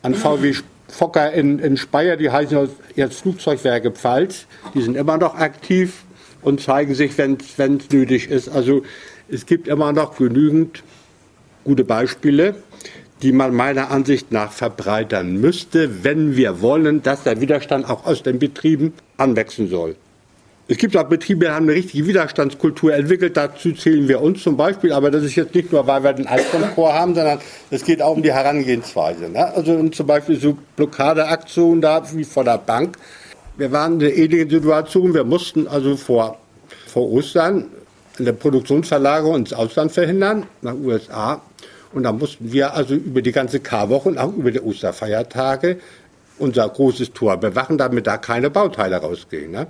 an 0.03 0.15
VW 0.15 0.55
Fokker 0.89 1.33
in, 1.33 1.59
in 1.59 1.77
Speyer, 1.77 2.17
die 2.17 2.31
heißen 2.31 2.69
jetzt 2.97 3.21
Flugzeugwerke 3.21 3.91
Pfalz. 3.91 4.47
Die 4.75 4.81
sind 4.81 4.97
immer 4.97 5.19
noch 5.19 5.35
aktiv 5.35 6.05
und 6.43 6.61
zeigen 6.61 6.95
sich, 6.95 7.17
wenn 7.19 7.37
es 7.37 7.93
nötig 7.93 8.31
ist. 8.31 8.49
Also 8.49 8.83
es 9.29 9.45
gibt 9.45 9.69
immer 9.69 9.93
noch 9.93 10.17
genügend 10.17 10.83
gute 11.65 11.85
Beispiele, 11.85 12.55
die 13.23 13.33
man 13.33 13.55
meiner 13.55 13.91
Ansicht 13.91 14.33
nach 14.33 14.53
verbreitern 14.53 15.37
müsste, 15.37 16.05
wenn 16.05 16.37
wir 16.37 16.63
wollen, 16.63 17.03
dass 17.03 17.25
der 17.25 17.41
Widerstand 17.41 17.89
auch 17.89 18.07
aus 18.07 18.23
den 18.23 18.39
Betrieben 18.39 18.95
anwachsen 19.19 19.69
soll. 19.69 19.97
Es 20.71 20.77
gibt 20.77 20.95
auch 20.99 21.05
Betriebe, 21.05 21.47
die 21.47 21.51
haben 21.51 21.65
eine 21.65 21.73
richtige 21.73 22.07
Widerstandskultur 22.07 22.95
entwickelt. 22.95 23.39
Dazu 23.39 23.73
zählen 23.73 24.07
wir 24.07 24.21
uns 24.21 24.43
zum 24.43 24.59
Beispiel. 24.59 24.93
Aber 24.93 25.11
das 25.11 25.25
ist 25.25 25.35
jetzt 25.35 25.55
nicht 25.55 25.73
nur, 25.73 25.87
weil 25.87 26.05
wir 26.05 26.13
den 26.13 26.27
Altkomfort 26.27 26.93
haben, 26.93 27.15
sondern 27.15 27.39
es 27.71 27.83
geht 27.85 28.03
auch 28.03 28.15
um 28.15 28.23
die 28.23 28.33
Herangehensweise. 28.35 29.31
Ne? 29.31 29.47
Also 29.55 29.89
zum 29.89 30.07
Beispiel 30.07 30.39
so 30.39 30.59
Blockadeaktionen 30.77 31.81
da 31.81 32.03
wie 32.13 32.25
vor 32.25 32.45
der 32.45 32.59
Bank. 32.59 32.99
Wir 33.57 33.73
waren 33.73 33.99
in 33.99 34.07
einer 34.07 34.15
ähnlichen 34.15 34.51
Situation. 34.51 35.15
Wir 35.15 35.25
mussten 35.25 35.67
also 35.67 35.97
vor, 35.97 36.39
vor 36.87 37.11
Ostern 37.13 37.69
eine 38.19 38.35
Produktionsverlagerung 38.35 39.37
ins 39.37 39.55
Ausland 39.55 39.91
verhindern, 39.91 40.45
nach 40.61 40.75
USA. 40.75 41.41
Und 41.95 42.03
da 42.03 42.13
mussten 42.13 42.53
wir 42.53 42.75
also 42.75 42.95
über 42.95 43.23
die 43.23 43.33
ganze 43.33 43.61
Karwoche 43.61 44.11
und 44.11 44.19
auch 44.19 44.35
über 44.37 44.51
die 44.51 44.61
Osterfeiertage 44.61 45.79
unser 46.39 46.69
großes 46.69 47.15
Tor 47.15 47.39
bewachen, 47.39 47.79
damit 47.79 48.07
da 48.07 48.19
keine 48.19 48.51
Bauteile 48.51 48.97
rausgehen. 48.97 49.51
Ne? 49.51 49.67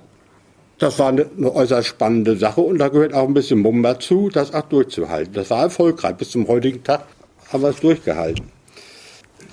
Das 0.79 0.99
war 1.01 1.09
eine, 1.09 1.26
eine, 1.37 1.53
äußerst 1.53 1.89
spannende 1.89 2.37
Sache 2.37 2.61
und 2.61 2.79
da 2.79 2.89
gehört 2.89 3.12
auch 3.12 3.26
ein 3.26 3.35
bisschen 3.35 3.59
Mumm 3.59 3.83
dazu, 3.83 4.31
das 4.33 4.55
auch 4.55 4.62
durchzuhalten. 4.62 5.35
Das 5.35 5.51
war 5.51 5.62
erfolgreich. 5.62 6.14
Bis 6.14 6.31
zum 6.31 6.47
heutigen 6.47 6.85
Tag 6.85 7.05
haben 7.53 7.62
wir 7.62 7.70
es 7.70 7.81
durchgehalten. 7.81 8.45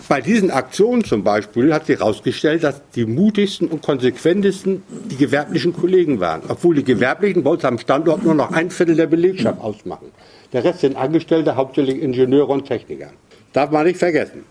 Bei 0.08 0.22
diesen 0.22 0.52
Aktionen 0.52 1.04
zum 1.04 1.24
Beispiel 1.24 1.74
hat 1.74 1.88
sich 1.88 2.00
herausgestellt, 2.00 2.64
dass 2.64 2.80
die 2.94 3.08
mutigsten 3.08 3.68
und 3.68 3.82
konsequentesten 3.82 4.84
die 5.10 5.16
gewerblichen 5.16 5.74
Kollegen 5.74 6.20
waren. 6.20 6.44
Obwohl 6.48 6.76
die 6.76 6.84
Gewerblichen 6.84 7.42
bei 7.42 7.50
uns 7.50 7.66
am 7.66 7.80
Standort 7.80 8.24
nur 8.24 8.36
noch 8.36 8.52
ein 8.52 8.70
Viertel 8.70 8.96
der 8.96 9.08
Belegschaft 9.08 9.60
ausmachen. 9.60 10.12
Der 10.54 10.64
Rest 10.64 10.82
sind 10.82 10.96
Angestellte, 10.96 11.56
hauptsächlich 11.56 12.04
Ingenieure 12.04 12.52
und 12.52 12.66
Techniker. 12.66 13.10
Darf 13.52 13.72
man 13.72 13.88
nicht 13.88 13.98
vergessen. 13.98 14.44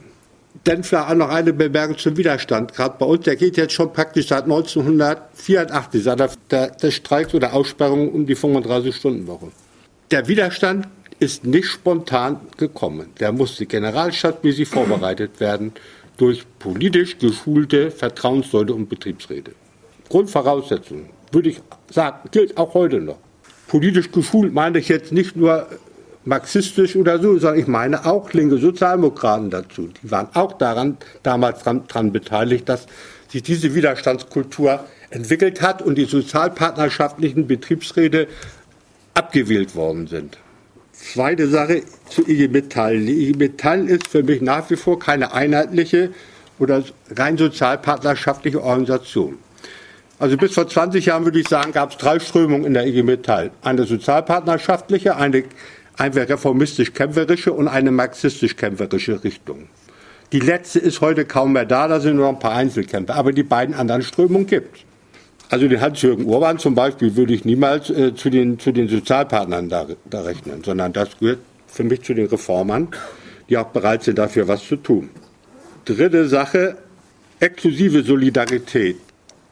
Dann 0.65 0.83
vielleicht 0.83 1.11
auch 1.11 1.15
noch 1.15 1.29
eine 1.29 1.53
Bemerkung 1.53 1.99
zum 1.99 2.17
Widerstand. 2.17 2.75
Gerade 2.75 2.97
bei 2.99 3.05
uns, 3.05 3.25
der 3.25 3.37
geht 3.37 3.57
jetzt 3.59 3.75
schon 3.75 3.93
praktisch 3.93 4.29
seit 4.29 4.45
1984, 4.45 6.03
seit 6.03 6.19
der, 6.21 6.31
der, 6.51 6.71
des 6.71 6.95
Streiks 6.95 7.35
oder 7.35 7.53
Aussperrung 7.53 8.11
um 8.11 8.27
die 8.27 8.37
35-Stunden-Woche. 8.37 9.49
Der 10.11 10.27
Widerstand 10.27 10.89
ist 11.19 11.45
nicht 11.45 11.67
spontan 11.67 12.41
gekommen. 12.57 13.09
Der 13.21 13.33
musste 13.33 13.67
generalstadtmäßig 13.67 14.69
vorbereitet 14.69 15.39
werden 15.39 15.73
durch 16.17 16.45
politisch 16.59 17.19
geschulte 17.19 17.91
Vertrauensleute 17.91 18.75
und 18.75 18.89
Betriebsräte. 18.89 19.53
Grundvoraussetzung, 20.09 21.11
würde 21.33 21.51
ich 21.51 21.61
sagen, 21.91 22.29
gilt 22.31 22.57
auch 22.57 22.75
heute 22.75 23.01
noch. 23.01 23.19
Politisch 23.69 24.11
geschult 24.13 24.53
meine 24.53 24.79
ich 24.79 24.89
jetzt 24.89 25.13
nicht 25.13 25.37
nur 25.37 25.67
marxistisch 26.25 26.97
oder 26.97 27.19
so, 27.19 27.39
sondern 27.39 27.61
ich 27.61 27.67
meine 27.67 28.07
auch 28.07 28.33
linke 28.33 28.59
Sozialdemokraten 28.59 29.51
dazu. 29.51 29.89
Die 30.03 30.11
waren 30.11 30.29
auch 30.35 30.55
daran 30.55 30.97
damals 31.23 31.63
dran, 31.63 31.87
dran 31.87 32.13
beteiligt, 32.13 32.69
dass 32.69 32.87
sich 33.29 33.43
diese 33.43 33.75
Widerstandskultur 33.75 34.85
entwickelt 35.11 35.63
hat 35.63 35.83
und 35.83 35.97
die 35.97 36.05
sozialpartnerschaftlichen 36.05 37.47
Betriebsräte 37.47 38.29
abgewählt 39.15 39.75
worden 39.75 40.07
sind. 40.07 40.39
Zweite 40.93 41.49
Sache 41.49 41.83
zu 42.09 42.27
IG 42.27 42.49
Metall. 42.49 42.99
Die 43.01 43.29
IG 43.29 43.39
Metall 43.39 43.89
ist 43.89 44.09
für 44.09 44.23
mich 44.23 44.41
nach 44.41 44.71
wie 44.71 44.77
vor 44.77 44.99
keine 44.99 45.33
einheitliche 45.33 46.11
oder 46.59 46.83
rein 47.11 47.37
sozialpartnerschaftliche 47.37 48.63
Organisation. 48.63 49.39
Also 50.19 50.37
bis 50.37 50.55
vor 50.55 50.69
20 50.69 51.07
Jahren 51.07 51.25
würde 51.25 51.41
ich 51.41 51.49
sagen, 51.49 51.73
gab 51.73 51.91
es 51.91 51.99
drei 51.99 52.21
Strömungen 52.21 52.65
in 52.65 52.75
der 52.75 52.87
IG 52.87 53.03
Metall. 53.03 53.51
Eine 53.63 53.85
sozialpartnerschaftliche, 53.85 55.17
eine 55.17 55.45
eine 55.97 56.29
reformistisch-kämpferische 56.29 57.53
und 57.53 57.69
eine 57.69 57.91
marxistisch-kämpferische 57.91 59.23
Richtung. 59.25 59.69
Die 60.33 60.41
letzte 60.41 60.81
ist 60.81 61.01
heute 61.01 61.25
kaum 61.25 61.53
mehr 61.53 61.65
da, 61.65 61.87
da 61.87 62.01
sind 62.01 62.17
nur 62.17 62.27
noch 62.27 62.33
ein 62.33 62.41
paar 62.41 62.55
Einzelkämpfer, 62.55 63.15
aber 63.15 63.33
die 63.33 63.43
beiden 63.43 63.75
anderen 63.75 64.03
Strömungen 64.03 64.47
gibt. 64.47 64.85
Also 65.51 65.69
den 65.69 65.81
Hans-Jürgen 65.81 66.25
Urban 66.25 66.59
zum 66.59 66.75
Beispiel 66.75 67.15
würde 67.15 67.35
ich 67.35 67.45
niemals 67.45 67.91
äh, 67.91 68.15
zu, 68.15 68.31
den, 68.31 68.59
zu 68.59 68.73
den 68.73 68.89
Sozialpartnern 68.89 69.69
da, 69.69 69.87
da 70.09 70.23
rechnen, 70.23 70.65
sondern 70.65 70.93
das 70.93 71.19
gehört 71.19 71.41
für 71.67 71.85
mich 71.85 72.03
zu 72.03 72.15
den 72.15 72.27
Reformern, 72.27 72.89
die 73.49 73.59
auch 73.59 73.69
bereit 73.69 74.03
sind, 74.03 74.19
dafür 74.19 74.49
was 74.49 74.67
zu 74.67 74.77
tun. 74.77 75.11
Dritte 75.85 76.27
Sache, 76.29 76.77
exklusive 77.39 78.03
Solidarität. 78.03 78.97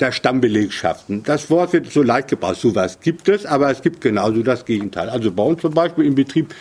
Der 0.02 0.12
Stammbelegschaften. 0.12 1.22
Das 1.22 1.48
Wort 1.48 1.72
wird 1.72 1.90
so 1.90 2.02
leicht 2.02 2.28
gebraucht. 2.28 2.56
Sowas 2.56 2.98
gibt 3.00 3.28
es, 3.28 3.46
aber 3.46 3.70
es 3.70 3.80
gibt 3.82 4.00
genauso 4.00 4.42
das 4.42 4.64
Gegenteil. 4.64 5.08
Also 5.08 5.30
bei 5.30 5.44
uns 5.44 5.62
zum 5.62 5.72
Beispiel 5.72 6.04
im 6.04 6.16
Betrieb, 6.16 6.52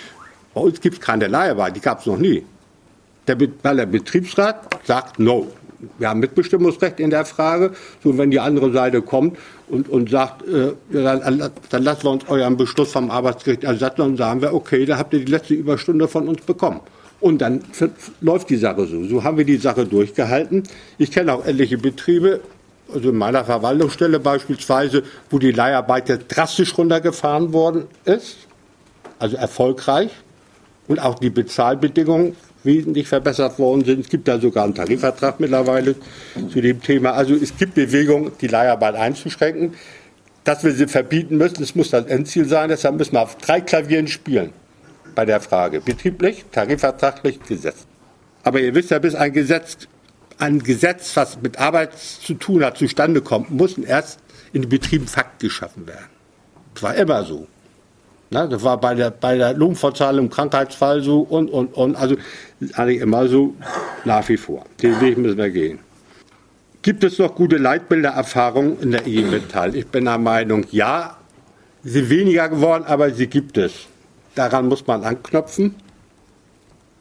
bei 0.54 0.62
uns 0.62 0.80
gibt 0.80 0.96
es 0.96 1.02
keine 1.02 1.28
Leiharbeit, 1.28 1.76
die 1.76 1.82
gab 1.82 2.00
es 2.00 2.06
noch 2.06 2.18
nie. 2.18 2.44
Der, 3.28 3.38
weil 3.64 3.76
der 3.78 3.88
Betriebsrat 3.88 4.86
sagt, 4.86 5.20
no, 5.20 5.48
wir 5.98 6.10
haben 6.10 6.20
Mitbestimmungsrecht 6.20 7.00
in 7.00 7.10
der 7.10 7.26
Frage. 7.26 7.72
So, 8.04 8.16
wenn 8.18 8.30
die 8.30 8.39
andere 8.39 8.72
Seite 8.72 9.02
kommt 9.02 9.38
und, 9.68 9.89
und 9.89 10.12
sagt, 10.12 10.48
äh, 10.48 10.74
dann, 10.92 11.52
dann 11.70 11.84
lassen 11.84 12.04
wir 12.04 12.12
uns 12.12 12.28
euren 12.28 12.58
Beschluss 12.58 12.92
vom 12.92 13.10
Arbeitsgericht 13.10 13.64
ersetzen, 13.64 14.02
dann 14.02 14.18
sagen 14.18 14.42
wir, 14.42 14.54
okay, 14.54 14.86
da 14.86 15.00
habt 15.00 15.14
ihr 15.14 15.26
die 15.26 15.32
letzte 15.32 15.56
Überstunde 15.56 16.08
von 16.08 16.28
uns 16.28 16.42
bekommen. 16.42 16.82
Und 17.20 17.42
dann 17.42 17.62
läuft 18.22 18.50
die 18.50 18.58
Sache 18.58 18.86
so. 18.86 19.04
So 19.06 19.24
haben 19.24 19.38
wir 19.38 19.46
die 19.46 19.58
Sache 19.58 19.86
durchgehalten. 19.86 20.64
Ich 20.98 21.12
kenne 21.12 21.34
auch 21.34 21.46
etliche 21.46 21.78
Betriebe, 21.78 22.42
also 22.94 23.10
in 23.10 23.16
meiner 23.16 23.44
Verwaltungsstelle 23.46 24.20
beispielsweise, 24.20 25.04
wo 25.30 25.39
die 25.39 25.52
Leiharbeit 25.52 26.26
drastisch 26.28 26.78
runtergefahren 26.78 27.54
worden 27.54 27.88
ist, 28.06 28.38
also 29.20 29.38
erfolgreich, 29.38 30.12
und 30.88 31.00
auch 31.00 31.20
die 31.20 31.30
Bezahlbedingungen 31.30 32.36
wesentlich 32.64 33.08
verbessert 33.08 33.58
worden 33.60 33.86
sind. 33.86 34.02
Es 34.02 34.10
gibt 34.10 34.28
da 34.28 34.39
sogar 34.39 34.66
einen 34.66 34.76
Tarifvertrag 34.76 35.39
mittlerweile 35.39 35.96
zu 36.52 36.62
dem 36.62 36.82
Thema. 36.82 37.12
Also 37.12 37.34
es 37.34 37.56
gibt 37.58 37.76
Bewegungen, 37.76 38.32
die 38.39 38.48
Leiharbeit 38.48 38.96
einzuschränken. 38.96 39.74
Dass 40.44 40.64
wir 40.64 40.72
sie 40.72 40.88
verbieten 40.88 41.38
müssen, 41.38 41.60
das 41.60 41.76
muss 41.76 41.92
das 41.92 42.06
Endziel 42.08 42.46
sein. 42.46 42.70
Deshalb 42.70 42.98
müssen 42.98 43.14
wir 43.14 43.22
auf 43.22 43.38
drei 43.38 43.62
Klavieren 43.62 44.08
spielen 44.08 44.52
bei 45.14 45.24
der 45.26 45.39
Frage. 45.39 45.82
Betrieblich, 45.82 46.46
tarifvertraglich, 46.52 47.39
Gesetz. 47.48 47.86
Aber 48.44 48.60
ihr 48.60 48.74
wisst 48.74 48.89
ja, 48.89 48.98
bis 49.00 49.14
ein 49.14 49.34
Gesetz, 49.34 49.78
ein 50.42 50.60
Gesetz, 50.60 51.16
was 51.16 51.42
mit 51.42 51.60
Arbeit 51.60 51.98
zu 51.98 52.34
tun 52.34 52.64
hat, 52.64 52.78
zustande 52.78 53.22
kommt, 53.22 53.52
muss 53.52 53.78
erst 53.78 54.20
in 54.54 54.64
den 54.64 54.70
Betrieben 54.70 55.08
Fakt 55.08 55.39
geschaffen 55.39 55.88
werden. 55.88 56.10
Das 56.74 56.84
war 56.84 56.96
immer 56.96 57.24
so. 57.24 57.48
Na, 58.32 58.48
das 58.48 58.64
war 58.64 58.80
bei 58.80 58.96
der, 58.96 59.12
bei 59.12 59.38
der 59.38 59.54
Lohnfortzahlung 59.54 60.26
im 60.26 60.32
Krankheitsfall 60.32 61.04
so 61.04 61.20
und, 61.22 61.50
und, 61.50 61.74
und. 61.74 61.96
Also 61.96 62.16
eigentlich 62.74 63.02
immer 63.02 63.28
so 63.28 63.54
nach 64.06 64.28
wie 64.30 64.38
vor. 64.38 64.66
Den 64.82 65.00
Weg 65.02 65.18
müssen 65.18 65.38
wir 65.38 65.50
gehen. 65.50 65.80
Gibt 66.82 67.04
es 67.04 67.20
noch 67.20 67.36
gute 67.36 67.58
Leitbildererfahrungen 67.58 68.80
in 68.80 68.92
der 68.92 69.06
IG 69.06 69.24
Metall? 69.24 69.76
Ich 69.76 69.86
bin 69.88 70.06
der 70.06 70.18
Meinung, 70.18 70.66
ja, 70.72 71.18
sie 71.84 71.92
sind 71.92 72.10
weniger 72.10 72.50
geworden, 72.50 72.86
aber 72.88 73.12
sie 73.12 73.28
gibt 73.28 73.58
es. 73.58 73.74
Daran 74.34 74.68
muss 74.68 74.88
man 74.88 75.04
anknüpfen. 75.04 75.76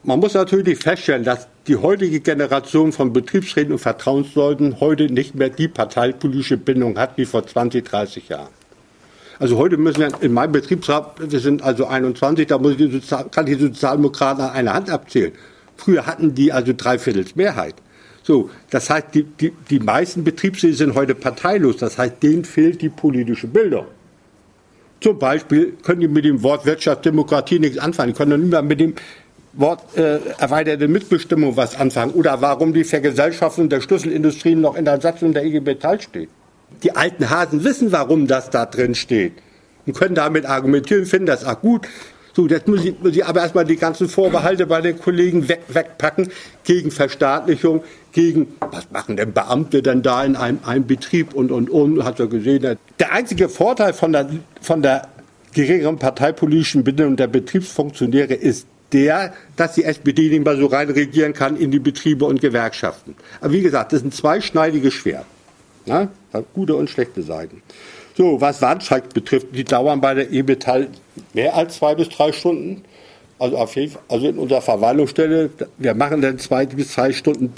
Man 0.03 0.19
muss 0.19 0.33
natürlich 0.33 0.79
feststellen, 0.79 1.25
dass 1.25 1.47
die 1.67 1.77
heutige 1.77 2.21
Generation 2.21 2.91
von 2.91 3.13
Betriebsräten 3.13 3.73
und 3.73 3.81
Vertrauensleuten 3.81 4.81
heute 4.81 5.13
nicht 5.13 5.35
mehr 5.35 5.51
die 5.51 5.69
parteipolitische 5.69 6.57
Bindung 6.57 6.99
hat 6.99 7.19
wie 7.19 7.27
vor 7.27 7.47
20, 7.47 7.85
30 7.85 8.31
Jahren. 8.31 8.49
Also 9.39 9.59
heute 9.59 9.77
müssen 9.77 10.01
wir 10.01 10.11
in 10.23 10.33
meinem 10.33 10.53
Betriebsrat, 10.53 11.31
wir 11.31 11.41
sind 11.41 11.63
also 11.63 11.87
21, 11.87 12.47
da 12.47 12.57
muss 12.57 12.73
ich 12.73 12.77
die 12.79 12.91
Sozial, 12.91 13.27
kann 13.31 13.45
die 13.45 13.55
Sozialdemokraten 13.55 14.43
an 14.43 14.51
einer 14.51 14.73
Hand 14.73 14.89
abzählen. 14.89 15.33
Früher 15.77 16.07
hatten 16.07 16.35
die 16.35 16.51
also 16.51 16.73
dreiviertels 16.75 17.37
Mehrheit. 17.37 17.75
So, 18.23 18.49
das 18.71 18.89
heißt, 18.89 19.09
die, 19.13 19.25
die, 19.25 19.53
die 19.69 19.81
meisten 19.81 20.25
Betriebsräte 20.25 20.75
sind 20.75 20.95
heute 20.95 21.15
parteilos. 21.15 21.77
Das 21.77 21.99
heißt, 21.99 22.23
denen 22.23 22.45
fehlt 22.45 22.81
die 22.81 22.91
politische 22.91 23.47
Bildung. 23.47 23.87
Zum 25.01 25.19
Beispiel 25.19 25.73
können 25.83 26.01
die 26.01 26.09
mit 26.09 26.27
dem 26.27 26.43
Wort 26.43 26.67
Wirtschaftsdemokratie 26.67 27.59
nichts 27.59 27.79
anfangen. 27.79 28.13
Die 28.13 28.19
können 28.19 28.41
nicht 28.41 28.51
mehr 28.51 28.63
mit 28.63 28.81
dem 28.81 28.95
Wort 29.53 29.97
äh, 29.97 30.21
erweiterte 30.39 30.87
Mitbestimmung 30.89 31.57
was 31.57 31.77
anfangen. 31.77 32.13
Oder 32.13 32.41
warum 32.41 32.73
die 32.73 32.85
Vergesellschaftung 32.85 33.69
der 33.69 33.81
Schlüsselindustrien 33.81 34.61
noch 34.61 34.77
in 34.77 34.85
der 34.85 35.01
Satzung 35.01 35.33
der 35.33 35.45
IG 35.45 35.61
Metall 35.61 36.01
steht. 36.01 36.29
Die 36.83 36.95
alten 36.95 37.31
Hasen 37.31 37.65
wissen, 37.65 37.91
warum 37.91 38.27
das 38.27 38.51
da 38.51 38.67
drin 38.67 38.95
steht. 38.95 39.33
Und 39.87 39.97
können 39.97 40.15
damit 40.15 40.47
argumentieren, 40.47 41.05
finden 41.05 41.27
das 41.27 41.45
auch 41.45 41.61
gut. 41.61 41.89
So, 42.33 42.47
jetzt 42.47 42.69
muss 42.69 42.85
ich, 42.85 42.99
muss 43.01 43.17
ich 43.17 43.25
aber 43.25 43.41
erstmal 43.41 43.65
die 43.65 43.77
ganzen 43.77 44.09
Vorbehalte 44.09 44.67
bei 44.67 44.81
den 44.81 45.01
Kollegen 45.01 45.49
weg, 45.49 45.63
wegpacken 45.67 46.29
gegen 46.63 46.93
Verstaatlichung, 46.93 47.83
gegen, 48.13 48.55
was 48.61 48.89
machen 48.93 49.17
denn 49.17 49.33
Beamte 49.33 49.83
denn 49.83 50.03
da 50.03 50.25
in 50.25 50.37
einem, 50.37 50.61
einem 50.65 50.87
Betrieb 50.87 51.35
und, 51.35 51.51
und, 51.51 51.71
und, 51.71 52.05
hat 52.05 52.21
er 52.21 52.29
gesehen. 52.29 52.79
Der 53.01 53.13
einzige 53.13 53.49
Vorteil 53.49 53.93
von 53.95 54.13
der, 54.13 54.31
von 54.61 54.81
der 54.81 55.09
geringeren 55.55 55.99
parteipolitischen 55.99 56.85
Bindung 56.85 57.17
der 57.17 57.27
Betriebsfunktionäre 57.27 58.35
ist 58.35 58.69
der, 58.93 59.33
dass 59.57 59.75
die 59.75 59.85
SPD 59.85 60.29
nicht 60.29 60.45
mehr 60.45 60.57
so 60.57 60.67
rein 60.67 60.91
regieren 60.91 61.33
kann 61.33 61.57
in 61.57 61.71
die 61.71 61.79
Betriebe 61.79 62.25
und 62.25 62.41
Gewerkschaften. 62.41 63.15
Aber 63.41 63.53
wie 63.53 63.61
gesagt, 63.61 63.93
das 63.93 64.01
ist 64.01 64.07
ein 64.07 64.13
zweischneidiges 64.13 64.95
Schwert. 64.95 65.27
Ja? 65.87 66.09
Hat 66.33 66.45
gute 66.55 66.75
und 66.75 66.91
schlechte 66.91 67.23
Seiten. 67.23 67.63
So, 68.17 68.41
was 68.41 68.61
Warnstreik 68.61 69.15
betrifft, 69.15 69.49
die 69.53 69.65
dauern 69.65 70.01
bei 70.01 70.15
der 70.15 70.31
E-Metall 70.31 70.89
mehr 71.33 71.55
als 71.55 71.77
zwei 71.77 71.95
bis 71.95 72.09
drei 72.09 72.33
Stunden. 72.33 72.83
Also, 73.39 73.57
auf 73.57 73.75
jeden 73.77 73.93
Fall, 73.93 74.03
also 74.09 74.29
in 74.29 74.39
unserer 74.39 74.61
Verwaltungsstelle, 74.61 75.51
wir 75.79 75.95
machen 75.95 76.21
dann 76.21 76.39
zwei 76.39 76.67
bis 76.67 76.95
drei 76.95 77.13
Stunden 77.13 77.53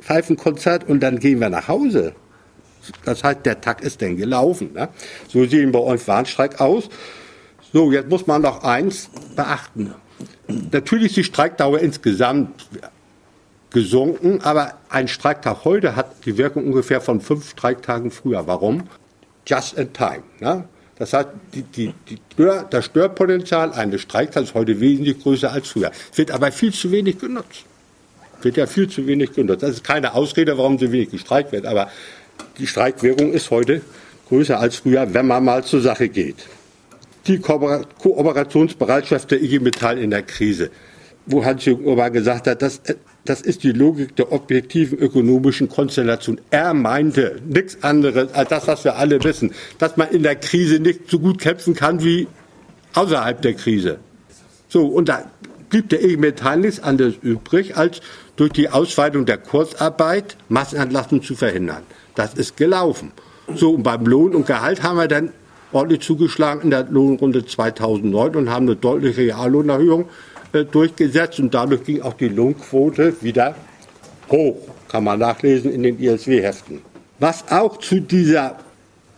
Pfeifenkonzert 0.00 0.88
und 0.88 1.00
dann 1.00 1.18
gehen 1.18 1.40
wir 1.40 1.48
nach 1.48 1.66
Hause. 1.66 2.12
Das 3.04 3.24
heißt, 3.24 3.44
der 3.44 3.60
Tag 3.60 3.82
ist 3.82 4.00
dann 4.00 4.16
gelaufen. 4.16 4.72
Ne? 4.74 4.88
So 5.28 5.44
sehen 5.44 5.72
bei 5.72 5.80
uns 5.80 6.06
Warnstreik 6.06 6.60
aus. 6.60 6.88
So, 7.72 7.90
jetzt 7.90 8.08
muss 8.08 8.26
man 8.26 8.42
noch 8.42 8.62
eins 8.62 9.10
beachten. 9.34 9.92
Natürlich 10.48 11.08
ist 11.08 11.16
die 11.16 11.24
Streikdauer 11.24 11.80
insgesamt 11.80 12.66
gesunken, 13.70 14.40
aber 14.42 14.74
ein 14.88 15.08
Streiktag 15.08 15.64
heute 15.64 15.96
hat 15.96 16.24
die 16.24 16.38
Wirkung 16.38 16.66
ungefähr 16.66 17.00
von 17.00 17.20
fünf 17.20 17.50
Streiktagen 17.50 18.10
früher. 18.10 18.46
Warum? 18.46 18.84
Just 19.46 19.76
in 19.76 19.92
time. 19.92 20.22
Ne? 20.40 20.64
Das 20.98 21.12
heißt, 21.12 21.28
die, 21.52 21.62
die, 21.62 21.94
die 22.08 22.18
das 22.70 22.84
Störpotenzial 22.86 23.72
eines 23.72 24.00
Streiktags 24.02 24.48
ist 24.48 24.54
heute 24.54 24.80
wesentlich 24.80 25.20
größer 25.20 25.52
als 25.52 25.68
früher. 25.68 25.90
Wird 26.14 26.30
aber 26.30 26.50
viel 26.52 26.72
zu 26.72 26.90
wenig 26.90 27.18
genutzt. 27.18 27.64
Wird 28.42 28.56
ja 28.56 28.66
viel 28.66 28.88
zu 28.88 29.06
wenig 29.06 29.32
genutzt. 29.32 29.62
Das 29.62 29.70
ist 29.70 29.84
keine 29.84 30.14
Ausrede, 30.14 30.56
warum 30.56 30.78
so 30.78 30.90
wenig 30.90 31.10
gestreikt 31.10 31.52
wird, 31.52 31.66
aber 31.66 31.90
die 32.58 32.66
Streikwirkung 32.66 33.32
ist 33.32 33.50
heute 33.50 33.82
größer 34.28 34.58
als 34.58 34.76
früher, 34.76 35.12
wenn 35.12 35.26
man 35.26 35.44
mal 35.44 35.64
zur 35.64 35.80
Sache 35.80 36.08
geht. 36.08 36.36
Die 37.26 37.38
Kooperationsbereitschaft 37.38 39.30
der 39.30 39.42
IG 39.42 39.58
Metall 39.58 39.98
in 39.98 40.10
der 40.10 40.22
Krise, 40.22 40.70
wo 41.26 41.44
Hans-Jürgen 41.44 41.84
Urban 41.84 42.12
gesagt 42.12 42.46
hat, 42.46 42.62
das, 42.62 42.80
das 43.24 43.40
ist 43.40 43.64
die 43.64 43.72
Logik 43.72 44.14
der 44.16 44.32
objektiven 44.32 44.98
ökonomischen 44.98 45.68
Konstellation. 45.68 46.40
Er 46.50 46.72
meinte 46.72 47.40
nichts 47.44 47.82
anderes 47.82 48.32
als 48.32 48.48
das, 48.48 48.68
was 48.68 48.84
wir 48.84 48.96
alle 48.96 49.22
wissen, 49.24 49.52
dass 49.78 49.96
man 49.96 50.10
in 50.10 50.22
der 50.22 50.36
Krise 50.36 50.78
nicht 50.78 51.10
so 51.10 51.18
gut 51.18 51.40
kämpfen 51.40 51.74
kann 51.74 52.04
wie 52.04 52.28
außerhalb 52.94 53.42
der 53.42 53.54
Krise. 53.54 53.98
So, 54.68 54.86
und 54.86 55.08
da 55.08 55.24
blieb 55.68 55.88
der 55.88 56.04
IG 56.04 56.16
Metall 56.16 56.58
nichts 56.58 56.80
anderes 56.80 57.14
übrig, 57.22 57.76
als 57.76 58.00
durch 58.36 58.52
die 58.52 58.68
Ausweitung 58.68 59.26
der 59.26 59.38
Kurzarbeit 59.38 60.36
Massenentlassung 60.48 61.22
zu 61.22 61.34
verhindern. 61.34 61.82
Das 62.14 62.34
ist 62.34 62.56
gelaufen. 62.56 63.12
So, 63.54 63.74
und 63.74 63.82
beim 63.82 64.06
Lohn 64.06 64.34
und 64.34 64.46
Gehalt 64.46 64.82
haben 64.82 64.98
wir 64.98 65.08
dann 65.08 65.32
ordentlich 65.72 66.00
zugeschlagen 66.02 66.62
in 66.62 66.70
der 66.70 66.84
Lohnrunde 66.84 67.44
2009 67.44 68.36
und 68.36 68.50
haben 68.50 68.66
eine 68.66 68.76
deutliche 68.76 69.22
Reallohnerhöhung 69.22 70.08
äh, 70.52 70.64
durchgesetzt 70.64 71.40
und 71.40 71.52
dadurch 71.52 71.84
ging 71.84 72.02
auch 72.02 72.14
die 72.14 72.28
Lohnquote 72.28 73.16
wieder 73.20 73.54
hoch. 74.30 74.56
Kann 74.88 75.04
man 75.04 75.18
nachlesen 75.18 75.72
in 75.72 75.82
den 75.82 75.98
ISW-Heften. 75.98 76.80
Was 77.18 77.50
auch 77.50 77.78
zu 77.78 78.00
dieser 78.00 78.58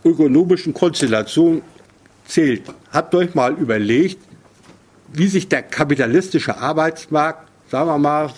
ökonomischen 0.03 0.73
Konstellation 0.73 1.61
zählt, 2.25 2.63
habt 2.91 3.13
euch 3.13 3.35
mal 3.35 3.53
überlegt, 3.53 4.19
wie 5.13 5.27
sich 5.27 5.47
der 5.47 5.63
kapitalistische 5.63 6.57
Arbeitsmarkt, 6.57 7.47
sagen 7.69 7.89
wir 7.89 7.97
mal, 7.97 8.31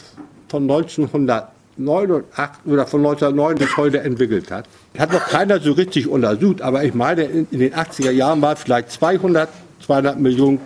von 0.50 0.68
1989 1.82 2.72
oder 2.72 2.88
von 2.88 3.00
1909 3.02 3.58
bis 3.58 3.78
heute 3.78 4.02
entwickelt 4.02 4.52
hat. 4.52 4.66
Hat 4.98 5.12
noch 5.12 5.28
keiner 5.28 5.60
so 5.60 5.74
richtig 5.74 6.08
untersucht, 6.08 6.62
aber 6.62 6.84
ich 6.84 6.94
meine, 6.94 7.24
in, 7.24 7.48
den 7.52 7.74
80er 7.74 8.12
Jahren 8.12 8.42
war 8.42 8.56
vielleicht 8.56 8.92
200, 8.92 9.50
200 9.86 10.20
Millionen 10.20 10.60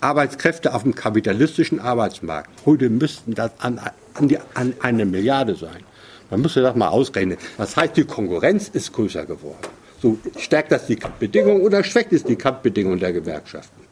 Arbeitskräfte 0.00 0.74
auf 0.74 0.82
dem 0.82 0.94
kapitalistischen 0.94 1.80
Arbeitsmarkt. 1.80 2.50
Heute 2.64 2.88
müssten 2.88 3.34
das 3.34 3.50
an, 3.58 3.80
an, 4.14 4.28
die, 4.28 4.38
an 4.54 4.74
eine 4.80 5.04
Milliarde 5.04 5.54
sein. 5.54 5.82
Man 6.30 6.40
müsste 6.40 6.62
das 6.62 6.74
mal 6.76 6.88
ausrechnen. 6.88 7.36
Das 7.58 7.76
heißt, 7.76 7.96
die 7.96 8.04
Konkurrenz 8.04 8.68
ist 8.68 8.92
größer 8.92 9.26
geworden. 9.26 9.58
So 10.00 10.18
stärkt 10.38 10.72
das 10.72 10.86
die 10.86 10.96
Kampfbedingungen 10.96 11.60
oder 11.60 11.84
schwächt 11.84 12.12
es 12.12 12.24
die 12.24 12.36
Kampfbedingungen 12.36 12.98
der 12.98 13.12
Gewerkschaften? 13.12 13.82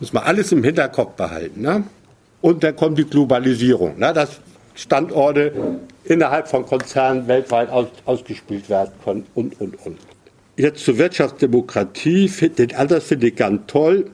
Muss 0.00 0.12
man 0.12 0.24
alles 0.24 0.52
im 0.52 0.62
Hinterkopf 0.62 1.14
behalten. 1.14 1.62
Ne? 1.62 1.84
Und 2.40 2.62
dann 2.62 2.76
kommt 2.76 2.98
die 2.98 3.04
Globalisierung, 3.04 3.98
ne? 3.98 4.12
dass 4.12 4.40
Standorte 4.78 5.52
innerhalb 6.04 6.46
von 6.46 6.64
Konzernen 6.64 7.26
weltweit 7.26 7.68
aus, 7.68 7.88
ausgespielt 8.04 8.70
werden 8.70 8.92
können 9.04 9.26
und, 9.34 9.60
und, 9.60 9.74
und. 9.84 9.98
Jetzt 10.56 10.84
zur 10.84 10.98
Wirtschaftsdemokratie. 10.98 12.28
Den 12.56 12.74
Ansatz 12.76 13.04
finde 13.04 13.28
ich 13.28 13.36
ganz 13.36 13.62
toll. 13.66 14.08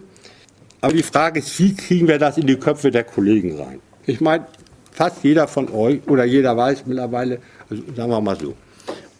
Aber 0.80 0.94
die 0.94 1.02
Frage 1.02 1.40
ist, 1.40 1.58
wie 1.58 1.74
kriegen 1.74 2.08
wir 2.08 2.18
das 2.18 2.38
in 2.38 2.46
die 2.46 2.56
Köpfe 2.56 2.90
der 2.90 3.04
Kollegen 3.04 3.58
rein? 3.60 3.80
Ich 4.06 4.22
meine, 4.22 4.46
fast 4.90 5.22
jeder 5.22 5.48
von 5.48 5.70
euch 5.70 6.00
oder 6.06 6.24
jeder 6.24 6.56
weiß 6.56 6.86
mittlerweile, 6.86 7.40
also 7.68 7.82
sagen 7.94 8.10
wir 8.10 8.20
mal 8.22 8.38
so, 8.38 8.54